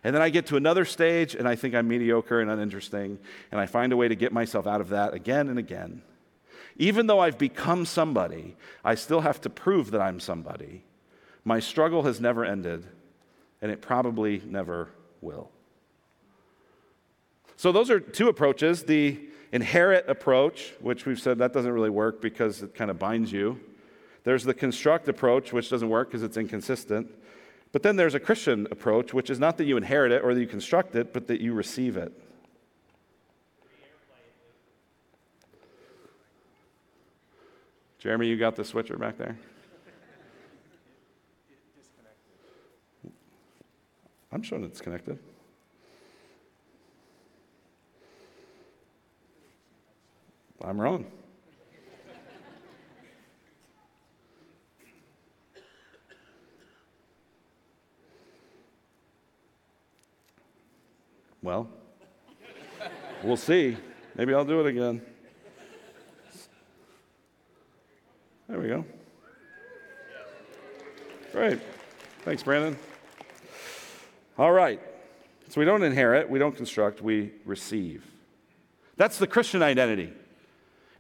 And 0.03 0.15
then 0.15 0.23
I 0.23 0.31
get 0.31 0.47
to 0.47 0.57
another 0.57 0.85
stage 0.85 1.35
and 1.35 1.47
I 1.47 1.57
think 1.57 1.75
I'm 1.75 1.89
mediocre 1.89 2.41
and 2.41 2.51
uninteresting. 2.51 3.19
And 3.51 3.61
I 3.61 3.67
find 3.67 3.93
a 3.93 3.97
way 3.97 4.09
to 4.09 4.15
get 4.15 4.33
myself 4.33 4.67
out 4.67 4.81
of 4.81 4.89
that 4.91 5.13
again 5.13 5.49
and 5.49 5.59
again. 5.59 6.03
Even 6.77 7.07
though 7.07 7.21
I've 7.21 7.37
become 7.37 7.85
somebody, 7.85 8.57
I 8.83 8.95
still 8.95 9.21
have 9.21 9.41
to 9.43 9.51
prove 9.51 9.91
that 9.91 10.01
I'm 10.01 10.21
somebody. 10.21 10.85
My 11.45 11.61
struggle 11.61 12.05
has 12.05 12.21
never 12.21 12.45
ended, 12.45 12.87
and 13.61 13.71
it 13.71 13.83
probably 13.83 14.41
never 14.47 14.89
will. 15.21 15.51
So, 17.61 17.73
those 17.73 17.91
are 17.91 18.01
two 18.01 18.31
approaches 18.31 18.85
the 18.85 19.21
inherit 19.53 20.09
approach, 20.09 20.73
which 20.81 21.05
we've 21.05 21.21
said 21.21 21.37
that 21.41 21.53
doesn't 21.53 21.71
really 21.71 21.91
work 21.91 22.23
because 22.23 22.63
it 22.63 22.75
kind 22.75 22.91
of 22.91 22.99
binds 22.99 23.31
you. 23.33 23.61
There's 24.25 24.45
the 24.45 24.55
construct 24.55 25.09
approach, 25.09 25.53
which 25.53 25.69
doesn't 25.69 25.91
work 25.91 26.09
because 26.09 26.23
it's 26.23 26.39
inconsistent. 26.39 27.11
But 27.71 27.83
then 27.83 27.97
there's 27.97 28.15
a 28.15 28.19
Christian 28.19 28.67
approach, 28.71 29.13
which 29.13 29.29
is 29.29 29.39
not 29.39 29.59
that 29.59 29.65
you 29.65 29.77
inherit 29.77 30.11
it 30.11 30.25
or 30.25 30.33
that 30.33 30.41
you 30.41 30.47
construct 30.47 30.97
it, 30.97 31.13
but 31.13 31.27
that 31.27 31.43
you 31.43 31.53
receive 31.53 31.99
it. 31.99 32.19
Jeremy, 37.99 38.27
you 38.27 38.39
got 38.39 38.57
the 38.57 38.65
switcher 38.65 38.97
back 38.97 39.19
there? 39.19 39.37
I'm 44.33 44.43
showing 44.43 44.65
it's 44.65 44.81
connected. 44.81 45.19
I'm 50.71 50.81
wrong. 50.81 51.05
Well, 61.43 61.69
we'll 63.25 63.37
see. 63.37 63.77
Maybe 64.15 64.33
I'll 64.33 64.45
do 64.45 64.61
it 64.61 64.67
again. 64.67 65.03
There 68.49 68.61
we 68.61 68.69
go. 68.69 68.85
Great. 71.33 71.59
Thanks, 72.21 72.45
Brandon. 72.45 72.79
All 74.39 74.53
right. 74.53 74.81
So 75.49 75.61
we 75.61 75.65
don't 75.65 75.83
inherit, 75.83 76.31
we 76.31 76.39
don't 76.39 76.55
construct, 76.55 77.03
we 77.03 77.33
receive. 77.45 78.07
That's 78.97 79.19
the 79.19 79.27
Christian 79.27 79.65
identity. 79.65 80.13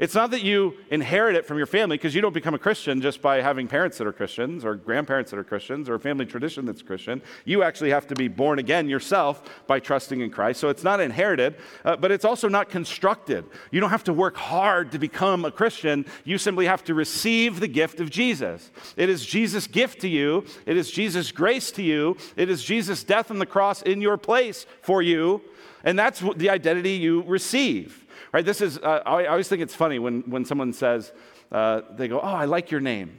It's 0.00 0.14
not 0.14 0.30
that 0.30 0.42
you 0.42 0.78
inherit 0.90 1.36
it 1.36 1.44
from 1.44 1.58
your 1.58 1.66
family 1.66 1.98
because 1.98 2.14
you 2.14 2.22
don't 2.22 2.32
become 2.32 2.54
a 2.54 2.58
Christian 2.58 3.02
just 3.02 3.20
by 3.20 3.42
having 3.42 3.68
parents 3.68 3.98
that 3.98 4.06
are 4.06 4.14
Christians 4.14 4.64
or 4.64 4.74
grandparents 4.74 5.30
that 5.30 5.38
are 5.38 5.44
Christians 5.44 5.90
or 5.90 5.96
a 5.96 6.00
family 6.00 6.24
tradition 6.24 6.64
that's 6.64 6.80
Christian. 6.80 7.20
You 7.44 7.62
actually 7.62 7.90
have 7.90 8.06
to 8.06 8.14
be 8.14 8.26
born 8.26 8.58
again 8.58 8.88
yourself 8.88 9.42
by 9.66 9.78
trusting 9.78 10.22
in 10.22 10.30
Christ. 10.30 10.58
So 10.58 10.70
it's 10.70 10.82
not 10.82 11.00
inherited, 11.00 11.56
uh, 11.84 11.96
but 11.96 12.10
it's 12.10 12.24
also 12.24 12.48
not 12.48 12.70
constructed. 12.70 13.44
You 13.70 13.80
don't 13.80 13.90
have 13.90 14.04
to 14.04 14.14
work 14.14 14.38
hard 14.38 14.90
to 14.92 14.98
become 14.98 15.44
a 15.44 15.50
Christian. 15.50 16.06
You 16.24 16.38
simply 16.38 16.64
have 16.64 16.82
to 16.84 16.94
receive 16.94 17.60
the 17.60 17.68
gift 17.68 18.00
of 18.00 18.08
Jesus. 18.08 18.70
It 18.96 19.10
is 19.10 19.26
Jesus' 19.26 19.66
gift 19.66 20.00
to 20.00 20.08
you, 20.08 20.46
it 20.64 20.78
is 20.78 20.90
Jesus' 20.90 21.30
grace 21.30 21.70
to 21.72 21.82
you, 21.82 22.16
it 22.36 22.48
is 22.48 22.64
Jesus' 22.64 23.04
death 23.04 23.30
on 23.30 23.38
the 23.38 23.44
cross 23.44 23.82
in 23.82 24.00
your 24.00 24.16
place 24.16 24.64
for 24.80 25.02
you. 25.02 25.42
And 25.84 25.98
that's 25.98 26.22
the 26.36 26.50
identity 26.50 26.92
you 26.92 27.22
receive. 27.22 28.06
Right? 28.32 28.44
This 28.44 28.60
is, 28.60 28.78
uh, 28.78 29.02
I 29.04 29.26
always 29.26 29.48
think 29.48 29.62
it's 29.62 29.74
funny 29.74 29.98
when, 29.98 30.22
when 30.22 30.44
someone 30.44 30.72
says, 30.72 31.12
uh, 31.50 31.82
they 31.92 32.06
go, 32.08 32.20
oh, 32.20 32.26
I 32.26 32.44
like 32.44 32.70
your 32.70 32.80
name. 32.80 33.18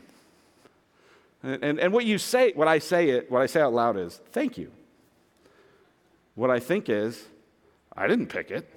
And, 1.44 1.64
and, 1.64 1.80
and 1.80 1.94
what 1.94 2.06
you 2.06 2.18
say, 2.18 2.52
what 2.54 2.68
I 2.68 2.80
say 2.80 3.10
it, 3.10 3.30
what 3.32 3.42
I 3.42 3.46
say 3.48 3.62
out 3.62 3.74
loud 3.74 3.98
is, 3.98 4.22
thank 4.32 4.58
you. 4.58 4.72
What 6.36 6.50
I 6.50 6.60
think 6.60 6.88
is, 6.88 7.22
I 7.96 8.08
didn't 8.08 8.28
pick 8.28 8.52
it. 8.52 8.70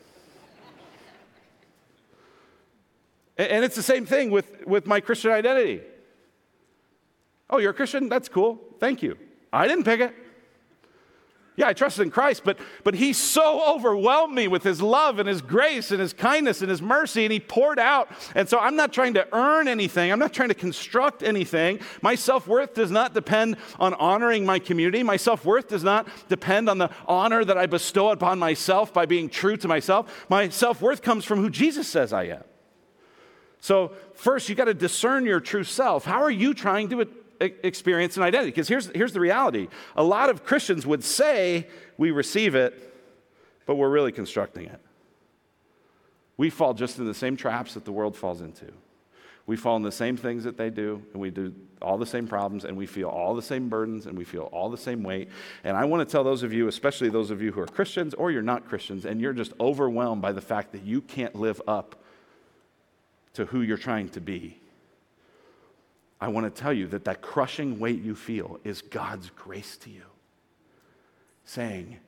and, 3.37 3.49
and 3.49 3.65
it's 3.65 3.77
the 3.77 3.83
same 3.83 4.07
thing 4.07 4.31
with, 4.31 4.67
with 4.67 4.87
my 4.87 5.01
Christian 5.01 5.31
identity. 5.31 5.83
Oh, 7.49 7.59
you're 7.59 7.71
a 7.71 7.75
Christian? 7.75 8.09
That's 8.09 8.29
cool. 8.29 8.59
Thank 8.81 9.03
you. 9.03 9.17
I 9.53 9.69
didn't 9.69 9.85
pick 9.85 10.01
it. 10.01 10.15
Yeah, 11.57 11.69
I 11.69 11.73
trusted 11.73 12.05
in 12.05 12.11
Christ, 12.11 12.43
but, 12.45 12.59
but 12.83 12.95
He 12.95 13.13
so 13.13 13.75
overwhelmed 13.75 14.35
me 14.35 14.49
with 14.49 14.65
His 14.65 14.83
love 14.83 15.21
and 15.21 15.29
His 15.29 15.41
grace 15.41 15.93
and 15.93 16.01
His 16.01 16.13
kindness 16.13 16.63
and 16.63 16.71
His 16.71 16.83
mercy, 16.83 17.25
and 17.25 17.33
He 17.33 17.39
poured 17.39 17.79
out. 17.79 18.11
And 18.35 18.49
so 18.49 18.59
I'm 18.59 18.75
not 18.75 18.93
trying 18.93 19.15
to 19.15 19.29
earn 19.33 19.69
anything, 19.69 20.11
I'm 20.11 20.19
not 20.19 20.33
trying 20.33 20.49
to 20.49 20.55
construct 20.55 21.23
anything. 21.23 21.79
My 22.03 22.17
self 22.17 22.49
worth 22.49 22.75
does 22.75 22.91
not 22.91 23.15
depend 23.15 23.57
on 23.79 23.95
honoring 23.95 24.45
my 24.45 24.59
community. 24.59 25.05
My 25.05 25.17
self 25.17 25.45
worth 25.45 25.69
does 25.69 25.85
not 25.85 26.09
depend 26.29 26.69
on 26.69 26.79
the 26.79 26.91
honor 27.07 27.45
that 27.45 27.57
I 27.57 27.67
bestow 27.67 28.11
upon 28.11 28.41
myself 28.41 28.93
by 28.93 29.07
being 29.07 29.29
true 29.29 29.57
to 29.59 29.69
myself. 29.69 30.27
My 30.29 30.49
self 30.49 30.83
worth 30.83 31.03
comes 31.03 31.25
from 31.25 31.39
who 31.39 31.51
Jesus 31.51 31.87
says 31.87 32.13
I 32.13 32.25
am. 32.25 32.45
So, 33.61 33.93
first, 34.13 34.49
you 34.49 34.55
got 34.55 34.65
to 34.67 34.75
discern 34.75 35.25
your 35.25 35.41
true 35.41 35.65
self. 35.65 36.05
How 36.05 36.21
are 36.21 36.31
you 36.31 36.53
trying 36.53 36.91
to 36.91 37.01
experience 37.41 38.17
and 38.17 38.25
identity. 38.25 38.51
Because 38.51 38.69
here's, 38.69 38.87
here's 38.95 39.13
the 39.13 39.21
reality 39.21 39.69
a 39.97 40.05
lot 40.05 40.31
of 40.31 40.45
Christians 40.45 40.87
would 40.87 41.05
say 41.05 41.67
we 41.97 42.11
receive 42.11 42.55
it, 42.55 42.75
but 43.67 43.77
we're 43.77 43.91
really 43.91 44.13
constructing 44.13 44.67
it. 44.67 44.81
We 46.37 46.51
fall 46.51 46.75
just 46.75 46.99
in 46.99 47.07
the 47.07 47.15
same 47.15 47.37
traps 47.37 47.75
that 47.75 47.85
the 47.85 47.93
world 47.93 48.17
falls 48.17 48.41
into. 48.41 48.73
We 49.47 49.57
fall 49.57 49.77
in 49.77 49.83
the 49.83 49.93
same 49.93 50.17
things 50.17 50.45
that 50.45 50.57
they 50.57 50.71
do, 50.71 51.03
and 51.13 51.21
we 51.21 51.31
do 51.31 51.55
all 51.83 51.99
the 51.99 52.07
same 52.07 52.27
problems, 52.27 52.65
and 52.65 52.77
we 52.79 52.87
feel 52.87 53.09
all 53.09 53.35
the 53.35 53.43
same 53.43 53.69
burdens, 53.69 54.07
and 54.07 54.17
we 54.17 54.25
feel 54.25 54.45
all 54.53 54.71
the 54.71 54.79
same 54.79 55.03
weight. 55.03 55.29
And 55.65 55.77
I 55.77 55.85
want 55.85 56.07
to 56.07 56.11
tell 56.11 56.25
those 56.25 56.43
of 56.43 56.53
you, 56.53 56.67
especially 56.67 57.11
those 57.11 57.31
of 57.31 57.43
you 57.43 57.53
who 57.53 57.61
are 57.61 57.67
Christians 57.67 58.15
or 58.15 58.31
you're 58.31 58.43
not 58.43 58.67
Christians, 58.67 59.05
and 59.05 59.21
you're 59.21 59.35
just 59.35 59.53
overwhelmed 59.61 60.23
by 60.23 60.33
the 60.33 60.41
fact 60.41 60.73
that 60.73 60.83
you 60.83 61.03
can't 61.03 61.35
live 61.35 61.61
up 61.69 61.95
to 63.35 63.45
who 63.47 63.61
you're 63.61 63.77
trying 63.77 64.09
to 64.11 64.21
be 64.21 64.59
I 66.21 66.29
want 66.29 66.53
to 66.53 66.63
tell 66.63 66.73
you 66.73 66.87
that 66.89 67.05
that 67.05 67.23
crushing 67.23 67.79
weight 67.79 68.03
you 68.03 68.15
feel 68.15 68.59
is 68.65 68.83
God's 68.83 69.31
grace 69.31 69.77
to 69.79 69.91
you, 69.91 70.05
saying, 71.45 71.99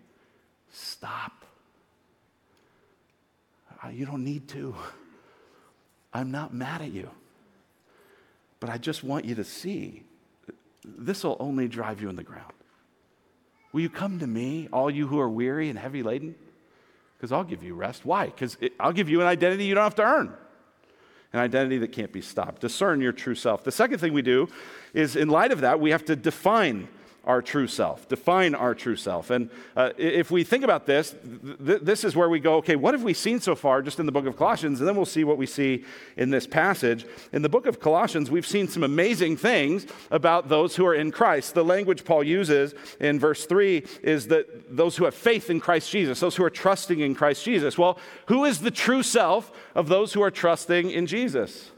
Stop. 0.72 1.44
Uh, 3.82 3.88
you 3.88 4.06
don't 4.06 4.24
need 4.24 4.48
to. 4.48 4.74
I'm 6.12 6.30
not 6.30 6.52
mad 6.52 6.82
at 6.82 6.92
you. 6.92 7.10
But 8.60 8.70
I 8.70 8.78
just 8.78 9.04
want 9.04 9.24
you 9.24 9.34
to 9.36 9.44
see 9.44 10.02
this 10.84 11.24
will 11.24 11.36
only 11.40 11.68
drive 11.68 12.00
you 12.00 12.08
in 12.08 12.16
the 12.16 12.22
ground. 12.22 12.52
Will 13.72 13.80
you 13.80 13.90
come 13.90 14.18
to 14.20 14.26
me, 14.26 14.68
all 14.72 14.90
you 14.90 15.06
who 15.06 15.18
are 15.18 15.28
weary 15.28 15.68
and 15.68 15.78
heavy 15.78 16.02
laden? 16.02 16.34
Because 17.16 17.32
I'll 17.32 17.44
give 17.44 17.62
you 17.62 17.74
rest. 17.74 18.04
Why? 18.04 18.26
Because 18.26 18.56
I'll 18.78 18.92
give 18.92 19.08
you 19.08 19.20
an 19.20 19.26
identity 19.26 19.64
you 19.64 19.74
don't 19.74 19.84
have 19.84 19.94
to 19.96 20.02
earn 20.02 20.34
an 21.32 21.40
identity 21.40 21.78
that 21.78 21.92
can't 21.92 22.12
be 22.12 22.20
stopped. 22.20 22.60
Discern 22.60 23.00
your 23.00 23.12
true 23.12 23.34
self. 23.34 23.64
The 23.64 23.72
second 23.72 23.98
thing 23.98 24.12
we 24.12 24.22
do 24.22 24.48
is, 24.94 25.16
in 25.16 25.28
light 25.28 25.52
of 25.52 25.60
that, 25.60 25.80
we 25.80 25.90
have 25.90 26.04
to 26.06 26.16
define 26.16 26.88
our 27.26 27.42
true 27.42 27.66
self, 27.66 28.08
define 28.08 28.54
our 28.54 28.74
true 28.74 28.94
self. 28.94 29.30
And 29.30 29.50
uh, 29.76 29.90
if 29.98 30.30
we 30.30 30.44
think 30.44 30.62
about 30.62 30.86
this, 30.86 31.14
th- 31.64 31.80
this 31.82 32.04
is 32.04 32.14
where 32.14 32.28
we 32.28 32.38
go, 32.38 32.56
okay, 32.56 32.76
what 32.76 32.94
have 32.94 33.02
we 33.02 33.14
seen 33.14 33.40
so 33.40 33.56
far 33.56 33.82
just 33.82 33.98
in 33.98 34.06
the 34.06 34.12
book 34.12 34.26
of 34.26 34.36
Colossians? 34.36 34.80
And 34.80 34.88
then 34.88 34.94
we'll 34.94 35.04
see 35.04 35.24
what 35.24 35.36
we 35.36 35.46
see 35.46 35.84
in 36.16 36.30
this 36.30 36.46
passage. 36.46 37.04
In 37.32 37.42
the 37.42 37.48
book 37.48 37.66
of 37.66 37.80
Colossians, 37.80 38.30
we've 38.30 38.46
seen 38.46 38.68
some 38.68 38.84
amazing 38.84 39.36
things 39.36 39.86
about 40.10 40.48
those 40.48 40.76
who 40.76 40.86
are 40.86 40.94
in 40.94 41.10
Christ. 41.10 41.54
The 41.54 41.64
language 41.64 42.04
Paul 42.04 42.22
uses 42.22 42.74
in 43.00 43.18
verse 43.18 43.44
3 43.44 43.84
is 44.02 44.28
that 44.28 44.76
those 44.76 44.96
who 44.96 45.04
have 45.04 45.14
faith 45.14 45.50
in 45.50 45.58
Christ 45.58 45.90
Jesus, 45.90 46.20
those 46.20 46.36
who 46.36 46.44
are 46.44 46.50
trusting 46.50 47.00
in 47.00 47.16
Christ 47.16 47.44
Jesus. 47.44 47.76
Well, 47.76 47.98
who 48.26 48.44
is 48.44 48.60
the 48.60 48.70
true 48.70 49.02
self 49.02 49.50
of 49.74 49.88
those 49.88 50.12
who 50.12 50.22
are 50.22 50.30
trusting 50.30 50.90
in 50.90 51.06
Jesus? 51.06 51.72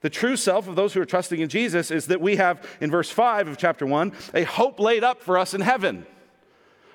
The 0.00 0.10
true 0.10 0.36
self 0.36 0.66
of 0.66 0.76
those 0.76 0.94
who 0.94 1.00
are 1.00 1.06
trusting 1.06 1.40
in 1.40 1.48
Jesus 1.48 1.90
is 1.90 2.06
that 2.06 2.20
we 2.20 2.36
have, 2.36 2.66
in 2.80 2.90
verse 2.90 3.10
5 3.10 3.48
of 3.48 3.58
chapter 3.58 3.84
1, 3.84 4.12
a 4.32 4.44
hope 4.44 4.80
laid 4.80 5.04
up 5.04 5.22
for 5.22 5.36
us 5.36 5.52
in 5.52 5.60
heaven. 5.60 6.06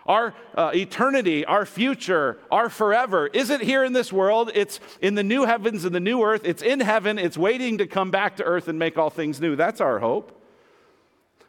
Our 0.07 0.33
uh, 0.55 0.71
eternity, 0.73 1.45
our 1.45 1.65
future, 1.65 2.37
our 2.51 2.69
forever 2.69 3.27
isn't 3.27 3.61
here 3.61 3.83
in 3.83 3.93
this 3.93 4.13
world. 4.13 4.51
It's 4.53 4.79
in 5.01 5.15
the 5.15 5.23
new 5.23 5.45
heavens 5.45 5.83
and 5.83 5.95
the 5.95 5.99
new 5.99 6.23
earth. 6.23 6.41
It's 6.45 6.61
in 6.61 6.79
heaven. 6.79 7.17
It's 7.17 7.37
waiting 7.37 7.79
to 7.79 7.87
come 7.87 8.11
back 8.11 8.35
to 8.37 8.43
earth 8.43 8.67
and 8.67 8.77
make 8.77 8.97
all 8.97 9.09
things 9.09 9.41
new. 9.41 9.55
That's 9.55 9.81
our 9.81 9.99
hope. 9.99 10.39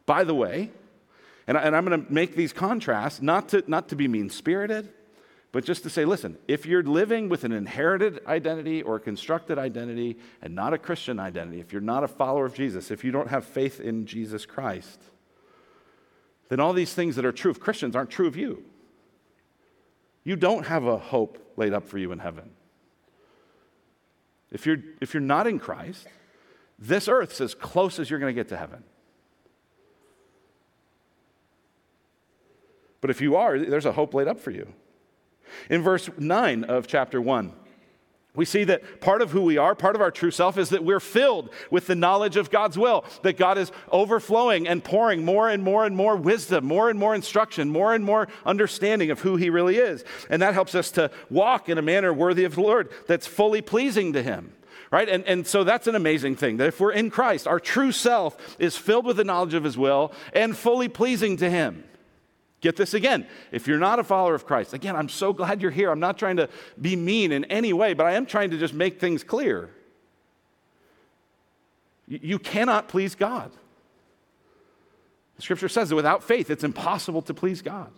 By 0.06 0.24
the 0.24 0.34
way, 0.34 0.70
and, 1.46 1.58
I, 1.58 1.62
and 1.62 1.76
I'm 1.76 1.84
going 1.84 2.04
to 2.04 2.12
make 2.12 2.34
these 2.34 2.52
contrasts, 2.52 3.20
not 3.20 3.50
to, 3.50 3.62
not 3.66 3.88
to 3.90 3.96
be 3.96 4.08
mean 4.08 4.30
spirited, 4.30 4.88
but 5.56 5.64
just 5.64 5.84
to 5.84 5.88
say, 5.88 6.04
listen, 6.04 6.36
if 6.46 6.66
you're 6.66 6.82
living 6.82 7.30
with 7.30 7.42
an 7.42 7.52
inherited 7.52 8.20
identity 8.26 8.82
or 8.82 8.96
a 8.96 9.00
constructed 9.00 9.56
identity 9.56 10.18
and 10.42 10.54
not 10.54 10.74
a 10.74 10.78
Christian 10.78 11.18
identity, 11.18 11.60
if 11.60 11.72
you're 11.72 11.80
not 11.80 12.04
a 12.04 12.08
follower 12.08 12.44
of 12.44 12.52
Jesus, 12.52 12.90
if 12.90 13.02
you 13.02 13.10
don't 13.10 13.28
have 13.28 13.42
faith 13.42 13.80
in 13.80 14.04
Jesus 14.04 14.44
Christ, 14.44 15.00
then 16.50 16.60
all 16.60 16.74
these 16.74 16.92
things 16.92 17.16
that 17.16 17.24
are 17.24 17.32
true 17.32 17.50
of 17.50 17.58
Christians 17.58 17.96
aren't 17.96 18.10
true 18.10 18.26
of 18.26 18.36
you. 18.36 18.64
You 20.24 20.36
don't 20.36 20.66
have 20.66 20.84
a 20.84 20.98
hope 20.98 21.38
laid 21.56 21.72
up 21.72 21.88
for 21.88 21.96
you 21.96 22.12
in 22.12 22.18
heaven. 22.18 22.50
If 24.52 24.66
you're, 24.66 24.82
if 25.00 25.14
you're 25.14 25.22
not 25.22 25.46
in 25.46 25.58
Christ, 25.58 26.06
this 26.78 27.08
earth's 27.08 27.40
as 27.40 27.54
close 27.54 27.98
as 27.98 28.10
you're 28.10 28.20
going 28.20 28.36
to 28.36 28.38
get 28.38 28.50
to 28.50 28.58
heaven. 28.58 28.84
But 33.00 33.08
if 33.08 33.22
you 33.22 33.36
are, 33.36 33.58
there's 33.58 33.86
a 33.86 33.92
hope 33.92 34.12
laid 34.12 34.28
up 34.28 34.38
for 34.38 34.50
you. 34.50 34.74
In 35.70 35.82
verse 35.82 36.08
9 36.18 36.64
of 36.64 36.86
chapter 36.86 37.20
1, 37.20 37.52
we 38.36 38.44
see 38.44 38.64
that 38.64 39.00
part 39.00 39.22
of 39.22 39.30
who 39.30 39.42
we 39.42 39.56
are, 39.56 39.74
part 39.74 39.94
of 39.94 40.02
our 40.02 40.10
true 40.10 40.30
self, 40.30 40.58
is 40.58 40.68
that 40.68 40.84
we're 40.84 41.00
filled 41.00 41.50
with 41.70 41.86
the 41.86 41.94
knowledge 41.94 42.36
of 42.36 42.50
God's 42.50 42.78
will, 42.78 43.04
that 43.22 43.38
God 43.38 43.56
is 43.56 43.72
overflowing 43.90 44.68
and 44.68 44.84
pouring 44.84 45.24
more 45.24 45.48
and 45.48 45.62
more 45.62 45.86
and 45.86 45.96
more 45.96 46.16
wisdom, 46.16 46.66
more 46.66 46.90
and 46.90 46.98
more 46.98 47.14
instruction, 47.14 47.70
more 47.70 47.94
and 47.94 48.04
more 48.04 48.28
understanding 48.44 49.10
of 49.10 49.20
who 49.20 49.36
He 49.36 49.48
really 49.48 49.78
is. 49.78 50.04
And 50.28 50.42
that 50.42 50.54
helps 50.54 50.74
us 50.74 50.90
to 50.92 51.10
walk 51.30 51.68
in 51.68 51.78
a 51.78 51.82
manner 51.82 52.12
worthy 52.12 52.44
of 52.44 52.54
the 52.54 52.60
Lord 52.60 52.90
that's 53.06 53.26
fully 53.26 53.62
pleasing 53.62 54.12
to 54.12 54.22
Him. 54.22 54.52
Right? 54.92 55.08
And, 55.08 55.24
and 55.24 55.46
so 55.46 55.64
that's 55.64 55.88
an 55.88 55.96
amazing 55.96 56.36
thing 56.36 56.58
that 56.58 56.68
if 56.68 56.78
we're 56.78 56.92
in 56.92 57.10
Christ, 57.10 57.48
our 57.48 57.58
true 57.58 57.90
self 57.90 58.56
is 58.58 58.76
filled 58.76 59.04
with 59.04 59.16
the 59.16 59.24
knowledge 59.24 59.54
of 59.54 59.64
His 59.64 59.76
will 59.76 60.12
and 60.32 60.56
fully 60.56 60.88
pleasing 60.88 61.38
to 61.38 61.50
Him. 61.50 61.84
Get 62.66 62.74
this 62.74 62.94
again. 62.94 63.28
If 63.52 63.68
you're 63.68 63.78
not 63.78 64.00
a 64.00 64.02
follower 64.02 64.34
of 64.34 64.44
Christ, 64.44 64.74
again, 64.74 64.96
I'm 64.96 65.08
so 65.08 65.32
glad 65.32 65.62
you're 65.62 65.70
here. 65.70 65.88
I'm 65.88 66.00
not 66.00 66.18
trying 66.18 66.38
to 66.38 66.48
be 66.80 66.96
mean 66.96 67.30
in 67.30 67.44
any 67.44 67.72
way, 67.72 67.94
but 67.94 68.06
I 68.06 68.14
am 68.14 68.26
trying 68.26 68.50
to 68.50 68.58
just 68.58 68.74
make 68.74 68.98
things 68.98 69.22
clear. 69.22 69.70
You 72.08 72.40
cannot 72.40 72.88
please 72.88 73.14
God. 73.14 73.52
The 75.36 75.42
scripture 75.42 75.68
says 75.68 75.90
that 75.90 75.94
without 75.94 76.24
faith, 76.24 76.50
it's 76.50 76.64
impossible 76.64 77.22
to 77.22 77.34
please 77.34 77.62
God. 77.62 77.92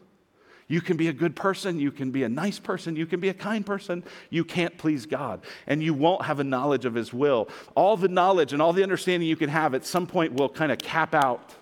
You 0.66 0.82
can 0.82 0.98
be 0.98 1.08
a 1.08 1.14
good 1.14 1.34
person, 1.34 1.80
you 1.80 1.90
can 1.90 2.10
be 2.10 2.24
a 2.24 2.28
nice 2.28 2.58
person, 2.58 2.94
you 2.94 3.06
can 3.06 3.20
be 3.20 3.30
a 3.30 3.34
kind 3.34 3.64
person. 3.64 4.04
You 4.28 4.44
can't 4.44 4.76
please 4.76 5.06
God, 5.06 5.40
and 5.66 5.82
you 5.82 5.94
won't 5.94 6.26
have 6.26 6.40
a 6.40 6.44
knowledge 6.44 6.84
of 6.84 6.94
His 6.94 7.10
will. 7.10 7.48
All 7.74 7.96
the 7.96 8.08
knowledge 8.08 8.52
and 8.52 8.60
all 8.60 8.74
the 8.74 8.82
understanding 8.82 9.26
you 9.30 9.36
can 9.36 9.48
have 9.48 9.74
at 9.74 9.86
some 9.86 10.06
point 10.06 10.34
will 10.34 10.50
kind 10.50 10.70
of 10.70 10.76
cap 10.76 11.14
out 11.14 11.54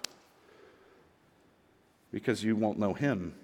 because 2.11 2.43
you 2.43 2.57
won't 2.57 2.79
know 2.79 2.95
Him. 2.95 3.35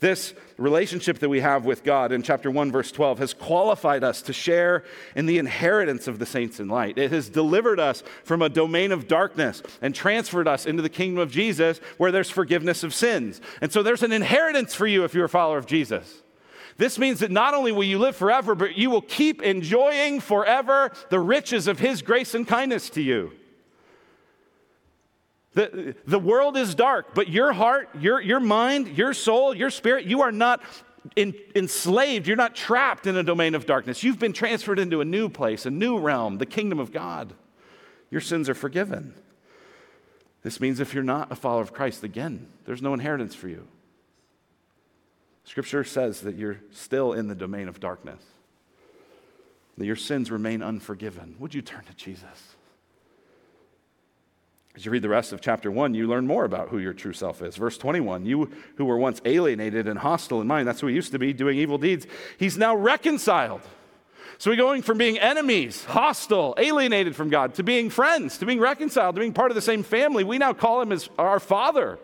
This 0.00 0.32
relationship 0.58 1.18
that 1.18 1.28
we 1.28 1.40
have 1.40 1.64
with 1.64 1.82
God 1.82 2.12
in 2.12 2.22
chapter 2.22 2.52
1, 2.52 2.70
verse 2.70 2.92
12, 2.92 3.18
has 3.18 3.34
qualified 3.34 4.04
us 4.04 4.22
to 4.22 4.32
share 4.32 4.84
in 5.16 5.26
the 5.26 5.38
inheritance 5.38 6.06
of 6.06 6.20
the 6.20 6.26
saints 6.26 6.60
in 6.60 6.68
light. 6.68 6.98
It 6.98 7.10
has 7.10 7.28
delivered 7.28 7.80
us 7.80 8.04
from 8.22 8.40
a 8.40 8.48
domain 8.48 8.92
of 8.92 9.08
darkness 9.08 9.60
and 9.82 9.92
transferred 9.92 10.46
us 10.46 10.66
into 10.66 10.82
the 10.82 10.88
kingdom 10.88 11.18
of 11.18 11.32
Jesus 11.32 11.80
where 11.96 12.12
there's 12.12 12.30
forgiveness 12.30 12.84
of 12.84 12.94
sins. 12.94 13.40
And 13.60 13.72
so 13.72 13.82
there's 13.82 14.04
an 14.04 14.12
inheritance 14.12 14.72
for 14.72 14.86
you 14.86 15.02
if 15.02 15.14
you're 15.14 15.24
a 15.24 15.28
follower 15.28 15.58
of 15.58 15.66
Jesus. 15.66 16.22
This 16.76 16.96
means 16.96 17.18
that 17.18 17.32
not 17.32 17.54
only 17.54 17.72
will 17.72 17.82
you 17.82 17.98
live 17.98 18.14
forever, 18.14 18.54
but 18.54 18.78
you 18.78 18.90
will 18.90 19.02
keep 19.02 19.42
enjoying 19.42 20.20
forever 20.20 20.92
the 21.10 21.18
riches 21.18 21.66
of 21.66 21.80
His 21.80 22.02
grace 22.02 22.34
and 22.34 22.46
kindness 22.46 22.88
to 22.90 23.02
you. 23.02 23.32
The, 25.58 25.96
the 26.06 26.20
world 26.20 26.56
is 26.56 26.76
dark, 26.76 27.16
but 27.16 27.30
your 27.30 27.52
heart, 27.52 27.88
your, 27.98 28.20
your 28.20 28.38
mind, 28.38 28.96
your 28.96 29.12
soul, 29.12 29.52
your 29.52 29.70
spirit, 29.70 30.04
you 30.04 30.22
are 30.22 30.30
not 30.30 30.62
in, 31.16 31.34
enslaved. 31.56 32.28
You're 32.28 32.36
not 32.36 32.54
trapped 32.54 33.08
in 33.08 33.16
a 33.16 33.24
domain 33.24 33.56
of 33.56 33.66
darkness. 33.66 34.04
You've 34.04 34.20
been 34.20 34.32
transferred 34.32 34.78
into 34.78 35.00
a 35.00 35.04
new 35.04 35.28
place, 35.28 35.66
a 35.66 35.70
new 35.70 35.98
realm, 35.98 36.38
the 36.38 36.46
kingdom 36.46 36.78
of 36.78 36.92
God. 36.92 37.34
Your 38.08 38.20
sins 38.20 38.48
are 38.48 38.54
forgiven. 38.54 39.14
This 40.44 40.60
means 40.60 40.78
if 40.78 40.94
you're 40.94 41.02
not 41.02 41.32
a 41.32 41.34
follower 41.34 41.62
of 41.62 41.72
Christ, 41.72 42.04
again, 42.04 42.46
there's 42.64 42.80
no 42.80 42.94
inheritance 42.94 43.34
for 43.34 43.48
you. 43.48 43.66
Scripture 45.42 45.82
says 45.82 46.20
that 46.20 46.36
you're 46.36 46.60
still 46.70 47.14
in 47.14 47.26
the 47.26 47.34
domain 47.34 47.66
of 47.66 47.80
darkness, 47.80 48.22
that 49.76 49.86
your 49.86 49.96
sins 49.96 50.30
remain 50.30 50.62
unforgiven. 50.62 51.34
Would 51.40 51.52
you 51.52 51.62
turn 51.62 51.82
to 51.86 51.94
Jesus? 51.94 52.54
As 54.78 54.84
you 54.84 54.92
read 54.92 55.02
the 55.02 55.08
rest 55.08 55.32
of 55.32 55.40
chapter 55.40 55.72
1, 55.72 55.94
you 55.94 56.06
learn 56.06 56.24
more 56.24 56.44
about 56.44 56.68
who 56.68 56.78
your 56.78 56.92
true 56.92 57.12
self 57.12 57.42
is. 57.42 57.56
Verse 57.56 57.76
21 57.76 58.24
You 58.24 58.48
who 58.76 58.84
were 58.84 58.96
once 58.96 59.20
alienated 59.24 59.88
and 59.88 59.98
hostile 59.98 60.40
in 60.40 60.46
mind, 60.46 60.68
that's 60.68 60.78
who 60.78 60.86
he 60.86 60.94
used 60.94 61.10
to 61.10 61.18
be, 61.18 61.32
doing 61.32 61.58
evil 61.58 61.78
deeds, 61.78 62.06
he's 62.38 62.56
now 62.56 62.76
reconciled. 62.76 63.60
So 64.38 64.52
we're 64.52 64.56
going 64.56 64.82
from 64.82 64.96
being 64.96 65.18
enemies, 65.18 65.84
hostile, 65.84 66.54
alienated 66.58 67.16
from 67.16 67.28
God, 67.28 67.54
to 67.54 67.64
being 67.64 67.90
friends, 67.90 68.38
to 68.38 68.46
being 68.46 68.60
reconciled, 68.60 69.16
to 69.16 69.20
being 69.20 69.32
part 69.32 69.50
of 69.50 69.56
the 69.56 69.62
same 69.62 69.82
family. 69.82 70.22
We 70.22 70.38
now 70.38 70.52
call 70.52 70.80
him 70.80 70.92
as 70.92 71.10
our 71.18 71.40
Father. 71.40 71.98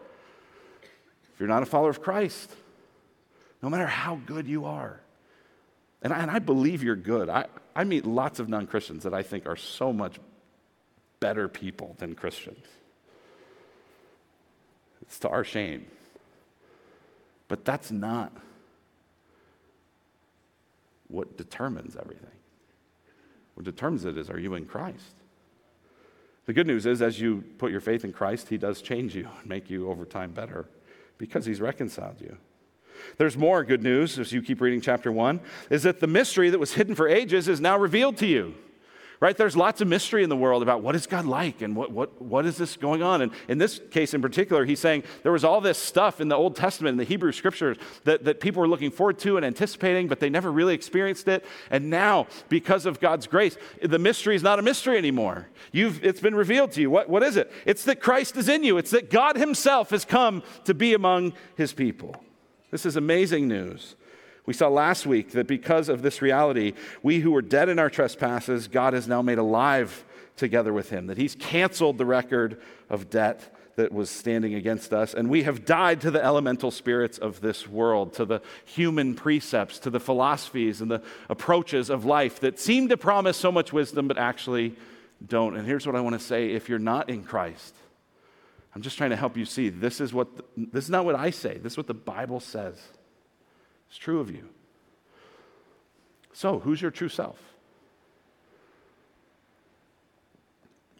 If 1.33 1.39
you're 1.39 1.49
not 1.49 1.63
a 1.63 1.67
follower 1.67 1.91
of 1.91 2.03
Christ, 2.03 2.51
no 3.63 3.71
matter 3.71 3.87
how 3.87 4.17
good 4.27 4.49
you 4.49 4.65
are, 4.65 4.99
and 6.03 6.13
I, 6.13 6.19
and 6.19 6.29
I 6.29 6.41
believe 6.41 6.83
you're 6.83 6.97
good. 6.97 7.29
I, 7.29 7.47
I 7.77 7.85
meet 7.85 8.05
lots 8.05 8.41
of 8.41 8.49
non 8.49 8.67
Christians 8.67 9.05
that 9.05 9.15
I 9.15 9.23
think 9.23 9.47
are 9.47 9.55
so 9.55 9.93
much 9.93 10.19
better 11.21 11.49
people 11.49 11.97
than 11.99 12.15
Christians. 12.15 12.67
It's 15.03 15.19
to 15.21 15.29
our 15.29 15.45
shame. 15.45 15.87
But 17.49 17.65
that's 17.65 17.91
not 17.91 18.33
what 21.09 21.37
determines 21.37 21.97
everything. 21.97 22.27
What 23.55 23.65
determines 23.65 24.05
it 24.05 24.19
is 24.19 24.31
are 24.31 24.39
you 24.39 24.55
in 24.55 24.67
Christ? 24.67 25.15
The 26.47 26.53
good 26.53 26.67
news 26.67 26.85
is, 26.85 27.01
as 27.01 27.21
you 27.21 27.43
put 27.59 27.71
your 27.71 27.81
faith 27.81 28.05
in 28.05 28.13
Christ, 28.13 28.49
He 28.49 28.59
does 28.59 28.83
change 28.83 29.15
you 29.15 29.29
and 29.41 29.49
make 29.49 29.71
you 29.71 29.89
over 29.91 30.05
time 30.05 30.33
better 30.33 30.67
because 31.17 31.47
He's 31.47 31.61
reconciled 31.61 32.21
you. 32.21 32.37
There's 33.17 33.37
more 33.37 33.65
good 33.65 33.83
news 33.83 34.19
as 34.19 34.33
you 34.33 34.43
keep 34.43 34.61
reading 34.61 34.81
chapter 34.81 35.11
1 35.11 35.41
is 35.71 35.83
that 35.83 36.01
the 36.01 36.07
mystery 36.07 36.51
that 36.51 36.59
was 36.59 36.75
hidden 36.75 36.95
for 36.95 37.09
ages 37.09 37.49
is 37.49 37.61
now 37.61 37.79
revealed 37.79 38.17
to 38.19 38.27
you. 38.27 38.55
Right? 39.21 39.37
There's 39.37 39.57
lots 39.57 39.81
of 39.81 39.89
mystery 39.89 40.23
in 40.23 40.29
the 40.29 40.37
world 40.37 40.63
about 40.63 40.83
what 40.83 40.95
is 40.95 41.07
God 41.07 41.25
like 41.25 41.63
and 41.63 41.75
what, 41.77 41.91
what, 41.91 42.21
what 42.21 42.47
is 42.47 42.57
this 42.57 42.77
going 42.77 43.03
on. 43.03 43.23
And 43.23 43.33
in 43.49 43.59
this 43.59 43.81
case 43.91 44.15
in 44.15 44.23
particular, 44.23 44.65
he's 44.65 44.81
saying 44.81 45.05
there 45.23 45.33
was 45.33 45.45
all 45.45 45.61
this 45.61 45.79
stuff 45.79 46.21
in 46.21 46.29
the 46.29 46.37
Old 46.37 46.57
Testament, 46.57 46.95
in 46.95 46.99
the 46.99 47.05
Hebrew 47.05 47.33
scriptures, 47.33 47.77
that, 48.05 48.25
that 48.25 48.41
people 48.41 48.61
were 48.61 48.69
looking 48.69 48.91
forward 48.91 49.19
to 49.21 49.37
and 49.37 49.45
anticipating, 49.45 50.09
but 50.09 50.21
they 50.21 50.31
never 50.31 50.51
really 50.51 50.75
experienced 50.75 51.29
it. 51.29 51.45
And 51.71 51.91
now, 51.91 52.27
because 52.49 52.87
of 52.87 53.01
God's 53.01 53.27
grace, 53.27 53.57
the 53.83 53.99
mystery 53.99 54.37
is 54.37 54.43
not 54.43 54.59
a 54.59 54.63
mystery 54.63 54.99
anymore. 54.99 55.49
You've, 55.73 56.05
it's 56.05 56.21
been 56.21 56.35
revealed 56.35 56.73
to 56.73 56.81
you. 56.81 56.91
What, 56.91 57.09
what 57.09 57.23
is 57.23 57.37
it? 57.37 57.53
It's 57.67 57.85
that 57.85 58.01
Christ 58.01 58.37
is 58.37 58.49
in 58.49 58.65
you, 58.65 58.79
it's 58.79 58.91
that 58.91 59.11
God 59.11 59.37
himself 59.37 59.91
has 59.91 60.05
come 60.05 60.43
to 60.65 60.75
be 60.75 60.95
among 60.95 61.33
his 61.57 61.73
people. 61.73 62.17
This 62.71 62.85
is 62.87 62.97
amazing 62.97 63.47
news. 63.47 63.95
We 64.47 64.53
saw 64.53 64.69
last 64.69 65.07
week 65.07 65.31
that 65.33 65.47
because 65.47 65.89
of 65.89 66.03
this 66.03 66.21
reality, 66.21 66.75
we 67.03 67.21
who 67.21 67.31
were 67.31 67.43
dead 67.43 67.69
in 67.69 67.79
our 67.79 67.91
trespasses, 67.91 68.69
God 68.69 68.93
has 68.93 69.09
now 69.09 69.23
made 69.23 69.39
alive 69.39 70.05
together 70.37 70.73
with 70.73 70.91
him, 70.91 71.07
that 71.07 71.17
he's 71.17 71.35
canceled 71.35 71.97
the 71.97 72.05
record 72.05 72.61
of 72.91 73.09
debt 73.09 73.55
that 73.77 73.93
was 73.93 74.11
standing 74.11 74.55
against 74.55 74.93
us, 74.93 75.15
and 75.15 75.29
we 75.29 75.43
have 75.43 75.65
died 75.65 76.01
to 76.03 76.11
the 76.11 76.23
elemental 76.23 76.71
spirits 76.71 77.19
of 77.19 77.41
this 77.41 77.67
world, 77.69 78.13
to 78.15 78.25
the 78.25 78.41
human 78.65 79.15
precepts, 79.15 79.79
to 79.81 79.91
the 79.91 79.99
philosophies 79.99 80.81
and 80.81 80.91
the 80.91 81.03
approaches 81.29 81.91
of 81.91 82.05
life 82.05 82.41
that 82.41 82.59
seem 82.59 82.89
to 82.89 82.97
promise 82.97 83.37
so 83.37 83.51
much 83.51 83.73
wisdom 83.73 84.07
but 84.07 84.19
actually 84.19 84.77
don't. 85.27 85.57
And 85.57 85.67
here's 85.67 85.87
what 85.87 85.97
I 85.97 86.01
want 86.01 86.15
to 86.15 86.25
say 86.25 86.51
if 86.51 86.69
you're 86.69 86.79
not 86.79 87.11
in 87.11 87.25
Christ, 87.25 87.75
I'm 88.75 88.83
just 88.83 88.97
trying 88.97 89.11
to 89.11 89.17
help 89.17 89.37
you 89.37 89.45
see 89.45 89.69
this 89.71 90.01
is 90.01 90.13
what 90.13 90.29
this 90.57 90.85
is 90.85 90.91
not 90.91 91.05
what 91.05 91.15
I 91.15 91.31
say. 91.31 91.59
This 91.59 91.75
is 91.75 91.77
what 91.77 91.87
the 91.87 91.95
Bible 91.95 92.41
says. 92.41 92.81
It's 93.95 93.99
true 94.01 94.19
of 94.19 94.29
you. 94.29 94.49
So, 96.33 96.59
who's 96.59 96.83
your 96.83 96.91
true 96.91 97.09
self? 97.09 97.39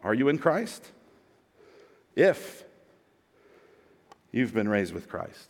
Are 0.01 0.13
you 0.13 0.29
in 0.29 0.37
Christ? 0.37 0.81
If 2.15 2.63
you've 4.31 4.53
been 4.53 4.69
raised 4.69 4.93
with 4.93 5.09
Christ. 5.09 5.49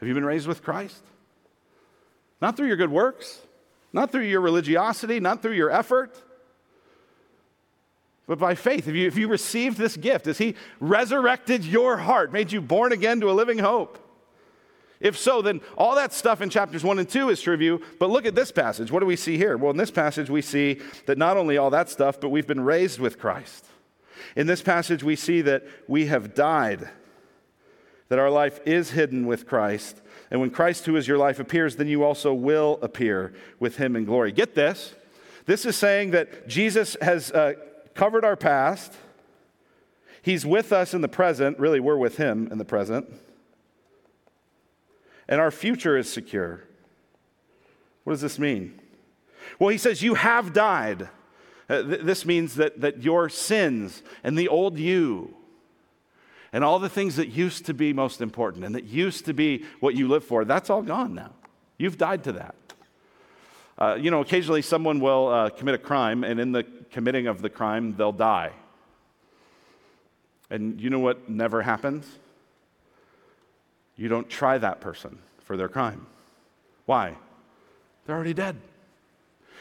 Have 0.00 0.08
you 0.08 0.14
been 0.14 0.24
raised 0.24 0.48
with 0.48 0.62
Christ? 0.62 1.02
Not 2.40 2.56
through 2.56 2.68
your 2.68 2.78
good 2.78 2.90
works, 2.90 3.42
not 3.92 4.10
through 4.10 4.24
your 4.24 4.40
religiosity, 4.40 5.20
not 5.20 5.42
through 5.42 5.52
your 5.52 5.70
effort, 5.70 6.18
but 8.26 8.38
by 8.38 8.54
faith. 8.54 8.88
If 8.88 8.94
you, 8.94 9.06
if 9.06 9.18
you 9.18 9.28
received 9.28 9.76
this 9.76 9.98
gift, 9.98 10.26
as 10.28 10.38
He 10.38 10.54
resurrected 10.80 11.62
your 11.66 11.98
heart, 11.98 12.32
made 12.32 12.52
you 12.52 12.62
born 12.62 12.92
again 12.92 13.20
to 13.20 13.30
a 13.30 13.32
living 13.32 13.58
hope. 13.58 14.02
If 15.00 15.18
so, 15.18 15.42
then 15.42 15.60
all 15.76 15.94
that 15.94 16.12
stuff 16.12 16.40
in 16.40 16.48
chapters 16.48 16.82
1 16.82 16.98
and 16.98 17.08
2 17.08 17.28
is 17.28 17.42
true. 17.42 17.80
But 17.98 18.10
look 18.10 18.24
at 18.24 18.34
this 18.34 18.50
passage. 18.50 18.90
What 18.90 19.00
do 19.00 19.06
we 19.06 19.16
see 19.16 19.36
here? 19.36 19.56
Well, 19.56 19.70
in 19.70 19.76
this 19.76 19.90
passage, 19.90 20.30
we 20.30 20.42
see 20.42 20.80
that 21.06 21.18
not 21.18 21.36
only 21.36 21.58
all 21.58 21.70
that 21.70 21.90
stuff, 21.90 22.20
but 22.20 22.30
we've 22.30 22.46
been 22.46 22.64
raised 22.64 22.98
with 22.98 23.18
Christ. 23.18 23.66
In 24.34 24.46
this 24.46 24.62
passage, 24.62 25.04
we 25.04 25.16
see 25.16 25.42
that 25.42 25.64
we 25.86 26.06
have 26.06 26.34
died, 26.34 26.88
that 28.08 28.18
our 28.18 28.30
life 28.30 28.60
is 28.64 28.90
hidden 28.90 29.26
with 29.26 29.46
Christ. 29.46 30.00
And 30.30 30.40
when 30.40 30.50
Christ, 30.50 30.86
who 30.86 30.96
is 30.96 31.06
your 31.06 31.18
life, 31.18 31.38
appears, 31.38 31.76
then 31.76 31.88
you 31.88 32.02
also 32.02 32.32
will 32.32 32.78
appear 32.80 33.34
with 33.60 33.76
him 33.76 33.96
in 33.96 34.06
glory. 34.06 34.32
Get 34.32 34.54
this. 34.54 34.94
This 35.44 35.64
is 35.66 35.76
saying 35.76 36.10
that 36.12 36.48
Jesus 36.48 36.96
has 37.02 37.30
uh, 37.30 37.52
covered 37.94 38.24
our 38.24 38.36
past, 38.36 38.94
he's 40.22 40.44
with 40.44 40.72
us 40.72 40.94
in 40.94 41.02
the 41.02 41.08
present. 41.08 41.58
Really, 41.58 41.80
we're 41.80 41.96
with 41.96 42.16
him 42.16 42.48
in 42.50 42.58
the 42.58 42.64
present 42.64 43.08
and 45.28 45.40
our 45.40 45.50
future 45.50 45.96
is 45.96 46.12
secure. 46.12 46.64
What 48.04 48.12
does 48.12 48.20
this 48.20 48.38
mean? 48.38 48.80
Well, 49.58 49.70
he 49.70 49.78
says, 49.78 50.02
You 50.02 50.14
have 50.14 50.52
died. 50.52 51.08
Uh, 51.68 51.82
th- 51.82 52.02
this 52.02 52.24
means 52.24 52.54
that, 52.56 52.80
that 52.80 53.02
your 53.02 53.28
sins 53.28 54.02
and 54.22 54.38
the 54.38 54.46
old 54.46 54.78
you 54.78 55.34
and 56.52 56.62
all 56.62 56.78
the 56.78 56.88
things 56.88 57.16
that 57.16 57.28
used 57.28 57.66
to 57.66 57.74
be 57.74 57.92
most 57.92 58.20
important 58.20 58.64
and 58.64 58.74
that 58.74 58.84
used 58.84 59.24
to 59.24 59.34
be 59.34 59.64
what 59.80 59.96
you 59.96 60.06
live 60.06 60.24
for, 60.24 60.44
that's 60.44 60.70
all 60.70 60.82
gone 60.82 61.14
now. 61.14 61.32
You've 61.76 61.98
died 61.98 62.24
to 62.24 62.32
that. 62.32 62.54
Uh, 63.78 63.98
you 64.00 64.10
know, 64.10 64.20
occasionally 64.20 64.62
someone 64.62 65.00
will 65.00 65.28
uh, 65.28 65.50
commit 65.50 65.74
a 65.74 65.78
crime, 65.78 66.24
and 66.24 66.40
in 66.40 66.52
the 66.52 66.64
committing 66.90 67.26
of 67.26 67.42
the 67.42 67.50
crime, 67.50 67.94
they'll 67.96 68.10
die. 68.10 68.52
And 70.48 70.80
you 70.80 70.88
know 70.88 71.00
what 71.00 71.28
never 71.28 71.60
happens? 71.60 72.06
You 73.96 74.08
don't 74.08 74.28
try 74.28 74.58
that 74.58 74.80
person 74.80 75.18
for 75.38 75.56
their 75.56 75.68
crime. 75.68 76.06
Why? 76.84 77.16
They're 78.04 78.14
already 78.14 78.34
dead. 78.34 78.56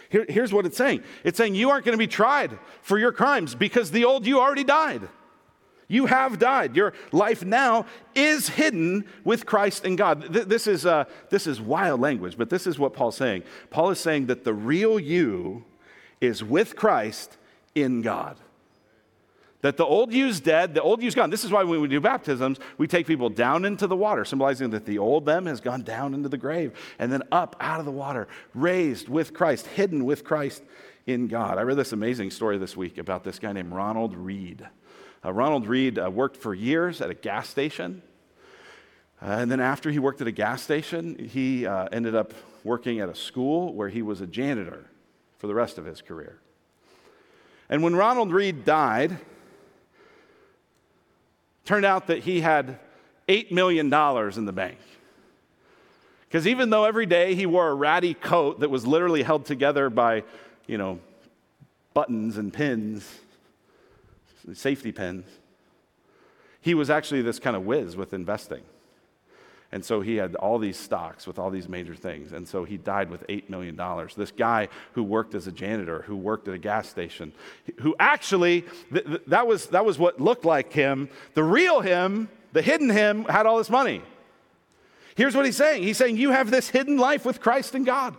Here, 0.09 0.25
here's 0.29 0.53
what 0.53 0.65
it's 0.65 0.77
saying 0.77 1.03
it's 1.23 1.37
saying 1.37 1.55
you 1.55 1.69
aren't 1.69 1.85
going 1.85 1.93
to 1.93 1.97
be 1.97 2.07
tried 2.07 2.57
for 2.81 2.99
your 2.99 3.11
crimes 3.11 3.55
because 3.55 3.91
the 3.91 4.05
old 4.05 4.25
you 4.25 4.39
already 4.39 4.63
died. 4.63 5.07
You 5.87 6.07
have 6.07 6.39
died. 6.39 6.75
Your 6.75 6.93
life 7.11 7.45
now 7.45 7.85
is 8.15 8.49
hidden 8.49 9.05
with 9.23 9.45
Christ 9.45 9.85
and 9.85 9.97
God. 9.97 10.33
This 10.33 10.65
is, 10.65 10.85
uh, 10.85 11.05
this 11.29 11.45
is 11.45 11.61
wild 11.61 12.01
language, 12.01 12.37
but 12.37 12.49
this 12.49 12.65
is 12.65 12.79
what 12.79 12.93
Paul's 12.93 13.17
saying. 13.17 13.43
Paul 13.69 13.91
is 13.91 13.99
saying 13.99 14.25
that 14.27 14.43
the 14.43 14.53
real 14.53 14.99
you 14.99 15.63
is 16.21 16.43
with 16.43 16.75
Christ 16.75 17.37
in 17.75 18.01
God. 18.01 18.37
That 19.65 19.77
the 19.77 19.83
old 19.83 20.13
you's 20.13 20.39
dead, 20.39 20.75
the 20.75 20.81
old 20.83 21.01
you's 21.01 21.15
gone. 21.15 21.31
This 21.31 21.43
is 21.43 21.51
why 21.51 21.63
when 21.63 21.81
we 21.81 21.87
do 21.87 21.99
baptisms, 21.99 22.59
we 22.77 22.85
take 22.85 23.07
people 23.07 23.31
down 23.31 23.65
into 23.65 23.87
the 23.87 23.95
water, 23.95 24.23
symbolizing 24.23 24.69
that 24.69 24.85
the 24.85 24.99
old 24.99 25.25
them 25.25 25.47
has 25.47 25.59
gone 25.59 25.81
down 25.81 26.13
into 26.13 26.29
the 26.29 26.37
grave 26.37 26.71
and 26.99 27.11
then 27.11 27.23
up 27.31 27.55
out 27.59 27.79
of 27.79 27.87
the 27.87 27.91
water, 27.91 28.27
raised 28.53 29.09
with 29.09 29.33
Christ, 29.33 29.65
hidden 29.65 30.05
with 30.05 30.23
Christ 30.23 30.61
in 31.07 31.27
God. 31.27 31.57
I 31.57 31.63
read 31.63 31.77
this 31.77 31.93
amazing 31.93 32.29
story 32.29 32.59
this 32.59 32.77
week 32.77 32.99
about 32.99 33.23
this 33.23 33.39
guy 33.39 33.53
named 33.53 33.73
Ronald 33.73 34.15
Read. 34.15 34.67
Uh, 35.25 35.33
Ronald 35.33 35.65
Read 35.65 35.97
uh, 35.97 36.11
worked 36.11 36.37
for 36.37 36.53
years 36.53 37.01
at 37.01 37.09
a 37.09 37.15
gas 37.15 37.49
station. 37.49 38.03
Uh, 39.19 39.37
and 39.39 39.49
then 39.49 39.59
after 39.59 39.89
he 39.89 39.97
worked 39.97 40.21
at 40.21 40.27
a 40.27 40.31
gas 40.31 40.61
station, 40.61 41.17
he 41.17 41.65
uh, 41.65 41.87
ended 41.91 42.13
up 42.13 42.35
working 42.63 42.99
at 42.99 43.09
a 43.09 43.15
school 43.15 43.73
where 43.73 43.89
he 43.89 44.03
was 44.03 44.21
a 44.21 44.27
janitor 44.27 44.85
for 45.39 45.47
the 45.47 45.55
rest 45.55 45.79
of 45.79 45.85
his 45.85 46.03
career. 46.03 46.37
And 47.67 47.81
when 47.81 47.95
Ronald 47.95 48.31
Read 48.31 48.63
died, 48.63 49.17
Turned 51.65 51.85
out 51.85 52.07
that 52.07 52.19
he 52.19 52.41
had 52.41 52.79
$8 53.27 53.51
million 53.51 53.87
in 53.87 54.45
the 54.45 54.53
bank. 54.53 54.77
Because 56.27 56.47
even 56.47 56.69
though 56.69 56.85
every 56.85 57.05
day 57.05 57.35
he 57.35 57.45
wore 57.45 57.69
a 57.69 57.73
ratty 57.73 58.13
coat 58.13 58.59
that 58.59 58.69
was 58.69 58.85
literally 58.85 59.23
held 59.23 59.45
together 59.45 59.89
by, 59.89 60.23
you 60.67 60.77
know, 60.77 60.99
buttons 61.93 62.37
and 62.37 62.53
pins, 62.53 63.19
safety 64.53 64.91
pins, 64.91 65.25
he 66.61 66.73
was 66.73 66.89
actually 66.89 67.21
this 67.21 67.39
kind 67.39 67.55
of 67.55 67.65
whiz 67.65 67.95
with 67.95 68.13
investing. 68.13 68.63
And 69.71 69.83
so 69.83 70.01
he 70.01 70.15
had 70.15 70.35
all 70.35 70.57
these 70.57 70.77
stocks 70.77 71.27
with 71.27 71.37
all 71.37 71.49
these 71.49 71.67
major 71.67 71.95
things. 71.95 72.31
And 72.31 72.47
so 72.47 72.63
he 72.63 72.77
died 72.77 73.09
with 73.09 73.25
$8 73.27 73.49
million. 73.49 73.79
This 74.15 74.31
guy 74.31 74.69
who 74.93 75.03
worked 75.03 75.35
as 75.35 75.47
a 75.47 75.51
janitor, 75.51 76.03
who 76.03 76.15
worked 76.15 76.47
at 76.47 76.53
a 76.53 76.57
gas 76.57 76.87
station, 76.87 77.33
who 77.81 77.95
actually, 77.99 78.61
th- 78.93 79.05
th- 79.05 79.21
that, 79.27 79.47
was, 79.47 79.67
that 79.67 79.85
was 79.85 79.97
what 79.97 80.21
looked 80.21 80.45
like 80.45 80.71
him. 80.71 81.09
The 81.33 81.43
real 81.43 81.81
him, 81.81 82.29
the 82.53 82.61
hidden 82.61 82.89
him, 82.89 83.25
had 83.25 83.45
all 83.45 83.57
this 83.57 83.69
money. 83.69 84.01
Here's 85.15 85.35
what 85.35 85.45
he's 85.45 85.57
saying 85.57 85.83
He's 85.83 85.97
saying, 85.97 86.17
You 86.17 86.31
have 86.31 86.51
this 86.51 86.69
hidden 86.69 86.97
life 86.97 87.25
with 87.25 87.41
Christ 87.41 87.73
and 87.75 87.85
God. 87.85 88.15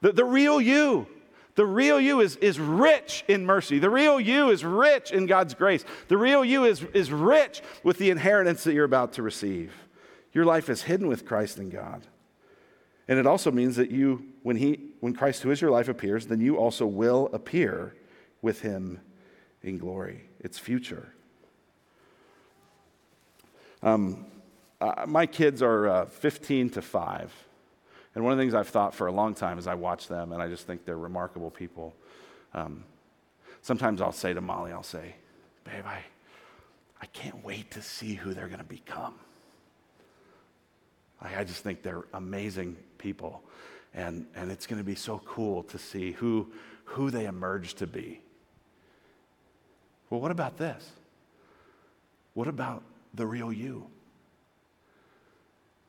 The, 0.00 0.12
the 0.12 0.24
real 0.24 0.60
you. 0.60 1.06
The 1.54 1.66
real 1.66 2.00
you 2.00 2.20
is, 2.20 2.36
is 2.36 2.60
rich 2.60 3.24
in 3.26 3.44
mercy. 3.44 3.80
The 3.80 3.90
real 3.90 4.20
you 4.20 4.50
is 4.50 4.64
rich 4.64 5.10
in 5.10 5.26
God's 5.26 5.54
grace. 5.54 5.84
The 6.06 6.16
real 6.16 6.44
you 6.44 6.64
is, 6.64 6.84
is 6.94 7.10
rich 7.10 7.62
with 7.82 7.98
the 7.98 8.10
inheritance 8.10 8.62
that 8.62 8.74
you're 8.74 8.84
about 8.84 9.14
to 9.14 9.24
receive. 9.24 9.72
Your 10.38 10.46
life 10.46 10.68
is 10.68 10.82
hidden 10.82 11.08
with 11.08 11.26
Christ 11.26 11.58
in 11.58 11.68
God. 11.68 12.06
And 13.08 13.18
it 13.18 13.26
also 13.26 13.50
means 13.50 13.74
that 13.74 13.90
you, 13.90 14.24
when, 14.44 14.54
he, 14.54 14.78
when 15.00 15.12
Christ, 15.12 15.42
who 15.42 15.50
is 15.50 15.60
your 15.60 15.72
life, 15.72 15.88
appears, 15.88 16.28
then 16.28 16.40
you 16.40 16.56
also 16.56 16.86
will 16.86 17.28
appear 17.32 17.96
with 18.40 18.60
him 18.60 19.00
in 19.64 19.78
glory. 19.78 20.28
It's 20.38 20.56
future. 20.56 21.12
Um, 23.82 24.26
uh, 24.80 25.06
my 25.08 25.26
kids 25.26 25.60
are 25.60 25.88
uh, 25.88 26.06
15 26.06 26.70
to 26.70 26.82
5. 26.82 27.34
And 28.14 28.22
one 28.22 28.32
of 28.32 28.38
the 28.38 28.42
things 28.44 28.54
I've 28.54 28.68
thought 28.68 28.94
for 28.94 29.08
a 29.08 29.12
long 29.12 29.34
time 29.34 29.58
is 29.58 29.66
I 29.66 29.74
watch 29.74 30.06
them 30.06 30.30
and 30.30 30.40
I 30.40 30.46
just 30.46 30.68
think 30.68 30.84
they're 30.84 30.96
remarkable 30.96 31.50
people. 31.50 31.96
Um, 32.54 32.84
sometimes 33.62 34.00
I'll 34.00 34.12
say 34.12 34.34
to 34.34 34.40
Molly, 34.40 34.70
I'll 34.70 34.84
say, 34.84 35.16
Babe, 35.64 35.84
I, 35.84 35.98
I 37.02 37.06
can't 37.06 37.44
wait 37.44 37.72
to 37.72 37.82
see 37.82 38.14
who 38.14 38.34
they're 38.34 38.46
going 38.46 38.60
to 38.60 38.64
become. 38.64 39.14
I, 41.20 41.40
I 41.40 41.44
just 41.44 41.62
think 41.62 41.82
they're 41.82 42.04
amazing 42.12 42.76
people. 42.98 43.42
And, 43.94 44.26
and 44.34 44.50
it's 44.50 44.66
going 44.66 44.80
to 44.80 44.84
be 44.84 44.94
so 44.94 45.20
cool 45.24 45.62
to 45.64 45.78
see 45.78 46.12
who, 46.12 46.52
who 46.84 47.10
they 47.10 47.26
emerge 47.26 47.74
to 47.74 47.86
be. 47.86 48.20
Well, 50.10 50.20
what 50.20 50.30
about 50.30 50.56
this? 50.56 50.90
What 52.34 52.48
about 52.48 52.82
the 53.14 53.26
real 53.26 53.52
you? 53.52 53.86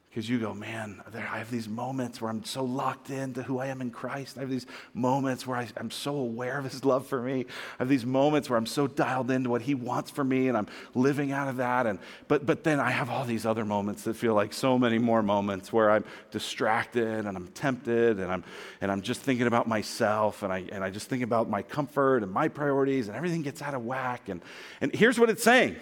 Because 0.09 0.27
you 0.27 0.39
go, 0.39 0.55
man, 0.55 1.03
there, 1.11 1.29
I 1.31 1.37
have 1.37 1.51
these 1.51 1.69
moments 1.69 2.19
where 2.19 2.31
I'm 2.31 2.43
so 2.43 2.63
locked 2.63 3.11
into 3.11 3.43
who 3.43 3.59
I 3.59 3.67
am 3.67 3.79
in 3.79 3.91
Christ. 3.91 4.37
I 4.37 4.39
have 4.39 4.49
these 4.49 4.65
moments 4.95 5.45
where 5.45 5.55
I, 5.55 5.67
am 5.77 5.91
so 5.91 6.15
aware 6.15 6.57
of 6.57 6.63
His 6.63 6.83
love 6.83 7.05
for 7.05 7.21
me. 7.21 7.45
I 7.77 7.83
have 7.83 7.89
these 7.89 8.07
moments 8.07 8.49
where 8.49 8.57
I'm 8.57 8.65
so 8.65 8.87
dialed 8.87 9.29
into 9.29 9.51
what 9.51 9.61
He 9.61 9.75
wants 9.75 10.09
for 10.09 10.23
me, 10.23 10.47
and 10.47 10.57
I'm 10.57 10.65
living 10.95 11.31
out 11.31 11.47
of 11.47 11.57
that. 11.57 11.85
And 11.85 11.99
but 12.27 12.47
but 12.47 12.63
then 12.63 12.79
I 12.79 12.89
have 12.89 13.11
all 13.11 13.23
these 13.23 13.45
other 13.45 13.63
moments 13.63 14.01
that 14.05 14.15
feel 14.15 14.33
like 14.33 14.51
so 14.51 14.79
many 14.79 14.97
more 14.97 15.21
moments 15.21 15.71
where 15.71 15.91
I'm 15.91 16.03
distracted 16.31 17.27
and 17.27 17.37
I'm 17.37 17.47
tempted 17.49 18.19
and 18.19 18.31
I'm 18.31 18.43
and 18.81 18.91
I'm 18.91 19.03
just 19.03 19.21
thinking 19.21 19.45
about 19.45 19.67
myself 19.67 20.41
and 20.41 20.51
I 20.51 20.65
and 20.71 20.83
I 20.83 20.89
just 20.89 21.07
think 21.07 21.21
about 21.21 21.51
my 21.51 21.61
comfort 21.61 22.23
and 22.23 22.31
my 22.31 22.47
priorities 22.47 23.09
and 23.09 23.15
everything 23.15 23.43
gets 23.43 23.61
out 23.61 23.75
of 23.75 23.85
whack. 23.85 24.27
And 24.27 24.41
and 24.81 24.91
here's 24.91 25.19
what 25.19 25.29
it's 25.29 25.43
saying. 25.43 25.75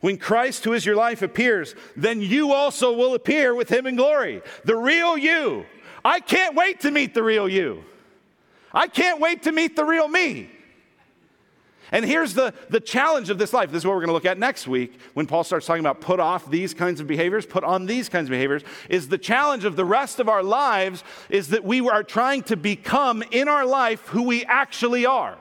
When 0.00 0.16
Christ, 0.16 0.64
who 0.64 0.72
is 0.72 0.86
your 0.86 0.96
life, 0.96 1.22
appears, 1.22 1.74
then 1.94 2.20
you 2.20 2.52
also 2.52 2.92
will 2.92 3.14
appear 3.14 3.54
with 3.54 3.68
him 3.68 3.86
in 3.86 3.96
glory. 3.96 4.42
The 4.64 4.76
real 4.76 5.16
you. 5.18 5.66
I 6.04 6.20
can't 6.20 6.54
wait 6.54 6.80
to 6.80 6.90
meet 6.90 7.12
the 7.12 7.22
real 7.22 7.48
you. 7.48 7.84
I 8.72 8.86
can't 8.86 9.20
wait 9.20 9.42
to 9.42 9.52
meet 9.52 9.76
the 9.76 9.84
real 9.84 10.08
me. 10.08 10.50
And 11.92 12.04
here's 12.04 12.34
the, 12.34 12.54
the 12.68 12.80
challenge 12.80 13.30
of 13.30 13.38
this 13.38 13.52
life. 13.52 13.72
This 13.72 13.80
is 13.82 13.84
what 13.84 13.94
we're 13.94 14.00
going 14.00 14.08
to 14.08 14.14
look 14.14 14.24
at 14.24 14.38
next 14.38 14.68
week 14.68 14.98
when 15.14 15.26
Paul 15.26 15.42
starts 15.42 15.66
talking 15.66 15.80
about 15.80 16.00
put 16.00 16.20
off 16.20 16.48
these 16.48 16.72
kinds 16.72 17.00
of 17.00 17.08
behaviors, 17.08 17.46
put 17.46 17.64
on 17.64 17.86
these 17.86 18.08
kinds 18.08 18.26
of 18.26 18.30
behaviors. 18.30 18.62
Is 18.88 19.08
the 19.08 19.18
challenge 19.18 19.64
of 19.64 19.74
the 19.74 19.84
rest 19.84 20.20
of 20.20 20.28
our 20.28 20.42
lives 20.42 21.02
is 21.28 21.48
that 21.48 21.64
we 21.64 21.80
are 21.80 22.04
trying 22.04 22.44
to 22.44 22.56
become 22.56 23.24
in 23.32 23.48
our 23.48 23.66
life 23.66 24.06
who 24.08 24.22
we 24.22 24.44
actually 24.44 25.04
are. 25.04 25.36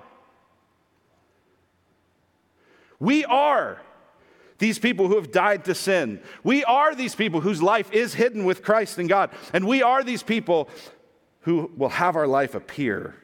We 2.99 3.25
are 3.25 3.79
these 4.59 4.77
people 4.77 5.07
who 5.07 5.15
have 5.15 5.31
died 5.31 5.65
to 5.65 5.75
sin. 5.75 6.21
We 6.43 6.63
are 6.65 6.93
these 6.93 7.15
people 7.15 7.41
whose 7.41 7.61
life 7.61 7.91
is 7.91 8.13
hidden 8.13 8.45
with 8.45 8.61
Christ 8.61 8.97
and 8.97 9.09
God. 9.09 9.31
And 9.53 9.67
we 9.67 9.81
are 9.81 10.03
these 10.03 10.21
people 10.21 10.69
who 11.41 11.71
will 11.75 11.89
have 11.89 12.15
our 12.15 12.27
life 12.27 12.53
appear 12.53 13.15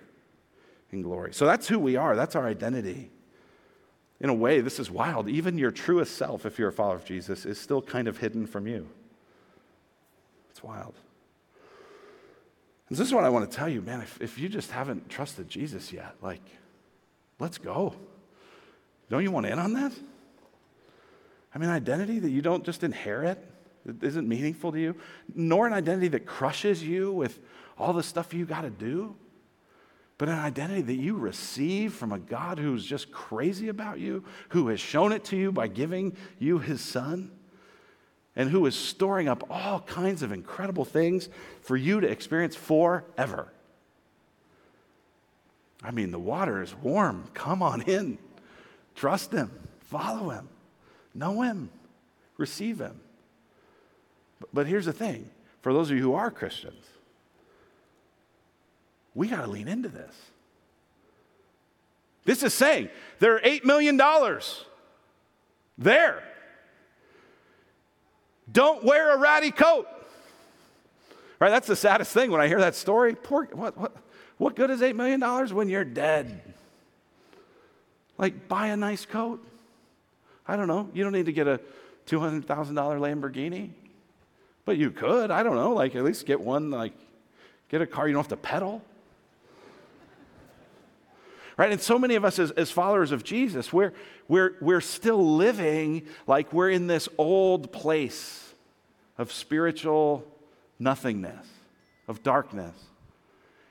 in 0.91 1.01
glory. 1.01 1.33
So 1.33 1.45
that's 1.45 1.67
who 1.67 1.77
we 1.77 1.95
are, 1.95 2.15
that's 2.15 2.35
our 2.35 2.47
identity. 2.47 3.11
In 4.21 4.29
a 4.29 4.33
way, 4.33 4.61
this 4.61 4.79
is 4.79 4.89
wild. 4.89 5.27
Even 5.27 5.57
your 5.57 5.71
truest 5.71 6.15
self, 6.15 6.45
if 6.45 6.57
you're 6.57 6.69
a 6.69 6.73
follower 6.73 6.95
of 6.95 7.05
Jesus, 7.05 7.45
is 7.45 7.59
still 7.59 7.81
kind 7.81 8.07
of 8.07 8.17
hidden 8.17 8.47
from 8.47 8.65
you. 8.65 8.87
It's 10.49 10.63
wild. 10.63 10.95
And 12.87 12.97
this 12.97 13.07
is 13.07 13.13
what 13.13 13.25
I 13.25 13.29
want 13.29 13.49
to 13.49 13.55
tell 13.55 13.67
you, 13.67 13.81
man. 13.81 13.99
If, 13.99 14.21
if 14.21 14.37
you 14.39 14.47
just 14.47 14.71
haven't 14.71 15.09
trusted 15.09 15.49
Jesus 15.49 15.91
yet, 15.91 16.15
like, 16.21 16.41
let's 17.39 17.57
go. 17.57 17.93
Don't 19.09 19.21
you 19.21 19.31
want 19.31 19.47
in 19.47 19.59
on 19.59 19.73
that? 19.73 19.91
I 21.55 21.57
mean, 21.57 21.69
identity 21.69 22.19
that 22.19 22.29
you 22.29 22.41
don't 22.41 22.65
just 22.65 22.83
inherit, 22.83 23.39
that 23.85 24.03
isn't 24.03 24.27
meaningful 24.27 24.73
to 24.73 24.79
you, 24.79 24.95
nor 25.33 25.65
an 25.65 25.73
identity 25.73 26.09
that 26.09 26.25
crushes 26.25 26.83
you 26.83 27.13
with 27.13 27.39
all 27.77 27.93
the 27.93 28.03
stuff 28.03 28.33
you 28.33 28.45
got 28.45 28.61
to 28.61 28.69
do, 28.69 29.15
but 30.17 30.27
an 30.27 30.37
identity 30.37 30.81
that 30.81 30.95
you 30.95 31.15
receive 31.15 31.93
from 31.93 32.11
a 32.11 32.19
God 32.19 32.59
who's 32.59 32.85
just 32.85 33.09
crazy 33.09 33.69
about 33.69 33.99
you, 33.99 34.25
who 34.49 34.67
has 34.67 34.81
shown 34.81 35.13
it 35.13 35.23
to 35.25 35.37
you 35.37 35.53
by 35.53 35.67
giving 35.67 36.15
you 36.39 36.59
his 36.59 36.81
son, 36.81 37.31
and 38.35 38.49
who 38.49 38.65
is 38.65 38.75
storing 38.75 39.29
up 39.29 39.45
all 39.49 39.79
kinds 39.79 40.23
of 40.23 40.33
incredible 40.33 40.83
things 40.83 41.29
for 41.61 41.77
you 41.77 42.01
to 42.01 42.07
experience 42.07 42.55
forever. 42.55 43.47
I 45.81 45.91
mean, 45.91 46.11
the 46.11 46.19
water 46.19 46.61
is 46.61 46.75
warm. 46.75 47.29
Come 47.33 47.61
on 47.63 47.81
in. 47.83 48.17
Trust 48.93 49.31
him, 49.31 49.51
follow 49.79 50.31
him. 50.31 50.49
Know 51.15 51.41
Him, 51.41 51.69
receive 52.37 52.79
Him. 52.79 52.99
But 54.53 54.67
here's 54.67 54.85
the 54.85 54.93
thing 54.93 55.29
for 55.61 55.73
those 55.73 55.89
of 55.89 55.97
you 55.97 56.03
who 56.03 56.13
are 56.13 56.29
Christians, 56.29 56.85
we 59.15 59.29
got 59.29 59.41
to 59.41 59.47
lean 59.47 59.67
into 59.67 59.89
this. 59.89 60.13
This 62.25 62.43
is 62.43 62.53
saying 62.53 62.89
there 63.19 63.35
are 63.35 63.39
$8 63.39 63.63
million 63.63 63.99
there. 65.77 66.23
Don't 68.51 68.83
wear 68.83 69.15
a 69.15 69.17
ratty 69.17 69.51
coat. 69.51 69.87
Right? 71.39 71.49
That's 71.49 71.67
the 71.67 71.75
saddest 71.75 72.11
thing 72.11 72.31
when 72.31 72.41
I 72.41 72.47
hear 72.47 72.59
that 72.59 72.75
story. 72.75 73.15
Poor, 73.15 73.45
what, 73.53 73.77
what, 73.77 73.95
what 74.37 74.55
good 74.55 74.69
is 74.69 74.81
$8 74.81 74.95
million 74.95 75.21
when 75.55 75.69
you're 75.69 75.85
dead? 75.85 76.41
Like, 78.17 78.47
buy 78.47 78.67
a 78.67 78.77
nice 78.77 79.05
coat. 79.05 79.45
I 80.47 80.55
don't 80.55 80.67
know. 80.67 80.89
You 80.93 81.03
don't 81.03 81.13
need 81.13 81.25
to 81.25 81.33
get 81.33 81.47
a 81.47 81.59
$200,000 82.07 82.45
Lamborghini, 82.45 83.69
but 84.63 84.77
you 84.77 84.91
could. 84.91 85.31
I 85.31 85.43
don't 85.43 85.55
know. 85.55 85.73
Like, 85.73 85.95
at 85.95 86.03
least 86.03 86.25
get 86.25 86.39
one, 86.39 86.71
like, 86.71 86.93
get 87.69 87.81
a 87.81 87.87
car 87.87 88.07
you 88.07 88.13
don't 88.13 88.23
have 88.23 88.29
to 88.29 88.37
pedal. 88.37 88.81
Right? 91.57 91.71
And 91.71 91.81
so 91.81 91.97
many 91.97 92.15
of 92.15 92.25
us, 92.25 92.37
as, 92.37 92.51
as 92.51 92.69
followers 92.69 93.11
of 93.11 93.23
Jesus, 93.23 93.71
we're, 93.71 93.93
we're, 94.27 94.55
we're 94.59 94.81
still 94.81 95.35
living 95.35 96.05
like 96.27 96.51
we're 96.51 96.69
in 96.69 96.87
this 96.87 97.07
old 97.17 97.71
place 97.71 98.53
of 99.17 99.31
spiritual 99.31 100.27
nothingness, 100.79 101.47
of 102.07 102.23
darkness. 102.23 102.75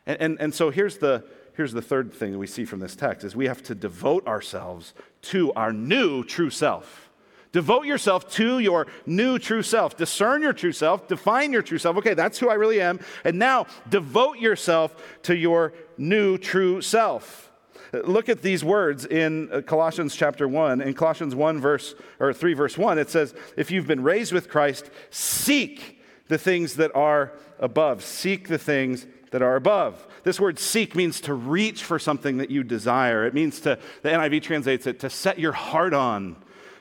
And, 0.06 0.20
and, 0.20 0.40
and 0.40 0.54
so 0.54 0.70
here's 0.70 0.98
the, 0.98 1.24
here's 1.54 1.72
the 1.72 1.82
third 1.82 2.12
thing 2.12 2.32
that 2.32 2.38
we 2.38 2.46
see 2.46 2.64
from 2.64 2.80
this 2.80 2.96
text 2.96 3.24
is 3.24 3.34
we 3.34 3.46
have 3.46 3.62
to 3.64 3.74
devote 3.74 4.26
ourselves 4.26 4.94
to 5.22 5.52
our 5.54 5.72
new 5.72 6.22
true 6.22 6.50
self. 6.50 7.10
Devote 7.52 7.86
yourself 7.86 8.28
to 8.32 8.58
your 8.58 8.88
new 9.06 9.38
true 9.38 9.62
self. 9.62 9.96
Discern 9.96 10.42
your 10.42 10.52
true 10.52 10.72
self. 10.72 11.06
Define 11.06 11.52
your 11.52 11.62
true 11.62 11.78
self. 11.78 11.96
Okay, 11.98 12.14
that's 12.14 12.38
who 12.38 12.50
I 12.50 12.54
really 12.54 12.80
am. 12.80 12.98
And 13.22 13.38
now 13.38 13.66
devote 13.88 14.38
yourself 14.38 15.20
to 15.22 15.36
your 15.36 15.72
new 15.96 16.36
true 16.36 16.82
self. 16.82 17.52
Look 17.92 18.28
at 18.28 18.42
these 18.42 18.64
words 18.64 19.06
in 19.06 19.52
uh, 19.52 19.60
Colossians 19.60 20.16
chapter 20.16 20.48
1. 20.48 20.80
In 20.80 20.94
Colossians 20.94 21.36
1 21.36 21.60
verse 21.60 21.94
or 22.18 22.32
3 22.32 22.54
verse 22.54 22.76
1 22.76 22.98
it 22.98 23.08
says, 23.08 23.34
"If 23.56 23.70
you've 23.70 23.86
been 23.86 24.02
raised 24.02 24.32
with 24.32 24.48
Christ, 24.48 24.90
seek 25.10 26.02
the 26.26 26.38
things 26.38 26.74
that 26.74 26.94
are 26.96 27.32
above. 27.60 28.02
Seek 28.02 28.48
the 28.48 28.58
things 28.58 29.06
that 29.34 29.42
are 29.42 29.56
above. 29.56 30.06
This 30.22 30.38
word 30.38 30.60
seek 30.60 30.94
means 30.94 31.20
to 31.22 31.34
reach 31.34 31.82
for 31.82 31.98
something 31.98 32.36
that 32.36 32.52
you 32.52 32.62
desire. 32.62 33.26
It 33.26 33.34
means 33.34 33.58
to, 33.62 33.80
the 34.02 34.10
NIV 34.10 34.42
translates 34.42 34.86
it, 34.86 35.00
to 35.00 35.10
set 35.10 35.40
your 35.40 35.50
heart 35.50 35.92
on, 35.92 36.36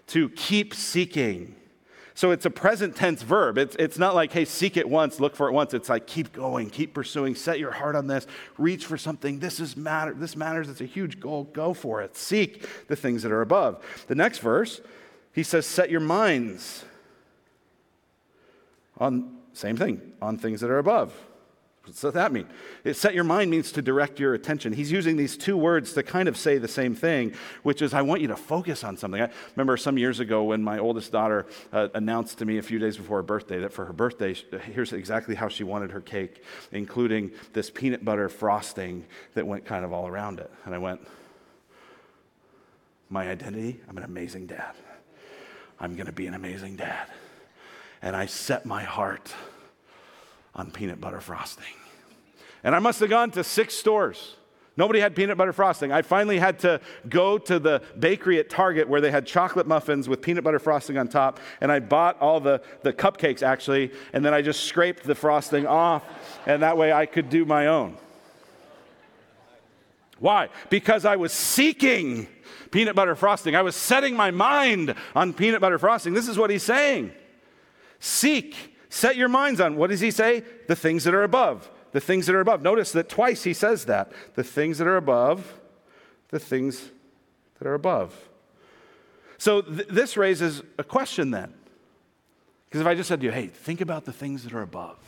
to 0.10 0.30
keep 0.30 0.76
seeking. 0.76 1.56
So 2.14 2.30
it's 2.30 2.46
a 2.46 2.52
present 2.52 2.96
tense 2.96 3.24
verb. 3.24 3.58
It's, 3.58 3.76
it's 3.78 3.98
not 3.98 4.14
like, 4.14 4.32
hey, 4.32 4.46
seek 4.46 4.78
it 4.78 4.88
once, 4.88 5.20
look 5.20 5.36
for 5.36 5.50
it 5.50 5.52
once. 5.52 5.74
It's 5.74 5.90
like, 5.90 6.06
keep 6.06 6.32
going, 6.32 6.70
keep 6.70 6.94
pursuing, 6.94 7.34
set 7.34 7.58
your 7.58 7.72
heart 7.72 7.96
on 7.96 8.06
this, 8.06 8.28
reach 8.60 8.86
for 8.86 9.00
something. 9.00 9.40
This 9.40 9.60
is 9.60 9.76
matter. 9.76 10.14
This 10.14 10.36
matters. 10.36 10.70
It's 10.70 10.80
a 10.80 10.86
huge 10.86 11.20
goal. 11.20 11.46
Go 11.46 11.74
for 11.74 12.04
it. 12.04 12.16
Seek 12.16 12.68
the 12.88 12.96
things 12.96 13.24
that 13.24 13.32
are 13.32 13.42
above. 13.42 13.84
The 14.06 14.14
next 14.14 14.38
verse, 14.38 14.80
he 15.34 15.42
says, 15.42 15.66
set 15.66 15.90
your 15.90 16.02
minds 16.02 16.86
on, 19.00 19.38
same 19.54 19.76
thing, 19.76 20.14
on 20.22 20.38
things 20.38 20.62
that 20.62 20.70
are 20.70 20.78
above. 20.78 21.16
What 21.86 21.98
does 21.98 22.14
that 22.14 22.32
mean? 22.32 22.48
It, 22.86 22.94
set 22.96 23.14
your 23.14 23.26
mind 23.26 23.52
means 23.52 23.74
to 23.74 23.82
direct 23.82 24.18
your 24.18 24.34
attention. 24.34 24.72
He's 24.72 24.90
using 24.90 25.18
these 25.18 25.36
two 25.36 25.58
words 25.58 25.92
to 25.94 26.04
kind 26.04 26.30
of 26.30 26.38
say 26.38 26.58
the 26.58 26.68
same 26.68 26.96
thing, 26.96 27.34
which 27.64 27.82
is, 27.82 27.94
I 27.94 28.02
want 28.04 28.22
you 28.22 28.30
to 28.30 28.38
focus 28.38 28.86
on 28.86 28.96
something. 28.96 29.22
I 29.22 29.30
remember 29.58 29.76
some 29.76 29.98
years 29.98 30.22
ago 30.22 30.46
when 30.46 30.64
my 30.64 30.80
oldest 30.80 31.12
daughter 31.12 31.46
uh, 31.74 31.90
announced 31.94 32.38
to 32.38 32.46
me 32.46 32.58
a 32.58 32.62
few 32.62 32.80
days 32.80 32.96
before 32.96 33.18
her 33.18 33.24
birthday 33.24 33.60
that 33.60 33.74
for 33.74 33.84
her 33.84 33.92
birthday, 33.92 34.34
here's 34.72 34.94
exactly 34.94 35.36
how 35.36 35.50
she 35.50 35.66
wanted 35.66 35.92
her 35.92 36.00
cake, 36.00 36.42
including 36.72 37.32
this 37.52 37.70
peanut 37.70 38.06
butter 38.06 38.30
frosting 38.30 39.06
that 39.34 39.46
went 39.46 39.66
kind 39.66 39.84
of 39.84 39.92
all 39.92 40.08
around 40.08 40.40
it. 40.40 40.50
And 40.64 40.74
I 40.74 40.78
went, 40.78 41.06
My 43.10 43.30
identity, 43.30 43.82
I'm 43.90 43.98
an 43.98 44.04
amazing 44.04 44.48
dad. 44.48 44.74
I'm 45.82 45.96
going 45.96 46.06
to 46.06 46.14
be 46.14 46.28
an 46.28 46.34
amazing 46.34 46.78
dad. 46.78 47.10
And 48.02 48.16
I 48.16 48.26
set 48.26 48.66
my 48.66 48.84
heart 48.84 49.34
on 50.56 50.72
peanut 50.72 51.02
butter 51.02 51.22
frosting. 51.22 51.66
And 52.64 52.74
I 52.76 52.80
must 52.80 53.00
have 53.00 53.10
gone 53.10 53.32
to 53.32 53.44
six 53.44 53.74
stores. 53.74 54.36
Nobody 54.76 55.00
had 55.00 55.16
peanut 55.16 55.38
butter 55.38 55.54
frosting. 55.54 55.92
I 55.92 56.02
finally 56.02 56.40
had 56.40 56.60
to 56.60 56.82
go 57.08 57.38
to 57.38 57.60
the 57.60 57.84
bakery 58.00 58.40
at 58.40 58.50
Target 58.50 58.88
where 58.90 59.02
they 59.02 59.12
had 59.12 59.28
chocolate 59.28 59.68
muffins 59.68 60.10
with 60.10 60.22
peanut 60.22 60.44
butter 60.44 60.58
frosting 60.58 60.98
on 60.98 61.08
top. 61.08 61.40
And 61.62 61.72
I 61.72 61.80
bought 61.80 62.20
all 62.20 62.40
the, 62.40 62.62
the 62.82 62.92
cupcakes 62.92 63.44
actually. 63.44 63.92
And 64.14 64.26
then 64.26 64.34
I 64.34 64.42
just 64.42 64.64
scraped 64.64 65.04
the 65.04 65.14
frosting 65.14 65.68
off. 65.68 66.04
And 66.48 66.64
that 66.64 66.76
way 66.76 66.92
I 66.92 67.06
could 67.06 67.30
do 67.30 67.46
my 67.46 67.68
own. 67.68 67.98
Why? 70.18 70.50
Because 70.70 71.06
I 71.06 71.18
was 71.18 71.34
seeking 71.34 72.28
peanut 72.72 72.96
butter 72.96 73.16
frosting. 73.16 73.56
I 73.56 73.62
was 73.62 73.76
setting 73.76 74.16
my 74.16 74.32
mind 74.32 74.96
on 75.16 75.34
peanut 75.34 75.62
butter 75.62 75.78
frosting. 75.78 76.14
This 76.14 76.28
is 76.28 76.38
what 76.38 76.50
he's 76.50 76.64
saying 76.64 77.12
Seek 78.00 78.73
Set 78.94 79.16
your 79.16 79.28
minds 79.28 79.60
on, 79.60 79.76
what 79.76 79.90
does 79.90 80.02
he 80.02 80.12
say? 80.12 80.44
The 80.68 80.76
things 80.76 81.04
that 81.06 81.16
are 81.16 81.24
above. 81.24 81.68
The 81.94 82.00
things 82.00 82.28
that 82.28 82.36
are 82.36 82.42
above. 82.42 82.62
Notice 82.62 82.92
that 82.92 83.10
twice 83.10 83.44
he 83.44 83.52
says 83.52 83.86
that. 83.86 84.12
The 84.36 84.44
things 84.44 84.78
that 84.78 84.86
are 84.86 84.98
above, 84.98 85.60
the 86.30 86.38
things 86.38 86.92
that 87.58 87.68
are 87.68 87.74
above. 87.74 88.30
So 89.40 89.64
th- 89.64 89.88
this 89.88 90.16
raises 90.16 90.62
a 90.78 90.84
question 90.84 91.32
then. 91.32 91.56
Because 92.70 92.82
if 92.82 92.88
I 92.88 92.94
just 92.94 93.10
said 93.10 93.20
to 93.22 93.26
you, 93.26 93.32
hey, 93.32 93.48
think 93.48 93.82
about 93.82 94.06
the 94.06 94.14
things 94.14 94.44
that 94.44 94.54
are 94.54 94.62
above, 94.62 95.00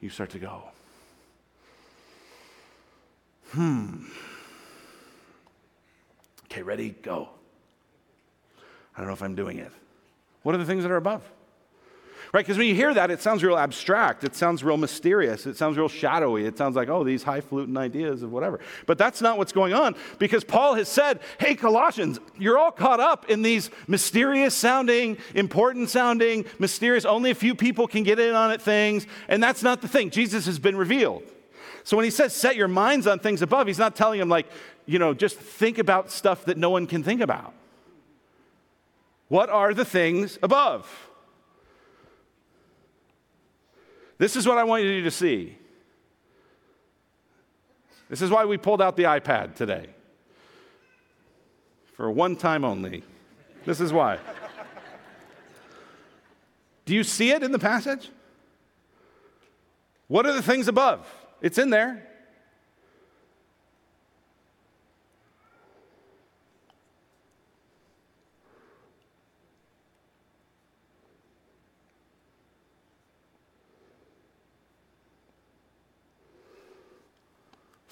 you 0.00 0.08
start 0.08 0.30
to 0.30 0.38
go, 0.38 0.62
hmm. 3.50 4.06
Okay, 6.46 6.62
ready, 6.62 6.96
go. 7.02 7.28
I 8.96 9.00
don't 9.00 9.06
know 9.06 9.12
if 9.12 9.22
I'm 9.22 9.34
doing 9.34 9.58
it. 9.58 9.70
What 10.44 10.54
are 10.54 10.58
the 10.58 10.64
things 10.64 10.82
that 10.82 10.90
are 10.90 10.96
above? 10.96 11.30
Right? 12.32 12.44
Because 12.44 12.58
when 12.58 12.68
you 12.68 12.74
hear 12.74 12.94
that, 12.94 13.10
it 13.10 13.20
sounds 13.20 13.42
real 13.42 13.56
abstract. 13.56 14.24
It 14.24 14.36
sounds 14.36 14.62
real 14.62 14.76
mysterious. 14.76 15.46
It 15.46 15.56
sounds 15.56 15.76
real 15.76 15.88
shadowy. 15.88 16.44
It 16.44 16.56
sounds 16.56 16.76
like, 16.76 16.88
oh, 16.88 17.02
these 17.02 17.22
highfalutin 17.22 17.76
ideas 17.76 18.22
of 18.22 18.30
whatever. 18.30 18.60
But 18.86 18.98
that's 18.98 19.20
not 19.20 19.38
what's 19.38 19.52
going 19.52 19.74
on 19.74 19.96
because 20.18 20.44
Paul 20.44 20.74
has 20.74 20.88
said, 20.88 21.20
hey, 21.38 21.54
Colossians, 21.54 22.20
you're 22.38 22.58
all 22.58 22.70
caught 22.70 23.00
up 23.00 23.28
in 23.28 23.42
these 23.42 23.70
mysterious 23.86 24.54
sounding, 24.54 25.18
important 25.34 25.90
sounding, 25.90 26.44
mysterious, 26.58 27.04
only 27.04 27.30
a 27.30 27.34
few 27.34 27.54
people 27.54 27.86
can 27.88 28.02
get 28.02 28.20
in 28.20 28.34
on 28.34 28.50
it 28.52 28.62
things. 28.62 29.06
And 29.28 29.42
that's 29.42 29.62
not 29.62 29.82
the 29.82 29.88
thing. 29.88 30.10
Jesus 30.10 30.46
has 30.46 30.58
been 30.58 30.76
revealed. 30.76 31.22
So 31.82 31.96
when 31.96 32.04
he 32.04 32.10
says 32.10 32.34
set 32.34 32.56
your 32.56 32.68
minds 32.68 33.06
on 33.06 33.18
things 33.18 33.42
above, 33.42 33.66
he's 33.66 33.78
not 33.78 33.96
telling 33.96 34.20
them, 34.20 34.28
like, 34.28 34.46
you 34.86 34.98
know, 34.98 35.14
just 35.14 35.36
think 35.36 35.78
about 35.78 36.10
stuff 36.10 36.44
that 36.44 36.56
no 36.56 36.70
one 36.70 36.86
can 36.86 37.02
think 37.02 37.20
about. 37.20 37.54
What 39.28 39.48
are 39.48 39.72
the 39.72 39.84
things 39.84 40.38
above? 40.42 41.09
This 44.20 44.36
is 44.36 44.46
what 44.46 44.58
I 44.58 44.64
want 44.64 44.84
you 44.84 45.00
to 45.00 45.10
see. 45.10 45.56
This 48.10 48.20
is 48.20 48.30
why 48.30 48.44
we 48.44 48.58
pulled 48.58 48.82
out 48.82 48.94
the 48.94 49.04
iPad 49.04 49.54
today. 49.54 49.86
For 51.94 52.10
one 52.10 52.36
time 52.36 52.62
only. 52.62 53.02
This 53.64 53.80
is 53.80 53.94
why. 53.94 54.18
Do 56.84 56.94
you 56.94 57.02
see 57.02 57.30
it 57.30 57.42
in 57.42 57.50
the 57.50 57.58
passage? 57.58 58.10
What 60.06 60.26
are 60.26 60.34
the 60.34 60.42
things 60.42 60.68
above? 60.68 61.10
It's 61.40 61.56
in 61.56 61.70
there. 61.70 62.06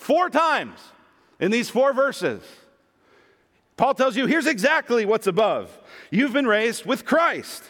Four 0.09 0.31
times 0.31 0.81
in 1.39 1.51
these 1.51 1.69
four 1.69 1.93
verses. 1.93 2.43
Paul 3.77 3.93
tells 3.93 4.17
you 4.17 4.25
here's 4.25 4.47
exactly 4.47 5.05
what's 5.05 5.27
above. 5.27 5.79
You've 6.11 6.33
been 6.33 6.47
raised 6.47 6.87
with 6.87 7.05
Christ. 7.05 7.63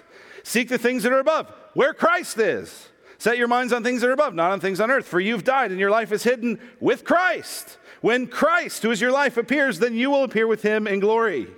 Seek 0.44 0.68
the 0.68 0.78
things 0.78 1.02
that 1.02 1.12
are 1.12 1.18
above, 1.18 1.52
where 1.74 1.92
Christ 1.92 2.38
is. 2.38 2.90
Set 3.18 3.38
your 3.38 3.48
minds 3.48 3.72
on 3.72 3.82
things 3.82 4.02
that 4.02 4.10
are 4.10 4.12
above, 4.12 4.36
not 4.36 4.52
on 4.52 4.60
things 4.60 4.78
on 4.78 4.88
earth, 4.88 5.08
for 5.08 5.18
you've 5.18 5.42
died 5.42 5.72
and 5.72 5.80
your 5.80 5.90
life 5.90 6.12
is 6.12 6.22
hidden 6.22 6.60
with 6.78 7.04
Christ. 7.04 7.76
When 8.02 8.28
Christ, 8.28 8.84
who 8.84 8.92
is 8.92 9.00
your 9.00 9.10
life, 9.10 9.36
appears, 9.36 9.80
then 9.80 9.96
you 9.96 10.08
will 10.08 10.22
appear 10.22 10.46
with 10.46 10.62
him 10.62 10.86
in 10.86 11.00
glory. 11.00 11.48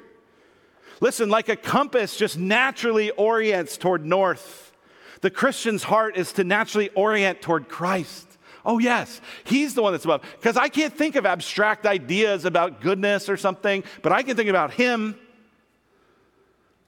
Listen, 1.02 1.28
like 1.28 1.50
a 1.50 1.56
compass 1.56 2.16
just 2.16 2.38
naturally 2.38 3.10
orients 3.10 3.76
toward 3.76 4.06
north, 4.06 4.72
the 5.20 5.30
Christian's 5.30 5.82
heart 5.82 6.16
is 6.16 6.32
to 6.32 6.42
naturally 6.42 6.88
orient 6.94 7.42
toward 7.42 7.68
Christ. 7.68 8.29
Oh, 8.70 8.78
yes, 8.78 9.20
he's 9.42 9.74
the 9.74 9.82
one 9.82 9.92
that's 9.92 10.04
above. 10.04 10.22
Because 10.38 10.56
I 10.56 10.68
can't 10.68 10.96
think 10.96 11.16
of 11.16 11.26
abstract 11.26 11.86
ideas 11.86 12.44
about 12.44 12.80
goodness 12.80 13.28
or 13.28 13.36
something, 13.36 13.82
but 14.00 14.12
I 14.12 14.22
can 14.22 14.36
think 14.36 14.48
about 14.48 14.72
him. 14.72 15.16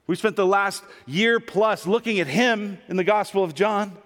We 0.07 0.15
spent 0.15 0.37
the 0.37 0.45
last 0.45 0.81
year 1.05 1.41
plus 1.41 1.85
looking 1.85 2.21
at 2.21 2.27
him 2.27 2.77
in 2.87 2.95
the 2.95 3.03
Gospel 3.03 3.43
of 3.43 3.53
John. 3.53 3.97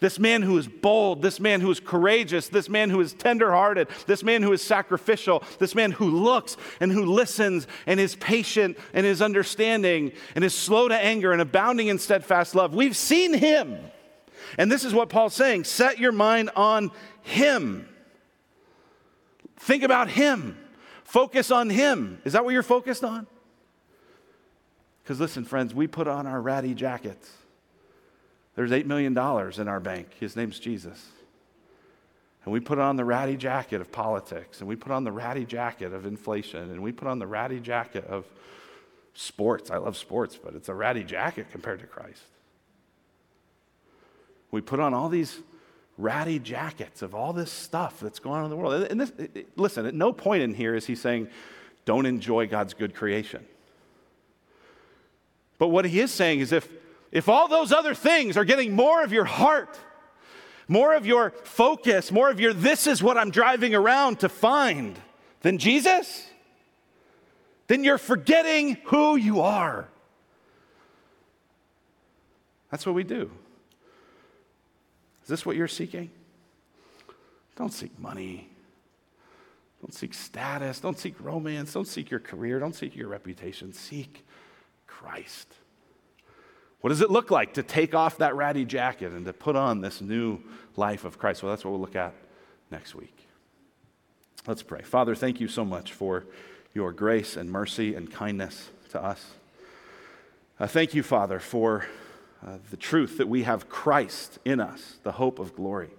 This 0.00 0.18
man 0.18 0.42
who 0.42 0.58
is 0.58 0.68
bold, 0.68 1.22
this 1.22 1.40
man 1.40 1.62
who 1.62 1.70
is 1.70 1.80
courageous, 1.80 2.48
this 2.48 2.68
man 2.68 2.90
who 2.90 3.00
is 3.00 3.14
tenderhearted, 3.14 3.88
this 4.06 4.22
man 4.22 4.42
who 4.42 4.52
is 4.52 4.60
sacrificial, 4.60 5.42
this 5.58 5.74
man 5.74 5.92
who 5.92 6.10
looks 6.10 6.58
and 6.78 6.92
who 6.92 7.06
listens 7.06 7.66
and 7.86 7.98
is 7.98 8.16
patient 8.16 8.76
and 8.92 9.06
is 9.06 9.22
understanding 9.22 10.12
and 10.34 10.44
is 10.44 10.54
slow 10.54 10.88
to 10.88 10.94
anger 10.94 11.32
and 11.32 11.40
abounding 11.40 11.86
in 11.86 11.98
steadfast 11.98 12.54
love. 12.54 12.74
We've 12.74 12.94
seen 12.94 13.32
him. 13.32 13.78
And 14.56 14.70
this 14.70 14.84
is 14.84 14.94
what 14.94 15.08
Paul's 15.08 15.34
saying 15.34 15.64
set 15.64 15.98
your 15.98 16.12
mind 16.12 16.50
on 16.56 16.90
Him. 17.22 17.88
Think 19.56 19.82
about 19.82 20.08
Him. 20.08 20.56
Focus 21.04 21.50
on 21.50 21.70
Him. 21.70 22.20
Is 22.24 22.32
that 22.32 22.44
what 22.44 22.52
you're 22.52 22.62
focused 22.62 23.04
on? 23.04 23.26
Because 25.02 25.20
listen, 25.20 25.44
friends, 25.44 25.74
we 25.74 25.86
put 25.86 26.06
on 26.06 26.26
our 26.26 26.40
ratty 26.40 26.74
jackets. 26.74 27.32
There's 28.54 28.70
$8 28.70 28.86
million 28.86 29.12
in 29.12 29.68
our 29.68 29.80
bank. 29.80 30.14
His 30.18 30.36
name's 30.36 30.58
Jesus. 30.58 31.06
And 32.44 32.52
we 32.52 32.60
put 32.60 32.78
on 32.78 32.96
the 32.96 33.04
ratty 33.04 33.36
jacket 33.36 33.80
of 33.80 33.92
politics, 33.92 34.60
and 34.60 34.68
we 34.68 34.76
put 34.76 34.92
on 34.92 35.04
the 35.04 35.12
ratty 35.12 35.44
jacket 35.44 35.92
of 35.92 36.06
inflation, 36.06 36.70
and 36.70 36.82
we 36.82 36.92
put 36.92 37.08
on 37.08 37.18
the 37.18 37.26
ratty 37.26 37.60
jacket 37.60 38.04
of 38.06 38.24
sports. 39.14 39.70
I 39.70 39.76
love 39.76 39.96
sports, 39.96 40.38
but 40.42 40.54
it's 40.54 40.68
a 40.68 40.74
ratty 40.74 41.04
jacket 41.04 41.46
compared 41.50 41.80
to 41.80 41.86
Christ. 41.86 42.22
We 44.50 44.60
put 44.60 44.80
on 44.80 44.94
all 44.94 45.08
these 45.08 45.38
ratty 45.98 46.38
jackets 46.38 47.02
of 47.02 47.14
all 47.14 47.32
this 47.32 47.50
stuff 47.50 48.00
that's 48.00 48.18
going 48.18 48.38
on 48.38 48.44
in 48.44 48.50
the 48.50 48.56
world. 48.56 48.86
And 48.88 49.00
this, 49.00 49.12
listen, 49.56 49.84
at 49.84 49.94
no 49.94 50.12
point 50.12 50.42
in 50.42 50.54
here 50.54 50.74
is 50.74 50.86
he 50.86 50.94
saying, 50.94 51.28
don't 51.84 52.06
enjoy 52.06 52.46
God's 52.46 52.74
good 52.74 52.94
creation. 52.94 53.44
But 55.58 55.68
what 55.68 55.84
he 55.84 56.00
is 56.00 56.12
saying 56.12 56.40
is 56.40 56.52
if, 56.52 56.68
if 57.10 57.28
all 57.28 57.48
those 57.48 57.72
other 57.72 57.94
things 57.94 58.36
are 58.36 58.44
getting 58.44 58.72
more 58.72 59.02
of 59.02 59.12
your 59.12 59.24
heart, 59.24 59.78
more 60.68 60.94
of 60.94 61.04
your 61.06 61.30
focus, 61.42 62.12
more 62.12 62.30
of 62.30 62.38
your 62.38 62.52
this 62.52 62.86
is 62.86 63.02
what 63.02 63.18
I'm 63.18 63.30
driving 63.30 63.74
around 63.74 64.20
to 64.20 64.28
find 64.28 64.96
than 65.40 65.58
Jesus, 65.58 66.28
then 67.66 67.82
you're 67.82 67.98
forgetting 67.98 68.76
who 68.84 69.16
you 69.16 69.40
are. 69.40 69.88
That's 72.70 72.86
what 72.86 72.94
we 72.94 73.02
do. 73.02 73.30
Is 75.28 75.30
this 75.30 75.44
what 75.44 75.56
you're 75.56 75.68
seeking? 75.68 76.10
Don't 77.54 77.70
seek 77.70 77.98
money. 77.98 78.48
Don't 79.82 79.92
seek 79.92 80.14
status. 80.14 80.80
Don't 80.80 80.98
seek 80.98 81.16
romance. 81.20 81.74
Don't 81.74 81.86
seek 81.86 82.10
your 82.10 82.18
career. 82.18 82.58
Don't 82.58 82.74
seek 82.74 82.96
your 82.96 83.08
reputation. 83.08 83.74
Seek 83.74 84.24
Christ. 84.86 85.52
What 86.80 86.88
does 86.88 87.02
it 87.02 87.10
look 87.10 87.30
like 87.30 87.52
to 87.54 87.62
take 87.62 87.94
off 87.94 88.16
that 88.16 88.36
ratty 88.36 88.64
jacket 88.64 89.12
and 89.12 89.26
to 89.26 89.34
put 89.34 89.54
on 89.54 89.82
this 89.82 90.00
new 90.00 90.40
life 90.76 91.04
of 91.04 91.18
Christ? 91.18 91.42
Well, 91.42 91.52
that's 91.52 91.62
what 91.62 91.72
we'll 91.72 91.80
look 91.80 91.94
at 91.94 92.14
next 92.70 92.94
week. 92.94 93.28
Let's 94.46 94.62
pray. 94.62 94.80
Father, 94.80 95.14
thank 95.14 95.40
you 95.40 95.48
so 95.48 95.62
much 95.62 95.92
for 95.92 96.24
your 96.72 96.90
grace 96.90 97.36
and 97.36 97.50
mercy 97.50 97.94
and 97.94 98.10
kindness 98.10 98.70
to 98.92 99.04
us. 99.04 99.26
Uh, 100.58 100.66
thank 100.66 100.94
you, 100.94 101.02
Father, 101.02 101.38
for 101.38 101.84
uh, 102.46 102.58
the 102.70 102.76
truth 102.76 103.18
that 103.18 103.28
we 103.28 103.42
have 103.42 103.68
Christ 103.68 104.38
in 104.44 104.60
us, 104.60 104.98
the 105.02 105.12
hope 105.12 105.38
of 105.38 105.56
glory. 105.56 105.90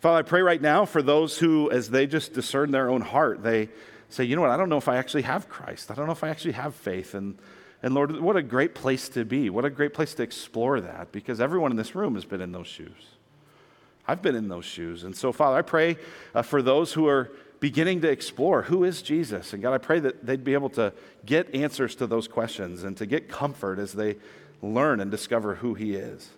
Father, 0.00 0.18
I 0.18 0.22
pray 0.22 0.42
right 0.42 0.60
now 0.60 0.84
for 0.84 1.02
those 1.02 1.38
who, 1.38 1.70
as 1.70 1.90
they 1.90 2.06
just 2.06 2.34
discern 2.34 2.70
their 2.70 2.90
own 2.90 3.00
heart, 3.00 3.42
they 3.42 3.68
say, 4.10 4.24
you 4.24 4.36
know 4.36 4.42
what, 4.42 4.50
I 4.50 4.56
don't 4.56 4.68
know 4.68 4.76
if 4.76 4.88
I 4.88 4.96
actually 4.96 5.22
have 5.22 5.48
Christ. 5.48 5.90
I 5.90 5.94
don't 5.94 6.06
know 6.06 6.12
if 6.12 6.22
I 6.22 6.28
actually 6.28 6.52
have 6.52 6.74
faith. 6.74 7.14
And, 7.14 7.38
and 7.82 7.94
Lord, 7.94 8.20
what 8.20 8.36
a 8.36 8.42
great 8.42 8.74
place 8.74 9.08
to 9.10 9.24
be. 9.24 9.50
What 9.50 9.64
a 9.64 9.70
great 9.70 9.94
place 9.94 10.14
to 10.14 10.22
explore 10.22 10.80
that 10.80 11.10
because 11.10 11.40
everyone 11.40 11.70
in 11.70 11.76
this 11.76 11.94
room 11.94 12.14
has 12.14 12.24
been 12.24 12.40
in 12.40 12.52
those 12.52 12.66
shoes. 12.66 13.14
I've 14.06 14.20
been 14.20 14.36
in 14.36 14.48
those 14.48 14.66
shoes. 14.66 15.04
And 15.04 15.16
so, 15.16 15.32
Father, 15.32 15.56
I 15.56 15.62
pray 15.62 15.96
uh, 16.34 16.42
for 16.42 16.60
those 16.60 16.92
who 16.92 17.08
are 17.08 17.32
beginning 17.60 18.02
to 18.02 18.10
explore 18.10 18.62
who 18.62 18.84
is 18.84 19.00
Jesus. 19.00 19.54
And 19.54 19.62
God, 19.62 19.72
I 19.72 19.78
pray 19.78 19.98
that 20.00 20.26
they'd 20.26 20.44
be 20.44 20.52
able 20.52 20.68
to 20.70 20.92
get 21.24 21.54
answers 21.54 21.94
to 21.96 22.06
those 22.06 22.28
questions 22.28 22.84
and 22.84 22.94
to 22.98 23.06
get 23.06 23.28
comfort 23.28 23.78
as 23.78 23.94
they 23.94 24.16
learn 24.72 25.00
and 25.00 25.10
discover 25.10 25.56
who 25.56 25.74
He 25.74 25.94
is. 25.94 26.30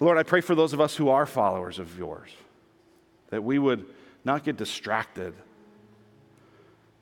Lord, 0.00 0.18
I 0.18 0.22
pray 0.22 0.40
for 0.40 0.54
those 0.54 0.72
of 0.72 0.80
us 0.80 0.96
who 0.96 1.08
are 1.08 1.26
followers 1.26 1.78
of 1.78 1.98
yours, 1.98 2.30
that 3.30 3.42
we 3.42 3.58
would 3.58 3.86
not 4.24 4.44
get 4.44 4.56
distracted 4.56 5.34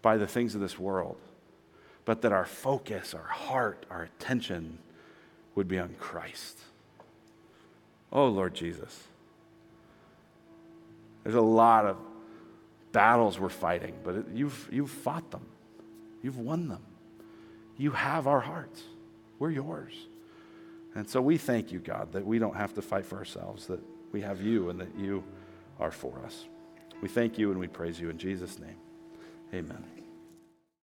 by 0.02 0.16
the 0.16 0.26
things 0.26 0.54
of 0.54 0.60
this 0.60 0.78
world, 0.78 1.16
but 2.04 2.22
that 2.22 2.32
our 2.32 2.46
focus, 2.46 3.12
our 3.14 3.22
heart, 3.22 3.84
our 3.90 4.04
attention 4.04 4.78
would 5.54 5.68
be 5.68 5.78
on 5.78 5.94
Christ. 5.98 6.58
Oh, 8.12 8.28
Lord 8.28 8.54
Jesus. 8.54 9.02
There's 11.24 11.34
a 11.34 11.40
lot 11.40 11.86
of 11.86 11.96
battles 12.92 13.38
we're 13.38 13.48
fighting, 13.48 13.94
but 14.04 14.28
you've, 14.32 14.68
you've 14.70 14.90
fought 14.90 15.30
them. 15.30 15.44
You've 16.22 16.38
won 16.38 16.68
them. 16.68 16.82
You 17.76 17.90
have 17.90 18.26
our 18.26 18.40
hearts. 18.40 18.82
We're 19.38 19.50
yours. 19.50 19.92
And 20.96 21.06
so 21.06 21.20
we 21.20 21.36
thank 21.36 21.70
you, 21.70 21.78
God, 21.78 22.10
that 22.12 22.24
we 22.24 22.38
don't 22.38 22.56
have 22.56 22.72
to 22.74 22.82
fight 22.82 23.04
for 23.04 23.18
ourselves, 23.18 23.66
that 23.66 23.80
we 24.12 24.22
have 24.22 24.40
you 24.40 24.70
and 24.70 24.80
that 24.80 24.96
you 24.98 25.22
are 25.78 25.90
for 25.90 26.18
us. 26.24 26.46
We 27.02 27.08
thank 27.08 27.36
you 27.36 27.50
and 27.50 27.60
we 27.60 27.68
praise 27.68 28.00
you 28.00 28.08
in 28.08 28.16
Jesus' 28.16 28.58
name. 28.58 28.76
Amen. 29.52 29.95